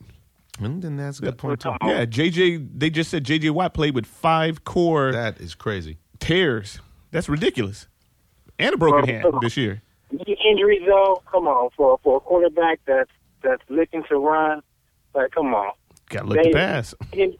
And 0.58 0.82
then 0.82 0.96
that's 0.96 1.18
a 1.18 1.22
good 1.22 1.36
point 1.38 1.60
too. 1.60 1.72
Yeah, 1.84 2.06
JJ. 2.06 2.70
They 2.74 2.88
just 2.90 3.10
said 3.10 3.24
JJ 3.24 3.50
Watt 3.50 3.74
played 3.74 3.94
with 3.94 4.06
five 4.06 4.64
core 4.64 5.12
That 5.12 5.38
is 5.40 5.54
crazy. 5.54 5.98
tears. 6.18 6.80
That's 7.10 7.28
ridiculous. 7.28 7.86
And 8.58 8.74
a 8.74 8.78
broken 8.78 9.06
hand 9.06 9.26
this 9.42 9.56
year. 9.58 9.82
Knee 10.10 10.36
injuries 10.50 10.80
though, 10.86 11.22
come 11.30 11.46
on 11.46 11.68
for 11.76 11.98
for 12.02 12.16
a 12.16 12.20
quarterback 12.20 12.80
that's 12.86 13.10
that's 13.42 13.62
looking 13.68 14.02
to 14.08 14.16
run. 14.16 14.62
Like, 15.14 15.32
come 15.32 15.54
on. 15.54 15.72
Got 16.08 16.20
to 16.22 16.26
look 16.28 16.38
They- 16.42 16.50
to 16.50 16.56
pass. 16.56 16.94
He 17.10 17.16
didn't, 17.16 17.36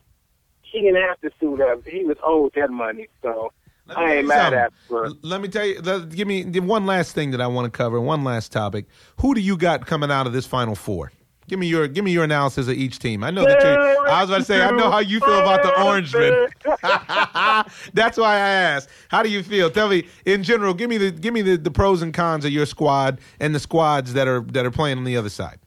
he 0.81 0.83
didn't 0.87 1.03
have 1.03 1.21
to 1.23 1.31
suit 1.41 1.61
up. 1.61 1.87
He 1.87 2.05
was 2.05 2.17
owed 2.23 2.53
that 2.55 2.71
money, 2.71 3.09
so 3.23 3.53
I 3.95 4.17
ain't 4.17 4.27
mad 4.29 4.53
at. 4.53 4.73
L- 4.91 5.17
Let 5.23 5.41
me 5.41 5.49
tell 5.49 5.65
you. 5.65 5.81
let- 5.81 6.09
give 6.11 6.27
me 6.29 6.45
give 6.45 6.65
one 6.65 6.87
last 6.87 7.15
thing 7.15 7.31
that 7.31 7.41
I 7.41 7.47
want 7.47 7.73
to 7.73 7.77
cover. 7.77 8.01
One 8.01 8.25
last 8.25 8.53
topic. 8.53 8.87
Who 9.21 9.35
do 9.35 9.41
you 9.41 9.57
got 9.57 9.87
coming 9.87 10.11
out 10.11 10.27
of 10.27 10.33
this 10.33 10.47
Final 10.47 10.75
Four? 10.75 11.13
Give 11.49 11.61
me 11.61 11.69
your 11.69 11.87
give 11.87 12.05
me 12.05 12.11
your 12.11 12.25
analysis 12.25 12.67
of 12.67 12.75
each 12.75 12.99
team. 12.99 13.23
I 13.23 13.31
know 13.31 13.45
that 13.45 13.63
you. 13.63 13.69
I 13.69 14.21
was 14.23 14.31
about 14.31 14.39
to 14.39 14.45
say 14.45 14.61
I 14.63 14.73
know 14.73 14.91
how 14.91 14.99
you 14.99 15.21
feel 15.21 15.39
about 15.39 15.63
the 15.63 15.71
Orangemen. 15.81 16.49
That's 17.95 18.19
why 18.19 18.35
I 18.35 18.39
asked. 18.39 18.89
How 19.09 19.23
do 19.23 19.29
you 19.31 19.45
feel? 19.45 19.71
Tell 19.71 19.89
me 19.89 20.09
in 20.25 20.43
general. 20.43 20.75
Give 20.75 20.91
me 20.91 20.99
the 20.99 21.13
give 21.13 21.33
me 21.33 21.43
the, 21.43 21.57
the 21.57 21.71
pros 21.71 22.03
and 22.03 22.13
cons 22.13 22.45
of 22.45 22.51
your 22.51 22.67
squad 22.67 23.21
and 23.39 23.55
the 23.55 23.61
squads 23.61 24.13
that 24.15 24.27
are 24.27 24.41
that 24.41 24.67
are 24.67 24.73
playing 24.73 24.99
on 24.99 25.05
the 25.05 25.17
other 25.17 25.29
side. 25.29 25.59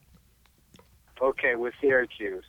okay, 1.21 1.55
with 1.55 1.73
Syracuse, 1.79 2.43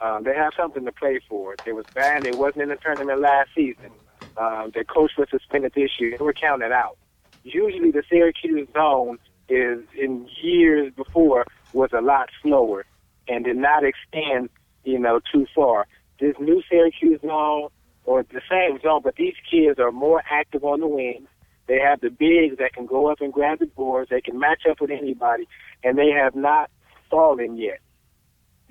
um, 0.00 0.24
they 0.24 0.34
have 0.34 0.52
something 0.56 0.84
to 0.84 0.92
play 0.92 1.20
for. 1.28 1.56
They 1.64 1.72
was 1.72 1.86
bad. 1.94 2.22
They 2.22 2.32
wasn't 2.32 2.62
in 2.62 2.68
the 2.70 2.76
tournament 2.76 3.20
last 3.20 3.50
season. 3.54 3.90
Um, 4.36 4.70
their 4.72 4.84
coach 4.84 5.12
was 5.18 5.28
suspended 5.30 5.72
this 5.74 5.90
year. 5.98 6.16
They 6.16 6.24
were 6.24 6.32
counted 6.32 6.72
out. 6.72 6.96
Usually, 7.42 7.90
the 7.90 8.02
Syracuse 8.08 8.68
zone 8.72 9.18
is 9.48 9.80
in 9.98 10.28
years 10.42 10.92
before 10.94 11.46
was 11.72 11.90
a 11.92 12.00
lot 12.00 12.28
slower 12.42 12.84
and 13.28 13.44
did 13.44 13.56
not 13.56 13.82
extend, 13.84 14.48
you 14.84 14.98
know, 14.98 15.20
too 15.32 15.46
far. 15.54 15.86
This 16.18 16.34
new 16.38 16.62
Syracuse 16.68 17.20
zone, 17.22 17.68
or 18.04 18.22
the 18.24 18.40
same 18.50 18.80
zone, 18.80 19.00
but 19.02 19.16
these 19.16 19.34
kids 19.50 19.78
are 19.78 19.92
more 19.92 20.22
active 20.30 20.64
on 20.64 20.80
the 20.80 20.86
wing. 20.86 21.26
They 21.66 21.78
have 21.78 22.00
the 22.00 22.10
bigs 22.10 22.58
that 22.58 22.72
can 22.72 22.86
go 22.86 23.10
up 23.10 23.20
and 23.20 23.32
grab 23.32 23.60
the 23.60 23.66
boards. 23.66 24.10
They 24.10 24.20
can 24.20 24.38
match 24.38 24.62
up 24.68 24.80
with 24.80 24.90
anybody, 24.90 25.46
and 25.84 25.96
they 25.96 26.10
have 26.10 26.34
not 26.34 26.70
fallen 27.10 27.56
yet. 27.56 27.80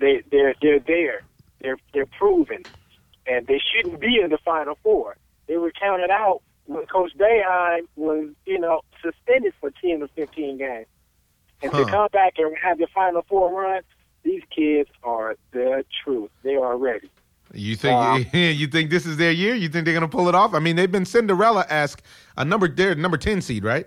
They 0.00 0.22
they're 0.30 0.54
they're 0.62 0.80
there. 0.80 1.22
They're 1.60 1.76
they're 1.92 2.06
proven, 2.06 2.62
and 3.26 3.46
they 3.46 3.60
shouldn't 3.60 4.00
be 4.00 4.18
in 4.22 4.30
the 4.30 4.38
Final 4.38 4.76
Four. 4.82 5.16
They 5.46 5.56
were 5.58 5.72
counted 5.72 6.10
out 6.10 6.42
when 6.66 6.86
Coach 6.86 7.12
Boeheim 7.18 7.80
was 7.96 8.28
you 8.46 8.58
know 8.58 8.80
suspended 9.02 9.52
for 9.60 9.70
ten 9.82 10.02
or 10.02 10.08
fifteen 10.08 10.58
games, 10.58 10.86
and 11.62 11.70
Huh. 11.72 11.84
to 11.84 11.90
come 11.90 12.08
back 12.12 12.34
and 12.38 12.56
have 12.62 12.78
the 12.78 12.86
Final 12.94 13.22
Four 13.28 13.52
run, 13.52 13.82
these 14.22 14.42
kids 14.54 14.88
are 15.02 15.36
the 15.52 15.84
truth. 16.02 16.30
They 16.42 16.56
are 16.56 16.76
ready. 16.76 17.10
You 17.52 17.74
think 17.76 17.94
Uh, 17.94 18.20
you 18.38 18.66
think 18.68 18.90
this 18.90 19.04
is 19.06 19.16
their 19.16 19.32
year? 19.32 19.54
You 19.54 19.68
think 19.68 19.84
they're 19.84 19.94
going 19.94 20.08
to 20.08 20.16
pull 20.16 20.28
it 20.28 20.34
off? 20.34 20.54
I 20.54 20.60
mean, 20.60 20.76
they've 20.76 20.90
been 20.90 21.04
Cinderella 21.04 21.66
esque. 21.68 22.02
A 22.36 22.44
number 22.44 22.68
they're 22.68 22.94
number 22.94 23.16
ten 23.18 23.42
seed, 23.42 23.64
right? 23.64 23.86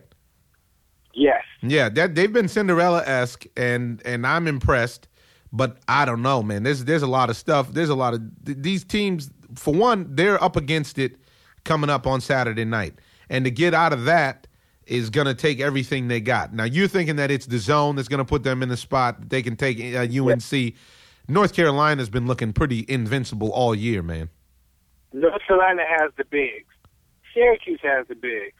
Yes. 1.14 1.44
Yeah, 1.62 1.90
that 1.90 2.16
they've 2.16 2.32
been 2.34 2.48
Cinderella 2.48 3.04
esque, 3.06 3.46
and 3.56 4.02
and 4.06 4.28
I'm 4.28 4.48
impressed. 4.48 5.08
But 5.54 5.78
I 5.88 6.04
don't 6.06 6.24
know, 6.24 6.42
man. 6.42 6.64
There's 6.64 6.84
there's 6.84 7.04
a 7.04 7.08
lot 7.08 7.30
of 7.30 7.38
stuff. 7.38 7.72
There's 7.72 7.90
a 7.90 7.96
lot 7.96 8.16
of 8.16 8.22
th- 8.46 8.58
these 8.60 8.84
teams. 8.84 9.30
For 9.56 9.72
one, 9.72 10.08
they're 10.16 10.44
up 10.44 10.56
against 10.56 10.98
it 10.98 11.16
coming 11.64 11.92
up 11.92 12.08
on 12.08 12.22
Saturday 12.22 12.66
night, 12.66 12.96
and 13.30 13.46
to 13.46 13.52
get 13.52 13.76
out 13.76 13.94
of 13.94 14.06
that 14.06 14.48
is 14.88 15.10
going 15.10 15.28
to 15.28 15.36
take 15.36 15.62
everything 15.62 16.08
they 16.08 16.20
got. 16.20 16.54
Now 16.54 16.64
you're 16.64 16.88
thinking 16.88 17.16
that 17.18 17.32
it's 17.32 17.46
the 17.46 17.60
zone 17.60 17.96
that's 17.96 18.08
going 18.08 18.18
to 18.18 18.26
put 18.26 18.44
them 18.44 18.64
in 18.64 18.70
the 18.70 18.76
spot 18.76 19.20
that 19.20 19.30
they 19.30 19.42
can 19.42 19.56
take 19.56 19.80
uh, 19.80 20.00
UNC. 20.02 20.74
North 21.28 21.54
Carolina's 21.54 22.10
been 22.10 22.28
looking 22.28 22.52
pretty 22.52 22.84
invincible 22.90 23.50
all 23.52 23.74
year, 23.74 24.02
man. 24.02 24.30
North 25.14 25.42
Carolina 25.48 25.84
has 25.88 26.12
the 26.18 26.26
bigs. 26.26 26.66
Syracuse 27.34 27.80
has 27.84 28.08
the 28.08 28.16
bigs. 28.16 28.56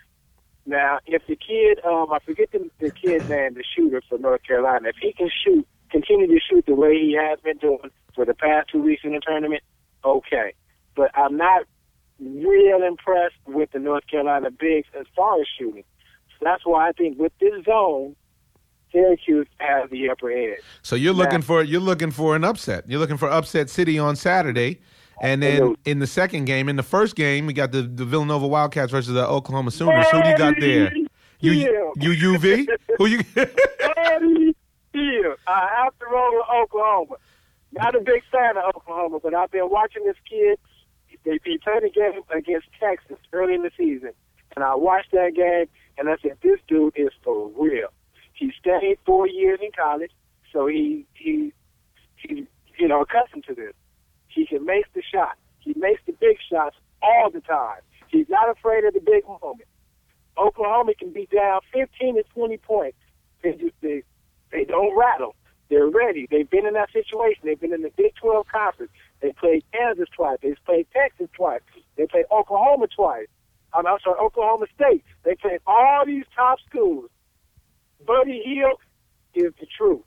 Now, 0.66 1.00
if 1.06 1.24
the 1.28 1.36
kid, 1.36 1.84
um, 1.84 2.14
I 2.14 2.20
forget 2.20 2.52
the, 2.52 2.70
the 2.80 2.90
kid's 2.92 3.28
name, 3.28 3.56
the 3.56 3.64
shooter 3.76 4.02
for 4.08 4.18
North 4.18 4.44
Carolina, 4.44 4.90
if 4.90 4.96
he 5.02 5.12
can 5.12 5.30
shoot, 5.44 5.68
continue 5.94 6.28
to 6.28 6.40
shoot 6.50 6.66
the 6.66 6.76
way 6.76 6.94
he 7.00 7.14
has 7.18 7.40
been 7.40 7.58
doing 7.58 7.92
for 8.16 8.26
the 8.26 8.34
past 8.34 8.70
two 8.72 8.82
weeks 8.82 9.04
in 9.06 9.14
the 9.14 9.22
tournament, 9.26 9.64
okay. 10.04 10.54
But 10.96 11.12
I'm 11.16 11.38
not 11.38 11.64
real 12.20 12.84
impressed 12.84 13.36
with 13.48 13.72
the 13.72 13.80
North 13.80 14.06
Carolina 14.08 14.50
bigs 14.52 14.88
as 15.00 15.06
far 15.16 15.40
as 15.40 15.48
shooting. 15.58 15.84
So 16.32 16.44
that's 16.44 16.66
why 16.66 16.90
I 16.90 16.92
think 16.92 17.18
with 17.20 17.32
this 17.40 17.64
zone, 17.66 18.16
Syracuse 18.92 19.48
has 19.60 19.90
the 19.90 20.10
upper 20.10 20.32
edge. 20.32 20.60
So 20.82 20.96
you're 20.96 21.14
looking 21.14 21.40
Yeah. 21.40 21.46
for 21.46 21.64
you're 21.64 21.82
looking 21.82 22.12
for 22.12 22.36
an 22.36 22.44
upset. 22.44 22.84
You're 22.88 23.00
looking 23.00 23.18
for 23.18 23.30
upset 23.30 23.70
city 23.70 23.98
on 23.98 24.16
Saturday, 24.16 24.82
and 25.22 25.42
then 25.42 25.76
in 25.86 26.00
the 26.00 26.08
second 26.08 26.46
game, 26.46 26.70
in 26.70 26.76
the 26.76 26.84
first 26.84 27.16
game, 27.16 27.46
we 27.48 27.54
got 27.54 27.72
the, 27.72 27.82
the 27.84 28.06
Villanova 28.06 28.46
Wildcats 28.48 28.92
versus 28.92 29.14
the 29.14 29.28
Oklahoma 29.28 29.72
Sooners. 29.72 30.08
Who 30.12 30.22
do 30.22 30.30
you 30.30 30.38
got 30.38 30.56
there? 30.60 30.94
You 31.40 31.52
Yeah. 31.54 31.70
you 31.98 32.12
UV? 32.38 32.68
Who 32.98 33.06
you? 33.08 33.20
Eddie 34.94 35.22
I 35.48 35.84
have 35.84 35.98
to 36.00 36.06
roll 36.06 36.32
with 36.34 36.46
Oklahoma. 36.54 37.16
Not 37.72 37.96
a 37.96 38.00
big 38.00 38.24
fan 38.32 38.58
of 38.58 38.76
Oklahoma, 38.76 39.20
but 39.22 39.34
I've 39.34 39.52
been 39.52 39.70
watching 39.70 40.06
this 40.06 40.16
kid. 40.30 40.60
They 41.26 41.40
he 41.44 41.58
played 41.58 41.84
a 41.84 41.90
game 41.90 42.22
against 42.30 42.68
Texas 42.80 43.18
early 43.32 43.56
in 43.56 43.64
the 43.64 43.72
season, 43.78 44.12
and 44.56 44.64
I 44.64 44.76
watched 44.76 45.12
that 45.12 45.34
game, 45.36 45.68
and 45.98 46.10
I 46.10 46.18
said, 46.22 46.38
"This 46.42 46.60
dude 46.68 46.94
is 46.96 47.12
for 47.24 47.50
real." 47.58 47.90
He 48.34 48.52
stayed 48.60 48.98
four 49.06 49.28
years 49.28 49.60
in 49.62 49.72
college, 49.72 50.12
so 50.52 50.68
he 50.68 51.06
he 51.14 51.54
he's 52.18 52.46
you 52.78 52.88
know 52.88 53.02
accustomed 53.02 53.46
to 53.46 53.56
this. 53.56 53.74
He 54.28 54.46
can 54.46 54.66
make 54.66 54.92
the 54.94 55.02
shot. 55.02 55.38
He 55.60 55.74
makes 55.78 56.02
the 56.06 56.14
big 56.14 56.38
shots 56.50 56.76
all 57.02 57.30
the 57.32 57.42
time. 57.42 57.82
He's 58.08 58.28
not 58.30 58.50
afraid 58.50 58.84
of 58.84 58.94
the 58.94 59.00
big 59.00 59.26
moment. 59.26 59.68
Oklahoma 60.38 60.94
can 60.96 61.12
be 61.12 61.28
down 61.28 61.62
15 61.72 62.16
to 62.16 62.24
20 62.34 62.58
points. 62.58 62.98
They 63.44 63.54
just 63.54 63.74
they 63.82 64.04
they 64.54 64.64
don't 64.64 64.98
rattle. 64.98 65.36
They're 65.70 65.88
ready. 65.88 66.28
They've 66.30 66.50
been 66.50 66.66
in 66.66 66.74
that 66.76 66.92
situation. 66.94 67.42
They've 67.44 67.60
been 67.60 67.74
in 67.74 67.82
the 67.82 67.92
Big 67.98 68.14
12 68.22 68.46
conference. 68.48 68.92
They 69.22 69.32
played 69.34 69.64
Kansas 69.74 70.08
twice. 70.16 70.38
They 70.42 70.54
played 70.66 70.86
Texas 70.94 71.28
twice. 71.36 71.62
They 71.98 72.06
played 72.06 72.26
Oklahoma 72.32 72.88
twice. 72.96 73.28
I'm, 73.74 73.88
I'm 73.88 73.98
sorry, 74.04 74.20
Oklahoma 74.20 74.68
State. 74.76 75.04
They 75.24 75.36
played 75.36 75.60
all 75.66 76.06
these 76.06 76.26
top 76.36 76.60
schools. 76.70 77.10
Buddy 78.06 78.42
Hield 78.46 78.80
is 79.34 79.52
the 79.60 79.66
truth. 79.78 80.02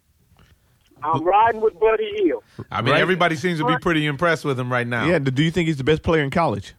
I'm 1.03 1.25
riding 1.25 1.61
with 1.61 1.79
Buddy 1.81 2.09
Hield. 2.23 2.43
I 2.71 2.81
mean, 2.81 2.93
Right. 2.93 3.01
everybody 3.01 3.37
seems 3.37 3.59
to 3.59 3.67
be 3.67 3.77
pretty 3.79 4.07
impressed 4.07 4.45
with 4.45 4.59
him 4.59 4.71
right 4.73 4.87
now. 4.87 5.07
Yeah. 5.07 5.19
Do 5.19 5.43
you 5.43 5.51
think 5.51 5.67
he's 5.67 5.77
the 5.77 5.85
best 5.85 6.03
player 6.03 6.23
in 6.23 6.31
college? 6.31 6.75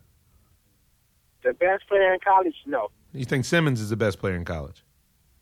The 1.44 1.54
best 1.54 1.88
player 1.88 2.14
in 2.14 2.20
college? 2.26 2.56
No. 2.66 2.90
You 3.14 3.26
think 3.26 3.46
Simmons 3.46 3.80
is 3.80 3.90
the 3.90 3.96
best 3.96 4.20
player 4.20 4.36
in 4.36 4.46
college? 4.46 4.84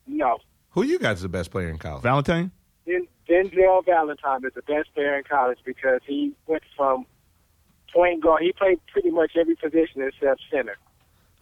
No. 0.07 0.37
Who 0.75 0.83
you 0.83 0.99
got 0.99 1.13
is 1.13 1.21
the 1.21 1.29
best 1.29 1.51
player 1.51 1.69
in 1.69 1.77
college? 1.77 2.03
Valentine? 2.03 2.51
Den- 2.85 3.07
Denzel 3.29 3.83
Valentine 3.85 4.45
is 4.45 4.53
the 4.53 4.61
best 4.61 4.93
player 4.93 5.17
in 5.17 5.23
college 5.23 5.57
because 5.65 6.01
he 6.05 6.33
went 6.47 6.63
from 6.75 7.05
point 7.93 8.21
guard. 8.21 8.43
He 8.43 8.51
played 8.51 8.79
pretty 8.91 9.09
much 9.09 9.31
every 9.39 9.55
position 9.55 10.01
except 10.01 10.41
center. 10.51 10.75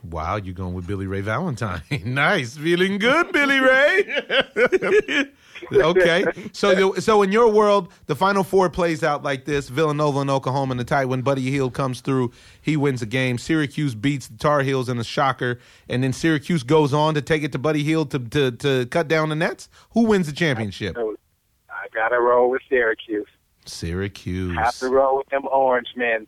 Wow, 0.04 0.36
you're 0.36 0.54
going 0.54 0.76
with 0.76 0.86
Billy 0.86 1.08
Ray 1.08 1.22
Valentine. 1.22 1.82
nice, 2.06 2.58
feeling 2.58 3.00
good, 3.00 3.32
Billy 3.32 3.60
Ray. 3.60 5.26
okay, 5.71 6.26
so 6.52 6.93
so 6.95 7.21
in 7.21 7.32
your 7.32 7.49
world, 7.49 7.91
the 8.08 8.15
Final 8.15 8.43
Four 8.43 8.69
plays 8.69 9.04
out 9.04 9.23
like 9.23 9.45
this: 9.45 9.69
Villanova 9.69 10.19
and 10.19 10.30
Oklahoma 10.30 10.71
in 10.71 10.78
the 10.78 10.84
tight. 10.84 11.06
When 11.06 11.21
Buddy 11.21 11.49
Hield 11.49 11.73
comes 11.73 12.02
through, 12.02 12.32
he 12.62 12.76
wins 12.78 12.99
the 12.99 13.06
game. 13.06 13.38
Syracuse 13.38 13.95
beats 13.95 14.28
the 14.28 14.38
Tar 14.38 14.62
Heels 14.62 14.89
in 14.89 14.97
a 14.99 15.04
shocker, 15.04 15.60
and 15.89 16.04
then 16.04 16.13
Syracuse 16.13 16.63
goes 16.63 16.93
on 16.93 17.13
to 17.15 17.21
take 17.21 17.43
it 17.43 17.52
to 17.54 17.60
Buddy 17.60 17.84
Hield 17.84 18.12
to 18.12 18.19
to, 18.19 18.52
to 18.52 18.86
cut 18.88 19.08
down 19.08 19.30
the 19.30 19.36
nets. 19.36 19.69
Who 19.91 20.06
wins 20.06 20.28
the 20.28 20.34
championship? 20.34 20.97
I 20.97 21.88
gotta 21.93 22.19
roll 22.19 22.49
with 22.49 22.62
Syracuse. 22.69 23.28
Syracuse. 23.65 24.56
Have 24.58 24.78
to 24.80 24.89
roll 24.89 25.17
with 25.17 25.30
them 25.30 25.43
orange 25.52 25.89
men. 25.95 26.28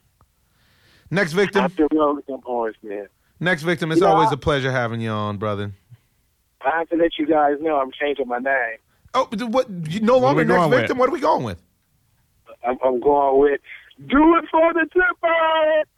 Next 1.11 1.33
victim. 1.33 1.61
Have 1.61 1.75
to 1.77 1.87
roll 1.93 2.15
with 2.15 2.25
them 2.25 2.41
orange 2.45 2.77
men. 2.83 3.07
Next 3.39 3.63
victim. 3.63 3.91
It's 3.91 4.01
Yeah. 4.01 4.07
always 4.07 4.31
a 4.31 4.37
pleasure 4.37 4.71
having 4.71 5.01
you 5.01 5.09
on, 5.09 5.37
brother. 5.37 5.71
I 6.61 6.79
have 6.79 6.89
to 6.89 6.95
let 6.95 7.17
you 7.19 7.27
guys 7.27 7.57
know 7.61 7.77
I'm 7.79 7.91
changing 7.91 8.27
my 8.27 8.39
name. 8.39 8.77
Oh, 9.15 9.27
but 9.29 9.41
what? 9.49 9.69
You 9.89 10.01
no 10.01 10.17
longer 10.17 10.41
we 10.43 10.47
next 10.47 10.57
going 10.59 10.69
with? 10.71 10.79
victim. 10.81 10.97
What 10.97 11.09
are 11.09 11.13
we 11.13 11.19
going 11.21 11.43
with? 11.43 11.61
I'm, 12.67 12.77
I'm 12.83 12.99
going 12.99 13.39
with 13.39 13.61
do 14.07 14.35
it 14.37 14.45
for 14.51 14.73
the 14.73 14.85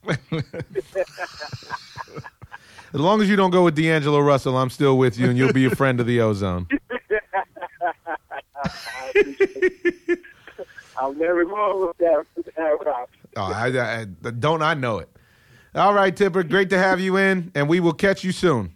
Tipper. 0.05 0.61
As 2.93 3.01
long 3.01 3.21
as 3.21 3.29
you 3.29 3.35
don't 3.35 3.51
go 3.51 3.65
with 3.65 3.75
D'Angelo 3.75 4.19
Russell, 4.19 4.57
I'm 4.57 4.69
still 4.69 4.97
with 4.97 5.19
you, 5.19 5.27
and 5.29 5.37
you'll 5.37 5.51
be 5.51 5.65
a 5.65 5.75
friend 5.75 5.99
of 5.99 6.07
the 6.07 6.21
ozone. 6.21 6.67
I'm 10.99 11.17
never 11.19 11.45
going 11.45 11.87
with 11.87 11.97
that, 11.97 12.25
with 12.35 12.45
that 12.55 12.85
route. 12.85 13.09
Oh, 13.35 13.51
I, 13.53 13.67
I, 13.67 14.01
I- 14.01 14.05
don't 14.31 14.61
I 14.61 14.73
know 14.73 14.99
it? 14.99 15.09
All 15.75 15.93
right, 15.93 16.15
Tipper. 16.15 16.43
Great 16.43 16.69
to 16.71 16.77
have 16.77 16.99
you 16.99 17.17
in, 17.17 17.51
and 17.53 17.69
we 17.69 17.79
will 17.79 17.93
catch 17.93 18.23
you 18.23 18.31
soon. 18.31 18.71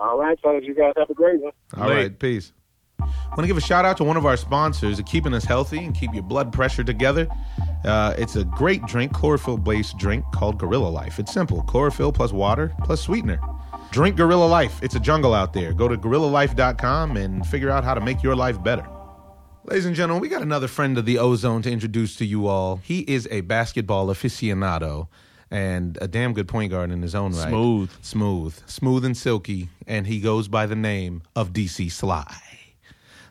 All 0.00 0.18
right, 0.18 0.38
fellas, 0.40 0.64
you 0.64 0.74
guys 0.74 0.94
have 0.96 1.10
a 1.10 1.14
great 1.14 1.40
one. 1.40 1.52
All 1.76 1.88
Late. 1.88 1.96
right, 1.96 2.18
peace. 2.18 2.52
Want 2.98 3.40
to 3.40 3.46
give 3.46 3.56
a 3.56 3.60
shout 3.60 3.84
out 3.84 3.96
to 3.98 4.04
one 4.04 4.16
of 4.16 4.26
our 4.26 4.36
sponsors, 4.36 4.98
of 4.98 5.06
keeping 5.06 5.32
us 5.32 5.44
healthy 5.44 5.78
and 5.78 5.94
keep 5.94 6.12
your 6.12 6.22
blood 6.22 6.52
pressure 6.52 6.82
together. 6.82 7.28
Uh, 7.84 8.14
it's 8.18 8.36
a 8.36 8.44
great 8.44 8.84
drink, 8.86 9.12
chlorophyll-based 9.12 9.96
drink 9.96 10.24
called 10.32 10.58
Gorilla 10.58 10.88
Life. 10.88 11.18
It's 11.18 11.32
simple: 11.32 11.62
chlorophyll 11.62 12.12
plus 12.12 12.32
water 12.32 12.74
plus 12.84 13.00
sweetener. 13.00 13.40
Drink 13.90 14.16
Gorilla 14.16 14.46
Life. 14.46 14.82
It's 14.82 14.96
a 14.96 15.00
jungle 15.00 15.34
out 15.34 15.52
there. 15.52 15.72
Go 15.72 15.88
to 15.88 15.96
gorillalife.com 15.96 17.16
and 17.16 17.46
figure 17.46 17.70
out 17.70 17.84
how 17.84 17.94
to 17.94 18.00
make 18.00 18.22
your 18.22 18.36
life 18.36 18.62
better. 18.62 18.86
Ladies 19.64 19.86
and 19.86 19.94
gentlemen, 19.94 20.20
we 20.20 20.28
got 20.28 20.42
another 20.42 20.68
friend 20.68 20.98
of 20.98 21.04
the 21.04 21.18
Ozone 21.18 21.62
to 21.62 21.70
introduce 21.70 22.16
to 22.16 22.24
you 22.24 22.46
all. 22.46 22.76
He 22.76 23.00
is 23.00 23.28
a 23.30 23.42
basketball 23.42 24.08
aficionado 24.08 25.08
and 25.50 25.96
a 26.00 26.08
damn 26.08 26.32
good 26.32 26.48
point 26.48 26.70
guard 26.70 26.90
in 26.90 27.02
his 27.02 27.14
own 27.14 27.32
right. 27.32 27.48
Smooth. 27.48 27.90
Smooth. 28.02 28.62
Smooth 28.66 29.04
and 29.04 29.16
silky. 29.16 29.68
And 29.86 30.06
he 30.06 30.20
goes 30.20 30.48
by 30.48 30.66
the 30.66 30.76
name 30.76 31.22
of 31.36 31.52
DC 31.52 31.90
Sly. 31.90 32.34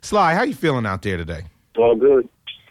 Sly, 0.01 0.33
how 0.33 0.43
you 0.43 0.53
feeling 0.53 0.86
out 0.86 1.01
there 1.01 1.17
today? 1.17 1.43
All 1.77 1.95
good. 1.95 2.27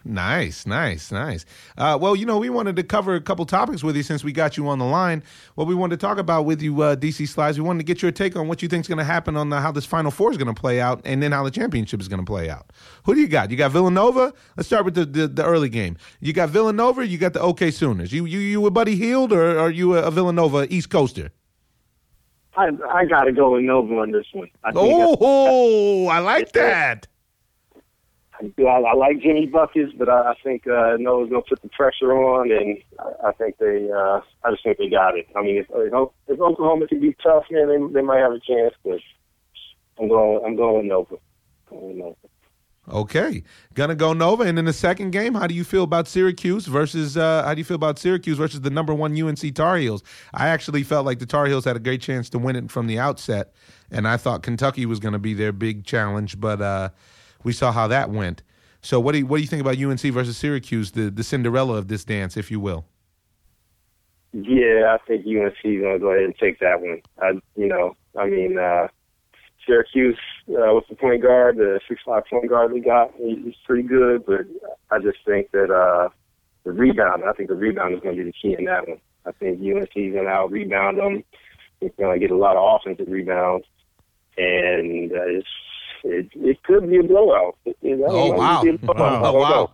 Nice, 0.09 0.67
nice, 0.67 1.11
nice. 1.11 1.45
Uh, 1.77 1.99
well, 2.01 2.15
you 2.15 2.25
know, 2.27 2.39
we 2.39 2.49
wanted 2.49 2.77
to 2.77 2.85
cover 2.85 3.17
a 3.17 3.21
couple 3.21 3.45
topics 3.45 3.83
with 3.83 3.97
you 3.97 4.05
since 4.05 4.23
we 4.23 4.31
got 4.31 4.57
you 4.57 4.69
on 4.69 4.79
the 4.79 4.85
line. 4.85 5.21
What 5.57 5.67
we 5.67 5.75
wanted 5.75 5.99
to 5.99 6.07
talk 6.07 6.19
about 6.19 6.45
with 6.45 6.63
you, 6.63 6.81
uh, 6.81 6.95
DC 6.95 7.27
Slides, 7.27 7.59
we 7.59 7.67
wanted 7.67 7.81
to 7.81 7.85
get 7.85 8.03
your 8.03 8.13
take 8.13 8.37
on 8.37 8.47
what 8.47 8.63
you 8.63 8.69
think 8.69 8.83
is 8.83 8.89
going 8.89 8.99
to 8.99 9.05
happen 9.05 9.37
on 9.37 9.51
the, 9.51 9.61
how 9.61 9.73
this 9.73 9.85
Final 9.85 10.13
Four 10.13 10.31
is 10.31 10.37
going 10.37 10.55
to 10.55 10.59
play 10.59 10.81
out, 10.81 11.01
and 11.05 11.21
then 11.21 11.33
how 11.33 11.43
the 11.43 11.51
championship 11.51 12.01
is 12.01 12.07
going 12.07 12.21
to 12.21 12.25
play 12.25 12.49
out. 12.49 12.73
Who 13.05 13.17
do 13.17 13.21
you 13.21 13.27
got? 13.27 13.51
You 13.51 13.57
got 13.57 13.73
Villanova. 13.73 14.33
Let's 14.57 14.69
start 14.69 14.85
with 14.85 14.95
the, 14.95 15.07
the, 15.07 15.27
the 15.27 15.45
early 15.45 15.69
game. 15.69 15.97
You 16.21 16.33
got 16.33 16.51
Villanova. 16.51 17.05
You 17.05 17.19
got 17.19 17.33
the 17.33 17.41
OK 17.41 17.73
Sooners. 17.73 18.13
You 18.13 18.27
you 18.27 18.39
you 18.39 18.65
a 18.65 18.71
Buddy 18.71 18.95
Hield 18.95 19.33
or 19.33 19.59
are 19.59 19.71
you 19.71 19.97
a, 19.97 20.09
Villanova 20.13 20.73
East 20.73 20.89
Coaster? 20.89 21.31
I 22.57 22.69
I 22.93 23.07
got 23.07 23.25
to 23.25 23.33
go 23.33 23.55
with 23.55 23.65
Nova 23.65 23.93
on 23.97 24.13
this 24.13 24.27
one. 24.33 24.49
I 24.63 24.71
think 24.71 25.19
Oh, 25.21 26.07
I 26.07 26.21
like 26.21 26.53
that. 26.53 27.09
I, 28.41 28.63
I 28.63 28.95
like 28.95 29.21
Jimmy 29.21 29.47
Buckets, 29.47 29.93
but 29.97 30.09
I, 30.09 30.33
I 30.33 30.35
think 30.43 30.67
uh, 30.67 30.97
Nova's 30.99 31.31
going 31.31 31.43
to 31.43 31.49
put 31.49 31.63
the 31.63 31.69
pressure 31.69 32.13
on, 32.13 32.51
and 32.51 32.79
I, 32.99 33.29
I 33.29 33.33
think 33.33 33.59
they. 33.59 33.91
Uh, 33.91 34.21
I 34.45 34.51
just 34.51 34.65
think 34.65 34.79
they 34.79 34.89
got 34.89 35.17
it. 35.17 35.27
I 35.35 35.43
mean, 35.43 35.57
if, 35.57 35.67
if, 35.71 36.41
Oklahoma 36.41 36.87
can 36.87 37.01
be 37.01 37.17
tough, 37.23 37.45
man, 37.51 37.69
they, 37.69 38.01
they 38.01 38.03
might 38.03 38.19
have 38.19 38.33
a 38.33 38.41
chance. 38.41 38.75
But 38.85 39.01
I'm 39.99 40.09
going. 40.09 40.43
I'm 40.45 40.57
going 40.57 40.89
Nova. 40.89 41.17
Going 41.71 41.99
Nova. 41.99 42.17
Okay, 42.89 43.43
gonna 43.75 43.97
go 43.97 44.13
Nova. 44.13 44.45
And 44.45 44.61
in 44.61 44.65
the 44.65 44.73
second 44.73 45.11
game, 45.11 45.35
how 45.35 45.49
do 45.49 45.55
you 45.55 45.65
feel 45.65 45.83
about 45.83 46.07
Syracuse 46.07 46.67
versus? 46.67 47.17
Uh, 47.17 47.43
how 47.43 47.55
do 47.55 47.59
you 47.59 47.65
feel 47.65 47.75
about 47.75 47.99
Syracuse 47.99 48.39
versus 48.39 48.61
the 48.61 48.71
number 48.71 48.95
one 48.95 49.21
UNC 49.21 49.55
Tar 49.55 49.77
Heels? 49.79 50.05
I 50.35 50.49
actually 50.49 50.85
felt 50.85 51.05
like 51.05 51.19
the 51.19 51.27
Tar 51.27 51.47
Heels 51.47 51.65
had 51.65 51.75
a 51.75 51.81
great 51.81 52.01
chance 52.01 52.31
to 52.31 52.39
win 52.39 52.55
it 52.55 52.71
from 52.71 52.87
the 52.87 52.99
outset, 53.01 53.55
and 53.91 54.07
I 54.07 54.17
thought 54.17 54.45
Kentucky 54.45 54.87
was 54.87 55.01
going 55.01 55.15
to 55.15 55.19
be 55.19 55.35
their 55.35 55.51
big 55.51 55.85
challenge, 55.85 56.39
but 56.39 56.63
uh, 56.63 56.91
we 57.45 57.53
saw 57.53 57.73
how 57.73 57.87
that 57.89 58.11
went. 58.11 58.43
So, 58.81 59.01
what 59.01 59.13
do 59.13 59.19
you, 59.19 59.27
what 59.27 59.39
do 59.39 59.43
you 59.43 59.49
think 59.49 59.61
about 59.61 59.79
UNC 59.79 60.01
versus 60.01 60.37
Syracuse, 60.37 60.93
the 60.93 61.11
the 61.11 61.25
Cinderella 61.25 61.77
of 61.77 61.89
this 61.89 62.05
dance, 62.05 62.37
if 62.37 62.51
you 62.51 62.61
will? 62.61 62.87
Yeah, 64.33 64.95
I 64.95 64.99
think 65.07 65.27
UNC 65.27 65.57
is 65.65 65.81
going 65.81 65.95
to 65.95 65.99
go 65.99 66.11
ahead 66.11 66.25
and 66.25 66.35
take 66.37 66.59
that 66.61 66.81
one. 66.81 67.01
I, 67.23 67.41
you 67.57 67.67
know, 67.67 67.97
I 68.19 68.29
mean, 68.29 68.59
uh, 68.59 68.89
Syracuse 69.67 70.19
uh, 70.51 70.75
with 70.75 70.85
the 70.89 70.95
point 70.95 71.23
guard, 71.23 71.57
the 71.57 71.81
six 71.89 72.03
five 72.05 72.25
point 72.29 72.49
guard 72.49 72.73
they 72.73 72.81
got, 72.81 73.13
he, 73.17 73.41
he's 73.45 73.55
pretty 73.67 73.83
good. 73.83 74.27
But 74.27 74.43
I 74.91 74.99
just 74.99 75.19
think 75.25 75.51
that 75.53 75.71
uh, 75.71 76.11
the 76.65 76.73
rebound, 76.73 77.23
I 77.27 77.33
think 77.33 77.49
the 77.49 77.55
rebound 77.55 77.95
is 77.95 78.01
going 78.01 78.17
to 78.17 78.25
be 78.25 78.31
the 78.31 78.35
key 78.41 78.57
in 78.59 78.67
that 78.67 78.87
one. 78.87 79.01
I 79.25 79.33
think 79.33 79.59
UNC 79.59 79.91
is 79.97 80.13
going 80.13 80.27
to 80.27 80.31
out 80.31 80.53
rebound 80.53 80.99
them. 80.99 81.25
It's 81.81 81.97
going 81.97 82.19
to 82.19 82.21
get 82.21 82.31
a 82.31 82.37
lot 82.37 82.57
of 82.57 82.81
offensive 82.81 83.09
rebounds, 83.09 83.67
and 84.37 85.13
uh, 85.13 85.27
it's 85.27 85.49
it, 86.07 86.29
it 86.35 86.63
could 86.63 86.89
be 86.89 86.99
a 86.99 87.03
blowout. 87.03 87.57
You 87.83 87.97
know, 87.97 88.07
Oh, 88.09 88.33
wow. 88.33 88.63
blowout. 88.63 88.85
Oh, 88.89 88.93
I 88.93 89.25
don't 89.25 89.25
oh, 89.25 89.39
wow. 89.39 89.49
know. 89.51 89.71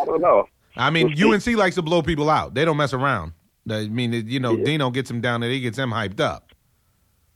I 0.00 0.04
don't 0.04 0.20
know. 0.20 0.48
I 0.76 0.90
mean. 0.90 1.14
UNC 1.22 1.46
likes 1.48 1.74
to 1.76 1.82
blow 1.82 2.02
people 2.02 2.28
out. 2.30 2.54
They 2.54 2.64
don't 2.64 2.76
mess 2.76 2.92
around. 2.92 3.32
I 3.70 3.86
mean, 3.88 4.12
you 4.28 4.38
know, 4.40 4.56
Yeah. 4.56 4.64
Dino 4.64 4.90
gets 4.90 5.08
them 5.08 5.20
down 5.20 5.40
there. 5.40 5.50
He 5.50 5.60
gets 5.60 5.76
them 5.76 5.90
hyped 5.90 6.20
up. 6.20 6.52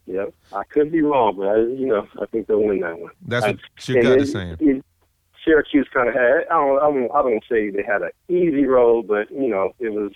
Yep, 0.07 0.33
I 0.53 0.63
could 0.65 0.91
be 0.91 1.01
wrong, 1.01 1.35
but 1.37 1.47
I, 1.47 1.57
you 1.57 1.85
know, 1.87 2.07
I 2.21 2.25
think 2.25 2.47
they'll 2.47 2.61
win 2.63 2.79
that 2.81 2.99
one. 2.99 3.11
That's 3.25 3.45
what 3.45 3.55
I- 3.55 3.91
your 3.91 4.03
gut 4.03 4.19
is 4.21 4.31
saying. 4.31 4.57
it- 4.59 4.85
Syracuse 5.45 5.87
kind 5.91 6.07
of 6.07 6.13
had. 6.13 6.45
I 6.51 6.53
don't. 6.53 6.77
I 6.77 6.81
don't. 6.81 7.11
I 7.15 7.21
don't 7.23 7.43
say 7.49 7.71
they 7.71 7.81
had 7.81 8.03
an 8.03 8.11
easy 8.29 8.65
road, 8.65 9.07
but 9.07 9.31
you 9.31 9.47
know, 9.49 9.73
it 9.79 9.89
was 9.91 10.11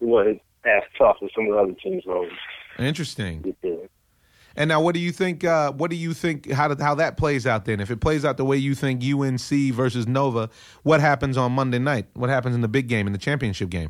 it 0.00 0.06
wasn't 0.06 0.42
as 0.64 0.82
tough 0.98 1.18
as 1.22 1.30
some 1.36 1.46
of 1.46 1.52
the 1.52 1.58
other 1.58 1.72
teams' 1.80 2.02
roads. 2.04 2.32
Interesting. 2.78 3.42
Did. 3.62 3.88
And 4.60 4.68
now, 4.68 4.82
what 4.82 4.92
do 4.92 5.00
you 5.00 5.10
think? 5.10 5.42
Uh, 5.42 5.72
what 5.72 5.88
do 5.88 5.96
you 5.96 6.12
think? 6.12 6.50
How 6.50 6.76
how 6.76 6.94
that 6.96 7.16
plays 7.16 7.46
out? 7.46 7.64
Then, 7.64 7.80
if 7.80 7.90
it 7.90 8.02
plays 8.02 8.26
out 8.26 8.36
the 8.36 8.44
way 8.44 8.58
you 8.58 8.74
think, 8.74 9.02
UNC 9.02 9.72
versus 9.72 10.06
Nova, 10.06 10.50
what 10.82 11.00
happens 11.00 11.38
on 11.38 11.52
Monday 11.52 11.78
night? 11.78 12.08
What 12.12 12.28
happens 12.28 12.54
in 12.54 12.60
the 12.60 12.68
big 12.68 12.86
game 12.86 13.06
in 13.06 13.14
the 13.14 13.18
championship 13.18 13.70
game? 13.70 13.88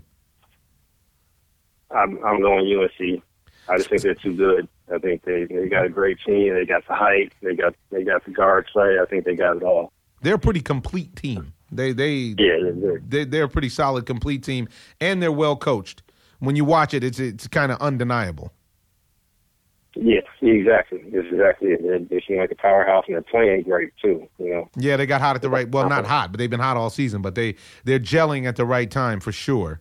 I'm, 1.90 2.24
I'm 2.24 2.40
going 2.40 2.72
UNC. 2.72 3.20
I 3.68 3.78
just 3.78 3.90
think 3.90 4.02
they're 4.02 4.14
too 4.14 4.36
good. 4.36 4.68
I 4.94 4.98
think 4.98 5.24
they 5.24 5.46
they 5.46 5.68
got 5.68 5.86
a 5.86 5.88
great 5.88 6.18
team. 6.24 6.54
They 6.54 6.66
got 6.66 6.86
the 6.86 6.94
height. 6.94 7.32
They 7.42 7.56
got 7.56 7.74
they 7.90 8.04
got 8.04 8.24
the 8.24 8.30
guard 8.30 8.68
play. 8.72 8.98
I 9.02 9.06
think 9.06 9.24
they 9.24 9.34
got 9.34 9.56
it 9.56 9.64
all. 9.64 9.92
They're 10.22 10.36
a 10.36 10.38
pretty 10.38 10.60
complete 10.60 11.16
team. 11.16 11.52
They 11.72 11.92
they 11.92 12.36
Yeah, 12.38 12.58
they're, 12.62 12.72
they're, 12.72 13.02
they 13.08 13.24
they're 13.24 13.44
a 13.46 13.48
pretty 13.48 13.70
solid, 13.70 14.06
complete 14.06 14.44
team, 14.44 14.68
and 15.00 15.20
they're 15.20 15.32
well 15.32 15.56
coached. 15.56 16.04
When 16.38 16.54
you 16.54 16.64
watch 16.64 16.94
it, 16.94 17.02
it's 17.02 17.18
it's 17.18 17.48
kind 17.48 17.72
of 17.72 17.80
undeniable. 17.80 18.52
Yeah, 19.94 20.20
exactly. 20.40 21.02
That's 21.12 21.26
exactly 21.30 21.70
it. 21.70 21.82
They, 21.82 22.16
they 22.16 22.24
seem 22.26 22.38
like 22.38 22.52
a 22.52 22.56
powerhouse, 22.56 23.04
and 23.06 23.14
they're 23.14 23.22
playing 23.22 23.62
great 23.62 23.92
too. 24.00 24.28
You 24.38 24.50
know. 24.50 24.68
Yeah, 24.76 24.96
they 24.96 25.06
got 25.06 25.20
hot 25.20 25.36
at 25.36 25.42
the 25.42 25.50
right. 25.50 25.68
Well, 25.68 25.88
not 25.88 26.06
hot, 26.06 26.30
but 26.32 26.38
they've 26.38 26.50
been 26.50 26.60
hot 26.60 26.76
all 26.76 26.90
season. 26.90 27.22
But 27.22 27.34
they 27.34 27.56
they're 27.84 27.98
gelling 28.00 28.46
at 28.46 28.56
the 28.56 28.64
right 28.64 28.90
time 28.90 29.20
for 29.20 29.32
sure. 29.32 29.80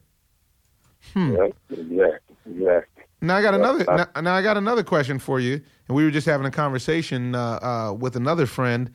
Hmm. 1.14 1.36
Yep, 1.36 1.55
exactly. 1.70 2.36
Exactly. 2.49 3.03
Now 3.22 3.36
I 3.38 3.41
got 3.41 3.53
another. 3.53 3.86
Now, 3.86 4.22
now 4.22 4.34
I 4.34 4.41
got 4.41 4.57
another 4.57 4.84
question 4.84 5.20
for 5.20 5.39
you. 5.39 5.62
And 5.88 5.95
we 5.95 6.03
were 6.03 6.12
just 6.12 6.26
having 6.26 6.45
a 6.45 6.51
conversation 6.51 7.36
uh, 7.36 7.60
uh, 7.62 7.93
with 7.93 8.16
another 8.16 8.45
friend, 8.45 8.91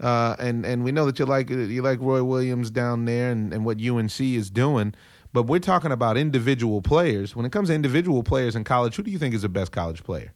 uh, 0.00 0.36
and 0.38 0.64
and 0.64 0.84
we 0.84 0.92
know 0.92 1.06
that 1.06 1.18
you 1.18 1.26
like 1.26 1.50
you 1.50 1.82
like 1.82 2.00
Roy 2.00 2.24
Williams 2.24 2.70
down 2.70 3.04
there 3.04 3.30
and, 3.30 3.52
and 3.52 3.64
what 3.64 3.80
UNC 3.80 4.20
is 4.20 4.50
doing. 4.50 4.94
But 5.32 5.44
we're 5.44 5.58
talking 5.60 5.92
about 5.92 6.16
individual 6.16 6.80
players. 6.80 7.36
When 7.36 7.44
it 7.44 7.52
comes 7.52 7.68
to 7.68 7.74
individual 7.74 8.22
players 8.22 8.56
in 8.56 8.64
college, 8.64 8.96
who 8.96 9.02
do 9.02 9.10
you 9.10 9.18
think 9.18 9.34
is 9.34 9.42
the 9.42 9.48
best 9.48 9.70
college 9.70 10.02
player? 10.02 10.32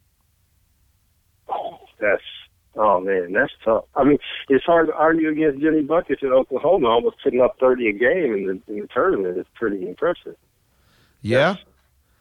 That's 2.00 2.22
oh 2.76 3.00
man, 3.00 3.32
that's 3.32 3.52
tough. 3.64 3.84
I 3.94 4.04
mean, 4.04 4.18
it's 4.48 4.64
hard 4.64 4.88
to 4.88 4.94
argue 4.94 5.28
against 5.30 5.60
Jimmy 5.60 5.82
Buckets 5.82 6.22
in 6.22 6.32
Oklahoma, 6.32 6.88
almost 6.88 7.16
putting 7.22 7.40
up 7.40 7.56
thirty 7.60 7.88
a 7.88 7.92
game 7.92 8.34
in 8.34 8.62
the, 8.66 8.72
in 8.72 8.80
the 8.82 8.88
tournament. 8.92 9.38
It's 9.38 9.48
pretty 9.54 9.86
impressive. 9.88 10.36
Yeah. 11.22 11.52
Yes. 11.52 11.58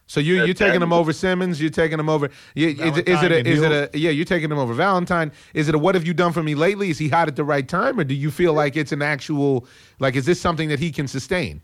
So 0.08 0.20
you 0.20 0.44
you're 0.44 0.56
taking 0.56 0.82
him 0.82 0.92
over 0.92 1.14
Simmons. 1.14 1.62
You're 1.62 1.70
taking 1.70 2.00
him 2.00 2.10
over. 2.10 2.32
You, 2.56 2.70
is, 2.70 2.98
it- 2.98 3.08
is 3.08 3.22
it 3.22 3.32
a, 3.32 3.48
is 3.48 3.62
it 3.62 3.72
a 3.72 3.98
yeah? 3.98 4.10
You're 4.10 4.26
taking 4.26 4.52
him 4.52 4.58
over 4.58 4.74
Valentine. 4.74 5.32
Is 5.54 5.70
it 5.70 5.76
a 5.76 5.78
what 5.78 5.94
have 5.94 6.06
you 6.08 6.16
done 6.16 6.34
for 6.34 6.42
me 6.42 6.56
lately? 6.56 6.90
Is 6.90 6.98
he 6.98 7.10
hot 7.10 7.28
at 7.28 7.36
the 7.36 7.44
right 7.44 7.68
time, 7.68 8.00
or 8.00 8.04
do 8.04 8.16
you 8.16 8.32
feel 8.32 8.54
like 8.54 8.76
it's 8.76 8.92
an 8.92 9.04
actual 9.04 9.68
like 10.00 10.16
is 10.16 10.26
this 10.26 10.42
something 10.42 10.68
that 10.70 10.80
he 10.80 10.92
can 10.92 11.08
sustain? 11.08 11.62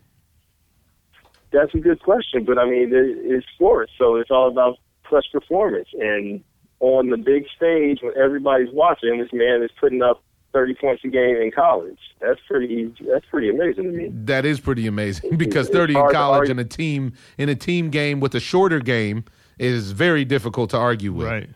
That's 1.50 1.74
a 1.74 1.78
good 1.78 2.00
question, 2.02 2.44
but 2.44 2.56
I 2.58 2.66
mean, 2.66 2.92
it, 2.94 3.18
it's 3.24 3.46
sports, 3.54 3.90
so 3.98 4.16
it's 4.16 4.30
all 4.30 4.48
about 4.48 4.78
clutch 5.04 5.26
performance. 5.32 5.88
And 5.92 6.42
on 6.80 7.10
the 7.10 7.16
big 7.16 7.44
stage, 7.56 8.00
when 8.02 8.12
everybody's 8.16 8.72
watching, 8.72 9.18
this 9.18 9.32
man 9.32 9.62
is 9.62 9.70
putting 9.80 10.02
up 10.02 10.22
30 10.52 10.74
points 10.74 11.02
a 11.04 11.08
game 11.08 11.36
in 11.36 11.50
college. 11.50 11.98
That's 12.20 12.40
pretty. 12.48 12.94
That's 13.06 13.24
pretty 13.30 13.50
amazing 13.50 13.84
to 13.84 13.90
me. 13.90 14.10
That 14.12 14.44
is 14.44 14.60
pretty 14.60 14.86
amazing 14.86 15.36
because 15.36 15.68
30 15.68 15.94
in 15.94 16.10
college 16.10 16.38
argue. 16.38 16.50
and 16.52 16.60
a 16.60 16.64
team 16.64 17.12
in 17.38 17.48
a 17.48 17.54
team 17.54 17.90
game 17.90 18.20
with 18.20 18.34
a 18.34 18.40
shorter 18.40 18.80
game 18.80 19.24
is 19.58 19.92
very 19.92 20.24
difficult 20.24 20.70
to 20.70 20.76
argue 20.78 21.12
with. 21.12 21.26
Right. 21.26 21.50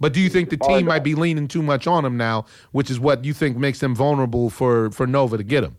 But 0.00 0.12
do 0.12 0.20
you 0.20 0.28
think 0.28 0.50
the 0.50 0.56
team 0.56 0.86
might 0.86 1.04
be 1.04 1.14
leaning 1.14 1.46
too 1.46 1.62
much 1.62 1.86
on 1.86 2.04
him 2.04 2.16
now, 2.16 2.46
which 2.72 2.90
is 2.90 2.98
what 2.98 3.24
you 3.24 3.32
think 3.32 3.56
makes 3.56 3.78
them 3.80 3.94
vulnerable 3.94 4.50
for 4.50 4.90
for 4.90 5.06
Nova 5.06 5.36
to 5.36 5.44
get 5.44 5.62
him? 5.64 5.76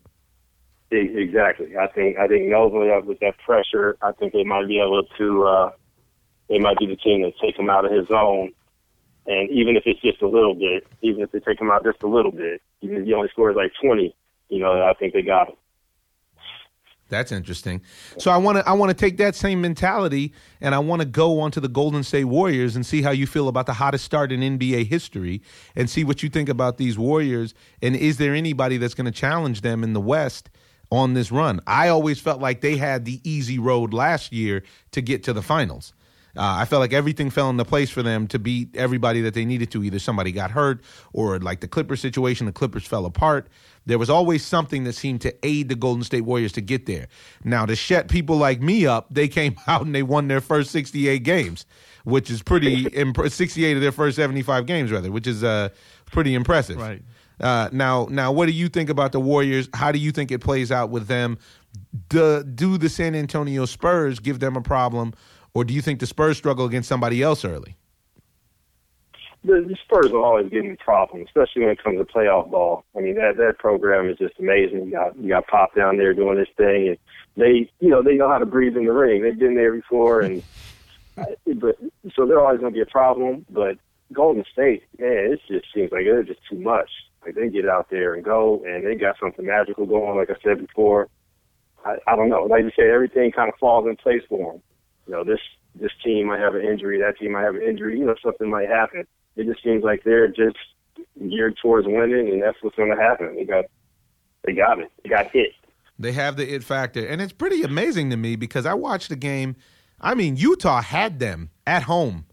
Exactly. 0.92 1.76
I 1.76 1.88
think 1.88 2.18
I 2.18 2.28
think 2.28 2.50
Nova 2.50 3.02
with 3.04 3.20
that 3.20 3.38
pressure, 3.40 3.98
I 4.02 4.12
think 4.12 4.32
they 4.34 4.44
might 4.44 4.68
be 4.68 4.80
able 4.80 5.04
to. 5.18 5.44
uh 5.44 5.72
They 6.50 6.60
might 6.60 6.78
be 6.78 6.86
the 6.86 6.96
team 6.98 7.24
that 7.24 7.34
take 7.42 7.58
him 7.58 7.70
out 7.70 7.84
of 7.86 7.92
his 7.92 8.08
zone, 8.08 8.52
and 9.26 9.50
even 9.50 9.76
if 9.76 9.84
it's 9.86 10.02
just 10.02 10.22
a 10.22 10.28
little 10.28 10.56
bit, 10.56 10.86
even 11.02 11.22
if 11.22 11.32
they 11.32 11.40
take 11.40 11.60
him 11.60 11.72
out 11.72 11.84
just 11.84 12.04
a 12.04 12.08
little 12.08 12.32
bit, 12.32 12.62
even 12.82 12.98
if 12.98 13.06
he 13.06 13.14
only 13.14 13.30
scores 13.30 13.56
like 13.56 13.72
twenty, 13.82 14.16
you 14.50 14.60
know, 14.60 14.84
I 14.84 14.94
think 14.94 15.14
they 15.14 15.22
got 15.22 15.50
him. 15.50 15.56
That's 17.14 17.32
interesting. 17.32 17.82
So 18.18 18.32
I 18.32 18.38
want 18.38 18.58
to 18.58 18.68
I 18.68 18.74
want 18.74 18.90
to 18.90 18.96
take 18.96 19.18
that 19.18 19.36
same 19.36 19.62
mentality 19.62 20.34
and 20.62 20.74
I 20.74 20.80
want 20.80 21.02
to 21.02 21.08
go 21.08 21.40
onto 21.42 21.60
the 21.60 21.68
Golden 21.68 22.04
State 22.04 22.26
Warriors 22.26 22.76
and 22.76 22.86
see 22.86 23.02
how 23.02 23.12
you 23.12 23.28
feel 23.28 23.48
about 23.48 23.68
the 23.68 23.74
hottest 23.74 24.04
start 24.04 24.32
in 24.32 24.40
NBA 24.40 24.88
history 24.88 25.42
and 25.76 25.90
see 25.90 26.04
what 26.04 26.24
you 26.24 26.30
think 26.30 26.50
about 26.50 26.78
these 26.78 26.98
Warriors 26.98 27.54
and 27.82 27.96
is 27.96 28.18
there 28.18 28.34
anybody 28.34 28.78
that's 28.78 28.96
going 28.96 29.06
to 29.06 29.12
challenge 29.12 29.62
them 29.62 29.84
in 29.84 29.94
the 29.94 30.02
West 30.02 30.50
on 30.92 31.14
this 31.14 31.32
run? 31.32 31.60
I 31.68 31.90
always 31.90 32.20
felt 32.20 32.42
like 32.42 32.62
they 32.62 32.78
had 32.78 33.06
the 33.06 33.22
easy 33.24 33.60
road 33.60 33.94
last 33.94 34.32
year 34.34 34.64
to 34.92 35.02
get 35.02 35.24
to 35.26 35.34
the 35.34 35.44
finals. 35.44 35.94
Uh, 36.36 36.58
I 36.60 36.66
felt 36.66 36.80
like 36.80 36.94
everything 36.94 37.30
fell 37.30 37.50
into 37.50 37.64
place 37.64 37.92
for 37.92 38.02
them 38.02 38.28
to 38.30 38.40
beat 38.40 38.76
everybody 38.76 39.22
that 39.22 39.36
they 39.36 39.46
needed 39.46 39.70
to. 39.72 39.84
Either 39.84 40.00
somebody 40.00 40.32
got 40.32 40.52
hurt 40.52 40.82
or, 41.14 41.40
like 41.40 41.60
the 41.60 41.68
Clippers 41.68 42.02
situation, 42.02 42.48
the 42.48 42.52
Clippers 42.52 42.86
fell 42.86 43.06
apart. 43.06 43.48
There 43.86 44.00
was 44.00 44.10
always 44.10 44.44
something 44.44 44.84
that 44.86 44.94
seemed 44.94 45.22
to 45.22 45.36
aid 45.46 45.70
the 45.70 45.76
Golden 45.76 46.04
State 46.04 46.22
Warriors 46.22 46.52
to 46.54 46.62
get 46.62 46.86
there. 46.86 47.08
Now, 47.44 47.66
to 47.66 47.76
shut 47.76 48.08
people 48.08 48.38
like 48.38 48.62
me 48.62 48.88
up, 48.88 49.08
they 49.12 49.28
came 49.28 49.56
out 49.68 49.86
and 49.86 49.94
they 49.94 50.04
won 50.04 50.28
their 50.28 50.42
first 50.42 50.72
68 50.72 51.24
games, 51.24 51.66
which 52.04 52.32
is 52.32 52.42
pretty 52.42 52.88
imp- 52.94 53.30
68 53.30 53.76
of 53.76 53.82
their 53.82 53.92
first 53.92 54.16
75 54.16 54.66
games, 54.66 54.92
rather, 54.92 55.12
which 55.12 55.28
is 55.28 55.44
uh, 55.44 55.70
pretty 56.08 56.34
impressive. 56.34 56.78
Right. 56.78 57.04
Uh, 57.40 57.70
now, 57.72 58.08
now, 58.10 58.32
what 58.32 58.46
do 58.46 58.54
you 58.54 58.70
think 58.70 58.90
about 58.90 59.12
the 59.12 59.20
Warriors? 59.20 59.68
How 59.74 59.92
do 59.92 60.00
you 60.00 60.12
think 60.12 60.32
it 60.32 60.40
plays 60.40 60.72
out 60.72 60.90
with 60.90 61.08
them? 61.08 61.38
Do, 62.10 62.44
do 62.44 62.78
the 62.78 62.90
San 62.90 63.16
Antonio 63.16 63.66
Spurs 63.66 64.20
give 64.20 64.40
them 64.40 64.56
a 64.56 64.62
problem, 64.62 65.14
or 65.54 65.64
do 65.64 65.74
you 65.74 65.82
think 65.82 66.00
the 66.00 66.08
Spurs 66.08 66.38
struggle 66.38 66.66
against 66.66 66.90
somebody 66.90 67.22
else 67.22 67.46
early? 67.46 67.78
the, 69.44 69.66
the 69.68 69.76
Spurs 69.84 70.12
will 70.12 70.24
always 70.24 70.50
give 70.50 70.64
me 70.64 70.76
problems, 70.78 71.28
especially 71.28 71.64
when 71.64 71.72
it 71.72 71.84
comes 71.84 72.00
to 72.00 72.06
playoff 72.06 72.50
ball. 72.50 72.86
I 72.96 73.02
mean, 73.02 73.16
that 73.16 73.38
that 73.38 73.60
program 73.60 74.10
is 74.10 74.18
just 74.18 74.40
amazing. 74.40 74.86
You 74.86 74.92
got 74.92 75.18
you 75.18 75.30
got 75.30 75.48
Pop 75.48 75.76
down 75.76 75.98
there 75.98 76.14
doing 76.14 76.38
this 76.38 76.48
thing, 76.56 76.88
and 76.90 76.98
they, 77.36 77.70
you 77.80 77.90
know, 77.90 78.02
they 78.02 78.16
know 78.16 78.30
how 78.30 78.38
to 78.38 78.46
breathe 78.46 78.78
in 78.78 78.86
the 78.86 78.94
ring. 78.94 79.22
They've 79.22 79.38
been 79.38 79.56
there 79.56 79.74
before, 79.74 80.22
and 80.22 80.42
but 81.16 81.78
so 82.16 82.26
they're 82.26 82.40
always 82.40 82.60
going 82.60 82.74
to 82.74 82.78
be 82.78 82.82
a 82.82 82.86
problem. 82.86 83.46
But 83.50 83.78
Golden 84.14 84.46
State, 84.52 84.84
man, 84.98 85.34
it 85.34 85.42
just 85.48 85.66
seems 85.74 85.92
like 85.92 86.06
they're 86.06 86.24
just 86.24 86.42
too 86.50 86.60
much. 86.60 86.90
Like 87.26 87.36
they 87.36 87.50
get 87.50 87.68
out 87.68 87.90
there 87.90 88.14
and 88.14 88.24
go, 88.24 88.64
and 88.66 88.86
they 88.86 88.96
got 88.96 89.18
something 89.20 89.46
magical 89.46 89.86
going. 89.86 90.18
Like 90.18 90.30
I 90.30 90.36
said 90.42 90.66
before, 90.66 91.10
I, 91.86 91.98
I 92.08 92.16
don't 92.16 92.30
know. 92.30 92.44
Like 92.44 92.64
you 92.64 92.72
said, 92.76 92.86
everything 92.86 93.32
kind 93.32 93.50
of 93.50 93.60
falls 93.60 93.88
in 93.88 93.98
place 93.98 94.24
for 94.30 94.54
them. 94.54 94.62
You 95.08 95.14
know, 95.14 95.24
this 95.24 95.40
this 95.76 95.92
team 96.04 96.28
might 96.28 96.40
have 96.40 96.56
an 96.56 96.62
injury, 96.62 97.00
that 97.00 97.18
team 97.18 97.34
might 97.34 97.44
have 97.44 97.56
an 97.56 97.64
injury. 97.64 98.00
You 98.00 98.06
know, 98.06 98.16
something 98.24 98.50
might 98.50 98.70
happen. 98.70 99.06
It 99.36 99.46
just 99.46 99.64
seems 99.64 99.84
like 99.84 100.04
they're 100.04 100.28
just 100.28 100.58
geared 101.20 101.58
towards 101.62 101.88
winning, 101.88 102.30
and 102.30 102.42
that's 102.42 102.58
what's 102.62 102.76
going 102.76 102.96
to 102.96 103.02
happen. 103.02 103.36
They 103.36 103.46
got 103.46 103.66
they 104.44 104.54
got 104.54 104.80
it. 104.80 104.92
They 105.04 105.10
got 105.10 105.32
hit. 105.32 105.54
They 106.00 106.12
have 106.12 106.38
the 106.38 106.54
it 106.54 106.64
factor, 106.64 107.06
and 107.06 107.22
it's 107.22 107.34
pretty 107.34 107.64
amazing 107.64 108.10
to 108.10 108.18
me 108.18 108.36
because 108.36 108.66
I 108.66 108.74
watched 108.74 109.10
the 109.10 109.16
game. 109.16 109.56
I 110.02 110.16
mean, 110.16 110.36
Utah 110.36 110.82
had 110.82 111.20
them 111.20 111.50
at 111.66 111.84
home, 111.84 112.26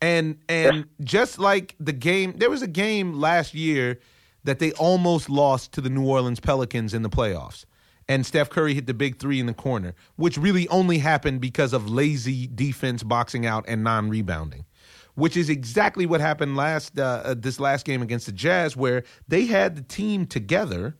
and 0.00 0.38
and 0.48 0.86
just 1.02 1.38
like 1.38 1.74
the 1.78 1.92
game, 1.92 2.34
there 2.36 2.50
was 2.50 2.62
a 2.62 2.68
game 2.68 3.14
last 3.14 3.54
year 3.54 3.98
that 4.44 4.58
they 4.58 4.72
almost 4.72 5.28
lost 5.28 5.72
to 5.72 5.80
the 5.80 5.90
New 5.90 6.06
Orleans 6.06 6.40
Pelicans 6.40 6.94
in 6.94 7.02
the 7.02 7.10
playoffs, 7.10 7.64
and 8.12 8.26
Steph 8.26 8.50
Curry 8.50 8.74
hit 8.74 8.86
the 8.86 8.92
big 8.94 9.18
three 9.18 9.40
in 9.40 9.46
the 9.46 9.54
corner, 9.54 9.94
which 10.16 10.36
really 10.36 10.68
only 10.68 10.98
happened 10.98 11.40
because 11.40 11.72
of 11.72 11.88
lazy 11.90 12.46
defense, 12.54 13.02
boxing 13.02 13.46
out, 13.46 13.64
and 13.66 13.82
non-rebounding. 13.82 14.66
Which 15.14 15.34
is 15.36 15.48
exactly 15.48 16.04
what 16.06 16.20
happened 16.20 16.56
last 16.56 16.98
uh, 16.98 17.22
uh, 17.24 17.34
this 17.36 17.58
last 17.58 17.84
game 17.86 18.02
against 18.02 18.26
the 18.26 18.32
Jazz, 18.32 18.76
where 18.76 19.02
they 19.28 19.46
had 19.46 19.76
the 19.76 19.82
team 19.82 20.26
together. 20.26 20.96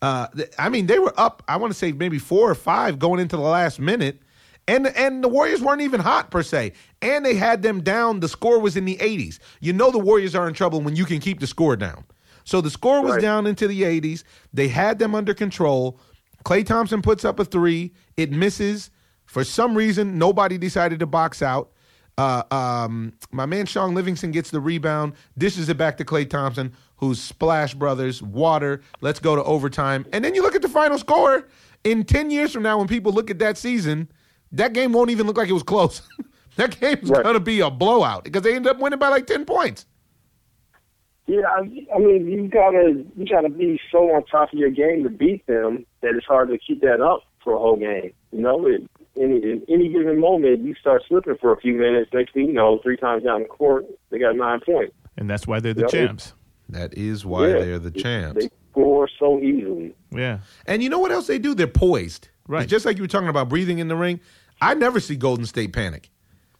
Uh, 0.00 0.26
I 0.58 0.68
mean, 0.68 0.86
they 0.86 0.98
were 0.98 1.14
up. 1.16 1.42
I 1.48 1.56
want 1.56 1.72
to 1.72 1.78
say 1.78 1.92
maybe 1.92 2.18
four 2.18 2.50
or 2.50 2.54
five 2.56 2.98
going 2.98 3.20
into 3.20 3.36
the 3.36 3.42
last 3.42 3.78
minute, 3.80 4.22
and 4.68 4.86
and 4.88 5.22
the 5.22 5.28
Warriors 5.28 5.60
weren't 5.62 5.80
even 5.80 6.00
hot 6.00 6.30
per 6.30 6.42
se, 6.42 6.72
and 7.02 7.24
they 7.24 7.34
had 7.34 7.62
them 7.62 7.82
down. 7.82 8.20
The 8.20 8.28
score 8.28 8.58
was 8.60 8.76
in 8.76 8.84
the 8.84 8.96
80s. 8.96 9.38
You 9.60 9.72
know 9.72 9.90
the 9.92 9.98
Warriors 9.98 10.34
are 10.34 10.48
in 10.48 10.54
trouble 10.54 10.80
when 10.80 10.96
you 10.96 11.04
can 11.04 11.20
keep 11.20 11.38
the 11.40 11.46
score 11.46 11.76
down. 11.76 12.04
So 12.44 12.60
the 12.60 12.70
score 12.70 13.02
was 13.02 13.12
Right. 13.12 13.22
down 13.22 13.46
into 13.46 13.68
the 13.68 13.84
80s. 13.84 14.24
They 14.52 14.66
had 14.68 14.98
them 14.98 15.14
under 15.14 15.34
control. 15.34 16.00
Klay 16.44 16.64
Thompson 16.64 17.02
puts 17.02 17.24
up 17.24 17.38
a 17.40 17.44
three. 17.44 17.92
It 18.16 18.30
misses. 18.32 18.90
For 19.26 19.44
some 19.44 19.76
reason, 19.76 20.18
nobody 20.18 20.58
decided 20.58 20.98
to 21.00 21.06
box 21.06 21.42
out. 21.42 21.70
Uh, 22.18 22.42
um, 22.50 23.14
my 23.30 23.46
man 23.46 23.64
Shaun 23.64 23.94
Livingston 23.94 24.32
gets 24.32 24.50
the 24.50 24.60
rebound, 24.60 25.14
dishes 25.38 25.68
it 25.70 25.78
back 25.78 25.96
to 25.96 26.04
Klay 26.04 26.28
Thompson, 26.28 26.74
who's 26.96 27.20
Splash 27.20 27.72
Brothers, 27.74 28.22
water. 28.22 28.82
Let's 29.00 29.18
go 29.18 29.34
to 29.34 29.42
overtime. 29.44 30.04
And 30.12 30.22
then 30.24 30.34
you 30.34 30.42
look 30.42 30.54
at 30.54 30.62
the 30.62 30.68
final 30.68 30.98
score. 30.98 31.48
In 31.84 32.04
10 32.04 32.30
years 32.30 32.52
from 32.52 32.62
now, 32.62 32.78
when 32.78 32.86
people 32.86 33.12
look 33.12 33.30
at 33.30 33.38
that 33.38 33.56
season, 33.56 34.10
that 34.52 34.72
game 34.74 34.92
won't 34.92 35.10
even 35.10 35.26
look 35.26 35.36
like 35.38 35.48
it 35.48 35.52
was 35.54 35.62
close. 35.62 36.02
that 36.56 36.78
game's 36.78 37.08
Right. 37.08 37.22
going 37.22 37.34
to 37.34 37.40
be 37.40 37.60
a 37.60 37.70
blowout 37.70 38.24
because 38.24 38.42
they 38.42 38.54
end 38.54 38.66
up 38.66 38.78
winning 38.78 38.98
by 38.98 39.08
like 39.08 39.26
10 39.26 39.46
points. 39.46 39.86
Yeah, 41.32 41.46
I, 41.48 41.60
I 41.94 41.98
mean, 41.98 42.28
you 42.28 42.46
gotta 42.48 43.04
you 43.16 43.26
gotta 43.26 43.48
be 43.48 43.80
so 43.90 43.98
on 44.14 44.22
top 44.26 44.52
of 44.52 44.58
your 44.58 44.68
game 44.70 45.02
to 45.04 45.08
beat 45.08 45.46
them 45.46 45.86
that 46.02 46.14
it's 46.14 46.26
hard 46.26 46.50
to 46.50 46.58
keep 46.58 46.82
that 46.82 47.00
up 47.00 47.22
for 47.42 47.54
a 47.54 47.58
whole 47.58 47.76
game. 47.76 48.12
You 48.32 48.40
know, 48.42 48.66
it, 48.66 48.82
any 49.16 49.36
in 49.36 49.62
any 49.66 49.88
given 49.88 50.20
moment, 50.20 50.60
you 50.62 50.74
start 50.74 51.02
slipping 51.08 51.36
for 51.40 51.52
a 51.52 51.56
few 51.60 51.72
minutes. 51.72 52.10
Next 52.12 52.34
thing 52.34 52.48
you 52.48 52.52
know, 52.52 52.80
three 52.82 52.98
times 52.98 53.24
down 53.24 53.40
the 53.42 53.48
court, 53.48 53.86
they 54.10 54.18
got 54.18 54.36
nine 54.36 54.60
points. 54.60 54.92
And 55.16 55.30
that's 55.30 55.46
why 55.46 55.58
they're 55.60 55.72
the 55.72 55.80
Yeah, 55.82 55.86
it- 55.86 55.90
champs. 56.06 56.34
That 56.68 56.92
is 56.98 57.24
why 57.24 57.48
Yeah. 57.48 57.58
they're 57.60 57.78
the 57.78 57.90
champs. 57.90 58.42
They 58.44 58.50
score 58.70 59.08
so 59.18 59.38
easily. 59.40 59.94
Yeah. 60.10 60.38
And 60.66 60.82
you 60.82 60.88
know 60.90 60.98
what 60.98 61.12
else 61.12 61.26
they 61.28 61.38
do? 61.38 61.54
They're 61.54 61.66
poised. 61.66 62.28
Right. 62.46 62.62
It's 62.64 62.70
just 62.70 62.84
like 62.84 62.96
you 62.98 63.02
were 63.04 63.08
talking 63.08 63.28
about 63.28 63.48
breathing 63.48 63.78
in 63.78 63.88
the 63.88 63.96
ring. 63.96 64.20
I 64.60 64.74
never 64.74 65.00
see 65.00 65.16
Golden 65.16 65.46
State 65.46 65.72
panic. 65.72 66.08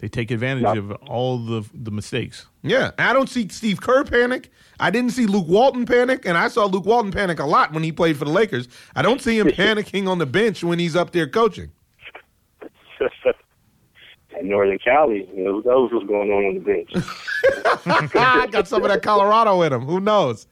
They 0.02 0.08
take 0.08 0.30
advantage 0.32 0.64
No. 0.64 0.72
of 0.72 0.90
all 1.08 1.38
the 1.38 1.62
the 1.72 1.92
mistakes. 1.92 2.46
Yeah, 2.64 2.90
I 2.98 3.12
don't 3.12 3.28
see 3.28 3.46
Steve 3.48 3.80
Kerr 3.80 4.02
panic. 4.02 4.50
I 4.80 4.90
didn't 4.90 5.12
see 5.12 5.26
Luke 5.26 5.46
Walton 5.46 5.86
panic, 5.86 6.26
and 6.26 6.36
I 6.36 6.48
saw 6.48 6.64
Luke 6.64 6.84
Walton 6.86 7.12
panic 7.12 7.38
a 7.38 7.44
lot 7.46 7.72
when 7.72 7.84
he 7.84 7.92
played 7.92 8.16
for 8.16 8.24
the 8.24 8.32
Lakers. 8.32 8.66
I 8.96 9.02
don't 9.02 9.22
see 9.22 9.38
him 9.38 9.46
panicking 9.46 10.08
on 10.08 10.18
the 10.18 10.26
bench 10.26 10.64
when 10.64 10.80
he's 10.80 10.96
up 10.96 11.12
there 11.12 11.28
coaching. 11.28 11.70
In 14.40 14.48
Northern 14.48 14.78
Cali, 14.80 15.28
you 15.36 15.44
know, 15.44 15.60
that 15.62 15.68
was 15.68 15.90
what's 15.92 16.06
going 16.08 16.30
on 16.32 16.44
on 16.46 16.54
the 16.54 16.60
bench. 16.60 16.90
I 18.16 18.48
got 18.48 18.66
some 18.66 18.82
of 18.82 18.88
that 18.88 19.02
Colorado 19.02 19.62
in 19.62 19.72
him. 19.72 19.82
Who 19.82 20.00
knows? 20.00 20.48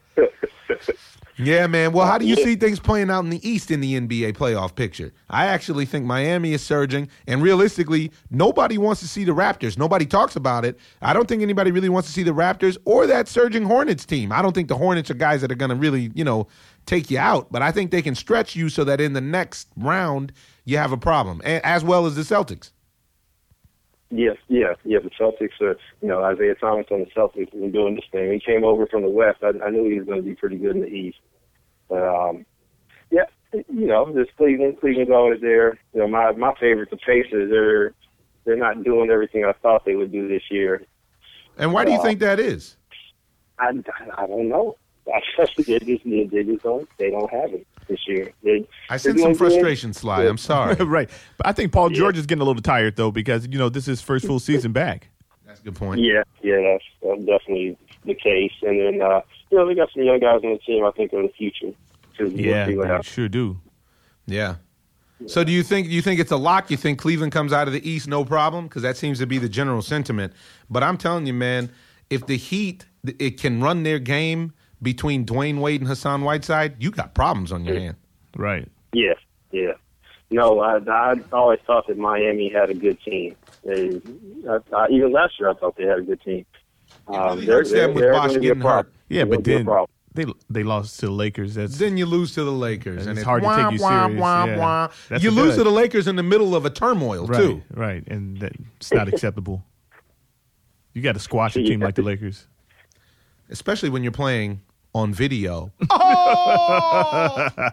Yeah, 1.42 1.66
man. 1.66 1.92
Well, 1.92 2.06
how 2.06 2.18
do 2.18 2.26
you 2.26 2.36
see 2.36 2.54
things 2.54 2.78
playing 2.78 3.10
out 3.10 3.24
in 3.24 3.30
the 3.30 3.48
East 3.48 3.70
in 3.70 3.80
the 3.80 3.98
NBA 3.98 4.36
playoff 4.36 4.74
picture? 4.74 5.12
I 5.30 5.46
actually 5.46 5.86
think 5.86 6.04
Miami 6.04 6.52
is 6.52 6.62
surging, 6.62 7.08
and 7.26 7.42
realistically, 7.42 8.12
nobody 8.30 8.76
wants 8.76 9.00
to 9.00 9.08
see 9.08 9.24
the 9.24 9.32
Raptors. 9.32 9.78
Nobody 9.78 10.04
talks 10.04 10.36
about 10.36 10.64
it. 10.64 10.78
I 11.00 11.12
don't 11.12 11.28
think 11.28 11.42
anybody 11.42 11.70
really 11.70 11.88
wants 11.88 12.08
to 12.08 12.12
see 12.12 12.22
the 12.22 12.32
Raptors 12.32 12.76
or 12.84 13.06
that 13.06 13.26
surging 13.26 13.64
Hornets 13.64 14.04
team. 14.04 14.32
I 14.32 14.42
don't 14.42 14.54
think 14.54 14.68
the 14.68 14.76
Hornets 14.76 15.10
are 15.10 15.14
guys 15.14 15.40
that 15.40 15.50
are 15.50 15.56
going 15.56 15.70
to 15.70 15.76
really, 15.76 16.10
you 16.14 16.24
know, 16.24 16.46
take 16.84 17.10
you 17.10 17.18
out, 17.18 17.50
but 17.50 17.62
I 17.62 17.72
think 17.72 17.90
they 17.90 18.02
can 18.02 18.14
stretch 18.14 18.54
you 18.54 18.68
so 18.68 18.84
that 18.84 19.00
in 19.00 19.14
the 19.14 19.20
next 19.20 19.68
round 19.76 20.32
you 20.64 20.76
have 20.76 20.92
a 20.92 20.98
problem, 20.98 21.40
as 21.42 21.82
well 21.82 22.04
as 22.06 22.16
the 22.16 22.22
Celtics. 22.22 22.70
Yes, 24.10 24.36
yeah, 24.48 24.74
yeah. 24.84 24.98
The 24.98 25.10
Celtics 25.10 25.60
are, 25.60 25.76
you 26.02 26.08
know, 26.08 26.22
Isaiah 26.24 26.56
Thomas 26.56 26.86
on 26.90 27.00
the 27.00 27.06
Celtics 27.16 27.52
been 27.52 27.70
doing 27.70 27.94
this 27.94 28.04
thing. 28.10 28.32
He 28.32 28.40
came 28.40 28.64
over 28.64 28.86
from 28.86 29.02
the 29.02 29.08
West. 29.08 29.38
I, 29.42 29.52
I 29.64 29.70
knew 29.70 29.88
he 29.88 29.98
was 29.98 30.06
going 30.06 30.18
to 30.18 30.24
be 30.24 30.34
pretty 30.34 30.56
good 30.56 30.74
in 30.74 30.82
the 30.82 30.88
East. 30.88 31.18
But 31.90 32.02
um, 32.02 32.46
yeah, 33.10 33.24
you 33.52 33.86
know, 33.86 34.10
this 34.12 34.28
Cleveland, 34.38 34.80
Cleveland's 34.80 35.10
always 35.10 35.40
there. 35.42 35.78
You 35.92 36.00
know, 36.00 36.08
my 36.08 36.32
my 36.32 36.54
favorite, 36.58 36.88
the 36.90 36.96
Pacers. 36.96 37.50
They're 37.50 37.92
they're 38.44 38.56
not 38.56 38.82
doing 38.82 39.10
everything 39.10 39.44
I 39.44 39.52
thought 39.52 39.84
they 39.84 39.96
would 39.96 40.12
do 40.12 40.26
this 40.28 40.44
year. 40.50 40.82
And 41.58 41.74
why 41.74 41.84
do 41.84 41.90
you 41.92 41.98
Uh, 41.98 42.02
think 42.02 42.20
that 42.20 42.40
is? 42.40 42.76
I, 43.58 43.72
I 44.16 44.26
don't 44.26 44.48
know. 44.48 44.76
I 45.14 45.20
just 45.36 45.56
they 45.56 45.78
just 45.80 46.04
they 46.04 46.44
just 46.44 46.62
don't 46.62 46.88
they 46.96 47.10
don't 47.10 47.30
have 47.30 47.52
it 47.52 47.66
this 47.88 48.06
year. 48.06 48.32
They, 48.44 48.66
I 48.88 48.96
sense 48.96 49.20
some 49.20 49.34
frustration, 49.34 49.92
Sly. 49.92 50.24
I'm 50.24 50.38
sorry. 50.38 50.74
right. 50.84 51.10
But 51.36 51.46
I 51.48 51.52
think 51.52 51.72
Paul 51.72 51.90
George 51.90 52.16
is 52.16 52.26
getting 52.26 52.42
a 52.42 52.44
little 52.44 52.62
tired 52.62 52.96
though 52.96 53.10
because 53.10 53.46
you 53.48 53.58
know 53.58 53.68
this 53.68 53.88
is 53.88 54.00
first 54.00 54.26
full 54.26 54.38
season 54.38 54.72
back. 54.72 55.08
That's 55.46 55.60
a 55.60 55.64
good 55.64 55.74
point. 55.74 56.00
Yeah, 56.00 56.22
yeah, 56.42 56.60
that's, 56.62 56.84
that's 57.02 57.24
definitely 57.24 57.76
the 58.04 58.14
case. 58.14 58.52
And 58.62 58.80
then, 58.80 59.02
uh, 59.02 59.20
you 59.50 59.58
know, 59.58 59.66
they 59.66 59.74
got 59.74 59.90
some 59.92 60.02
young 60.02 60.20
guys 60.20 60.40
on 60.44 60.52
the 60.52 60.58
team. 60.58 60.84
I 60.84 60.90
think 60.92 61.12
are 61.12 61.22
the 61.22 61.28
future. 61.28 61.72
So 62.16 62.24
we'll 62.24 62.32
Yeah, 62.32 62.66
see 62.66 62.74
they 62.76 63.02
sure 63.02 63.28
do. 63.28 63.60
Yeah. 64.26 64.56
So 65.26 65.44
do 65.44 65.52
you 65.52 65.62
think 65.62 65.88
do 65.88 65.92
you 65.92 66.02
think 66.02 66.18
it's 66.18 66.30
a 66.30 66.36
lock? 66.36 66.70
You 66.70 66.76
think 66.76 66.98
Cleveland 66.98 67.32
comes 67.32 67.52
out 67.52 67.66
of 67.66 67.74
the 67.74 67.88
East 67.88 68.08
no 68.08 68.24
problem? 68.24 68.68
Because 68.68 68.82
that 68.82 68.96
seems 68.96 69.18
to 69.18 69.26
be 69.26 69.38
the 69.38 69.48
general 69.48 69.82
sentiment. 69.82 70.32
But 70.70 70.82
I'm 70.82 70.96
telling 70.96 71.26
you, 71.26 71.34
man, 71.34 71.70
if 72.08 72.26
the 72.26 72.36
Heat 72.36 72.86
it 73.18 73.40
can 73.40 73.60
run 73.62 73.82
their 73.82 73.98
game 73.98 74.52
between 74.82 75.26
Dwyane 75.26 75.60
Wade 75.60 75.80
and 75.80 75.88
Hassan 75.88 76.22
Whiteside, 76.22 76.82
you 76.82 76.90
got 76.90 77.14
problems 77.14 77.52
on 77.52 77.64
your 77.64 77.78
hand. 77.78 77.96
Right. 78.36 78.68
Yeah, 78.92 79.14
yeah. 79.52 79.72
No, 80.30 80.60
I, 80.60 80.78
I 80.88 81.14
always 81.32 81.58
thought 81.66 81.86
that 81.88 81.98
Miami 81.98 82.48
had 82.50 82.70
a 82.70 82.74
good 82.74 83.00
team. 83.02 83.34
They, 83.64 84.00
I, 84.48 84.58
I, 84.74 84.88
even 84.88 85.12
last 85.12 85.38
year, 85.38 85.50
I 85.50 85.54
thought 85.54 85.76
they 85.76 85.84
had 85.84 85.98
a 85.98 86.02
good 86.02 86.22
team. 86.22 86.46
Um, 87.08 87.40
really 87.40 87.46
they're 87.46 87.64
they're, 87.64 87.94
they're 87.94 88.12
Bosh 88.12 88.28
going 88.28 88.34
to 88.34 88.40
be 88.40 88.46
a 88.46 88.50
getting 88.50 88.62
problem. 88.62 88.94
Hurt. 89.10 89.16
Yeah, 89.16 89.24
but 89.24 89.42
gonna 89.42 89.64
be 89.64 89.70
a 89.70 89.74
then 89.74 89.86
they 90.12 90.24
they 90.48 90.62
lost 90.64 90.98
to 91.00 91.06
the 91.06 91.12
Lakers. 91.12 91.54
That's 91.54 91.78
Then 91.78 91.96
you 91.96 92.06
lose 92.06 92.34
to 92.34 92.42
the 92.44 92.50
Lakers, 92.52 93.02
And 93.02 93.10
and 93.10 93.18
it's 93.18 93.24
hard 93.24 93.42
to 93.42 93.48
take 93.48 93.78
you 93.78 93.82
wah, 93.84 94.06
serious, 94.06 94.20
wah, 94.20 94.88
yeah. 95.10 95.18
You 95.18 95.30
lose 95.30 95.50
good- 95.54 95.58
to 95.58 95.64
the 95.64 95.70
Lakers 95.70 96.08
in 96.08 96.16
the 96.16 96.22
middle 96.22 96.54
of 96.56 96.64
a 96.66 96.70
turmoil 96.70 97.26
right, 97.26 97.40
too. 97.40 97.62
right, 97.74 98.02
and 98.08 98.38
that's 98.38 98.92
not 98.92 99.08
acceptable. 99.12 99.64
You 100.94 101.02
got 101.02 101.12
to 101.12 101.20
squash 101.20 101.54
a 101.56 101.62
team 101.62 101.80
like 101.80 101.94
the 101.94 102.02
Lakers. 102.02 102.46
especially 103.50 103.88
when 103.90 104.02
you're 104.02 104.10
playing 104.12 104.60
on 104.94 105.14
video. 105.14 105.70
oh! 105.90 107.48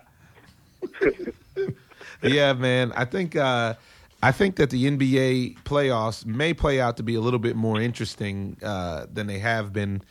yeah, 2.22 2.54
man. 2.54 2.92
I 2.96 3.06
think 3.06 3.36
uh, 3.36 3.74
I 4.22 4.32
think 4.32 4.56
that 4.58 4.70
the 4.70 4.86
NBA 4.86 5.64
playoffs 5.64 6.26
may 6.26 6.54
play 6.54 6.80
out 6.80 6.98
to 6.98 7.04
be 7.04 7.16
a 7.16 7.22
little 7.22 7.40
bit 7.40 7.56
more 7.56 7.82
interesting 7.82 8.58
uh, 8.64 9.08
than 9.12 9.28
they 9.28 9.40
have 9.40 9.74
been. 9.74 10.02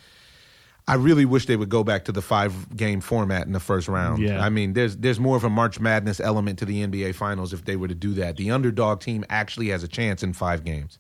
I 0.89 0.95
really 0.95 1.24
wish 1.24 1.47
they 1.47 1.57
would 1.57 1.68
go 1.68 1.82
back 1.82 2.05
to 2.05 2.12
the 2.12 2.22
five 2.22 2.76
game 2.76 3.01
format 3.01 3.47
in 3.47 3.53
the 3.53 3.61
first 3.61 3.89
round. 3.89 4.22
Yeah. 4.22 4.45
I 4.45 4.51
mean, 4.51 4.74
there's 4.74 4.97
there's 4.97 5.18
more 5.18 5.37
of 5.37 5.43
a 5.45 5.51
March 5.51 5.80
Madness 5.80 6.20
element 6.20 6.59
to 6.61 6.64
the 6.64 6.87
NBA 6.87 7.14
finals 7.16 7.53
if 7.53 7.64
they 7.64 7.74
were 7.76 7.89
to 7.89 7.95
do 7.95 8.14
that. 8.14 8.37
The 8.37 8.51
underdog 8.53 9.01
team 9.01 9.24
actually 9.28 9.68
has 9.70 9.82
a 9.82 9.89
chance 9.89 10.22
in 10.22 10.32
five 10.32 10.64
games. 10.64 10.99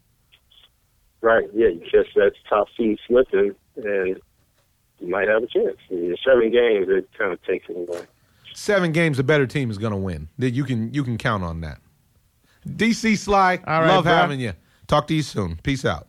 Right, 1.20 1.44
yeah, 1.54 1.68
you 1.68 1.80
catch 1.90 2.06
that 2.14 2.32
top 2.48 2.68
seed 2.76 2.98
slipping, 3.06 3.54
and 3.76 4.20
you 5.00 5.08
might 5.08 5.28
have 5.28 5.42
a 5.42 5.46
chance. 5.46 5.76
In 5.90 6.14
seven 6.24 6.50
games, 6.52 6.86
it 6.88 7.08
kind 7.18 7.32
of 7.32 7.42
takes 7.44 7.68
it 7.68 7.76
away. 7.76 8.02
seven 8.54 8.92
games, 8.92 9.16
the 9.16 9.24
better 9.24 9.46
team 9.46 9.70
is 9.70 9.78
going 9.78 9.92
to 9.92 9.96
win. 9.96 10.28
That 10.38 10.50
you 10.50 10.64
can 10.64 10.92
you 10.92 11.02
can 11.04 11.16
count 11.16 11.42
on 11.44 11.60
that. 11.62 11.78
DC 12.66 13.16
Sly, 13.18 13.60
All 13.66 13.80
right, 13.80 13.88
love 13.88 14.04
bro. 14.04 14.12
having 14.12 14.40
you. 14.40 14.52
Talk 14.88 15.06
to 15.08 15.14
you 15.14 15.22
soon. 15.22 15.58
Peace 15.62 15.84
out. 15.84 16.08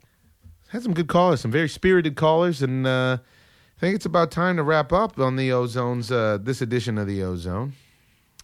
Had 0.69 0.83
some 0.83 0.93
good 0.93 1.07
callers, 1.07 1.41
some 1.41 1.51
very 1.51 1.69
spirited 1.69 2.15
callers, 2.15 2.61
and 2.61 2.85
uh, 2.85 3.17
I 3.77 3.79
think 3.79 3.95
it's 3.95 4.05
about 4.05 4.31
time 4.31 4.57
to 4.57 4.63
wrap 4.63 4.91
up 4.91 5.19
on 5.19 5.35
the 5.35 5.49
Ozone's 5.49 6.11
uh, 6.11 6.39
this 6.41 6.61
edition 6.61 6.97
of 6.97 7.05
the 7.07 7.21
Ozone. 7.23 7.73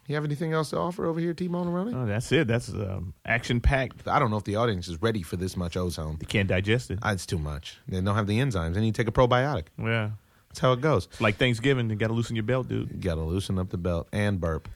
You 0.08 0.16
have 0.16 0.26
anything 0.26 0.52
else 0.54 0.72
to 0.72 0.78
offer 0.78 1.06
over 1.06 1.20
here, 1.20 1.34
T 1.34 1.48
Running? 1.48 1.96
Oh, 1.96 2.06
that's 2.06 2.32
it. 2.34 2.46
That's 2.48 2.70
um, 2.70 3.14
action 3.26 3.62
packed. 3.62 4.06
I 4.08 4.20
don't 4.20 4.30
know 4.32 4.38
if 4.38 4.44
the 4.44 4.58
audience 4.58 4.88
is 4.90 5.02
ready 5.02 5.24
for 5.24 5.38
this 5.38 5.56
much 5.56 5.78
ozone. 5.78 6.18
You 6.20 6.28
can't 6.28 6.50
digest 6.50 6.92
it. 6.92 7.00
Ah, 7.02 7.14
It's 7.14 7.26
too 7.26 7.38
much. 7.40 7.78
They 7.88 8.02
don't 8.02 8.14
have 8.14 8.28
the 8.28 8.38
enzymes. 8.40 8.74
They 8.74 8.82
need 8.82 8.94
to 8.96 9.02
take 9.02 9.08
a 9.08 9.14
probiotic. 9.14 9.68
Yeah, 9.78 10.12
That's 10.50 10.60
how 10.60 10.74
it 10.74 10.82
goes. 10.82 11.06
it's 11.06 11.22
like 11.22 11.38
Thanksgiving. 11.38 11.90
You 11.90 11.96
got 11.96 12.08
to 12.08 12.14
loosen 12.14 12.36
your 12.36 12.44
belt, 12.44 12.68
dude. 12.68 12.92
You 12.92 12.98
got 12.98 13.16
to 13.16 13.22
loosen 13.22 13.58
up 13.58 13.70
the 13.70 13.78
belt 13.78 14.10
and 14.12 14.42
burp. 14.42 14.68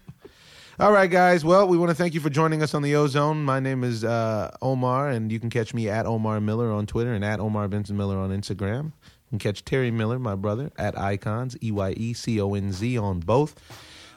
All 0.79 0.91
right, 0.93 1.09
guys. 1.11 1.43
Well, 1.43 1.67
we 1.67 1.77
want 1.77 1.89
to 1.89 1.95
thank 1.95 2.13
you 2.13 2.19
for 2.21 2.29
joining 2.29 2.63
us 2.63 2.73
on 2.73 2.81
the 2.81 2.95
Ozone. 2.95 3.43
My 3.43 3.59
name 3.59 3.83
is 3.83 4.05
uh, 4.05 4.55
Omar, 4.61 5.09
and 5.09 5.29
you 5.31 5.39
can 5.41 5.49
catch 5.49 5.73
me 5.73 5.89
at 5.89 6.05
Omar 6.05 6.39
Miller 6.39 6.71
on 6.71 6.85
Twitter 6.85 7.13
and 7.13 7.25
at 7.25 7.39
Omar 7.41 7.67
Benson 7.67 7.97
Miller 7.97 8.17
on 8.17 8.29
Instagram. 8.29 8.93
Can 9.29 9.39
catch 9.39 9.65
Terry 9.65 9.91
Miller, 9.91 10.19
my 10.19 10.35
brother, 10.35 10.71
at 10.77 10.97
Icons, 10.97 11.57
E 11.61 11.71
Y 11.71 11.93
E 11.97 12.13
C 12.13 12.39
O 12.39 12.53
N 12.53 12.71
Z 12.71 12.97
on 12.97 13.19
both. 13.19 13.55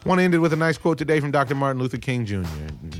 Want 0.06 0.18
to 0.18 0.22
end 0.22 0.34
it 0.34 0.38
with 0.38 0.52
a 0.52 0.56
nice 0.56 0.78
quote 0.78 0.96
today 0.96 1.20
from 1.20 1.30
Dr. 1.30 1.54
Martin 1.54 1.82
Luther 1.82 1.98
King 1.98 2.24
Jr. 2.24 2.44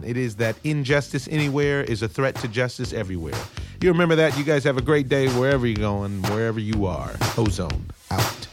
It 0.05 0.19
is 0.19 0.37
that 0.37 0.57
injustice 0.65 1.29
anywhere 1.29 1.83
is 1.83 2.03
a 2.03 2.09
threat 2.09 2.35
to 2.37 2.49
justice 2.49 2.93
everywhere. 2.93 3.41
You 3.81 3.91
remember 3.91 4.17
that. 4.17 4.37
You 4.37 4.45
guys 4.45 4.65
have 4.65 4.77
a 4.77 4.83
great 4.83 5.09
day 5.09 5.29
wherever 5.29 5.67
you're 5.67 5.77
going, 5.77 6.21
wherever 6.25 6.61
you 6.61 6.85
are. 6.85 7.13
Ozone 7.39 7.87
out. 8.11 8.49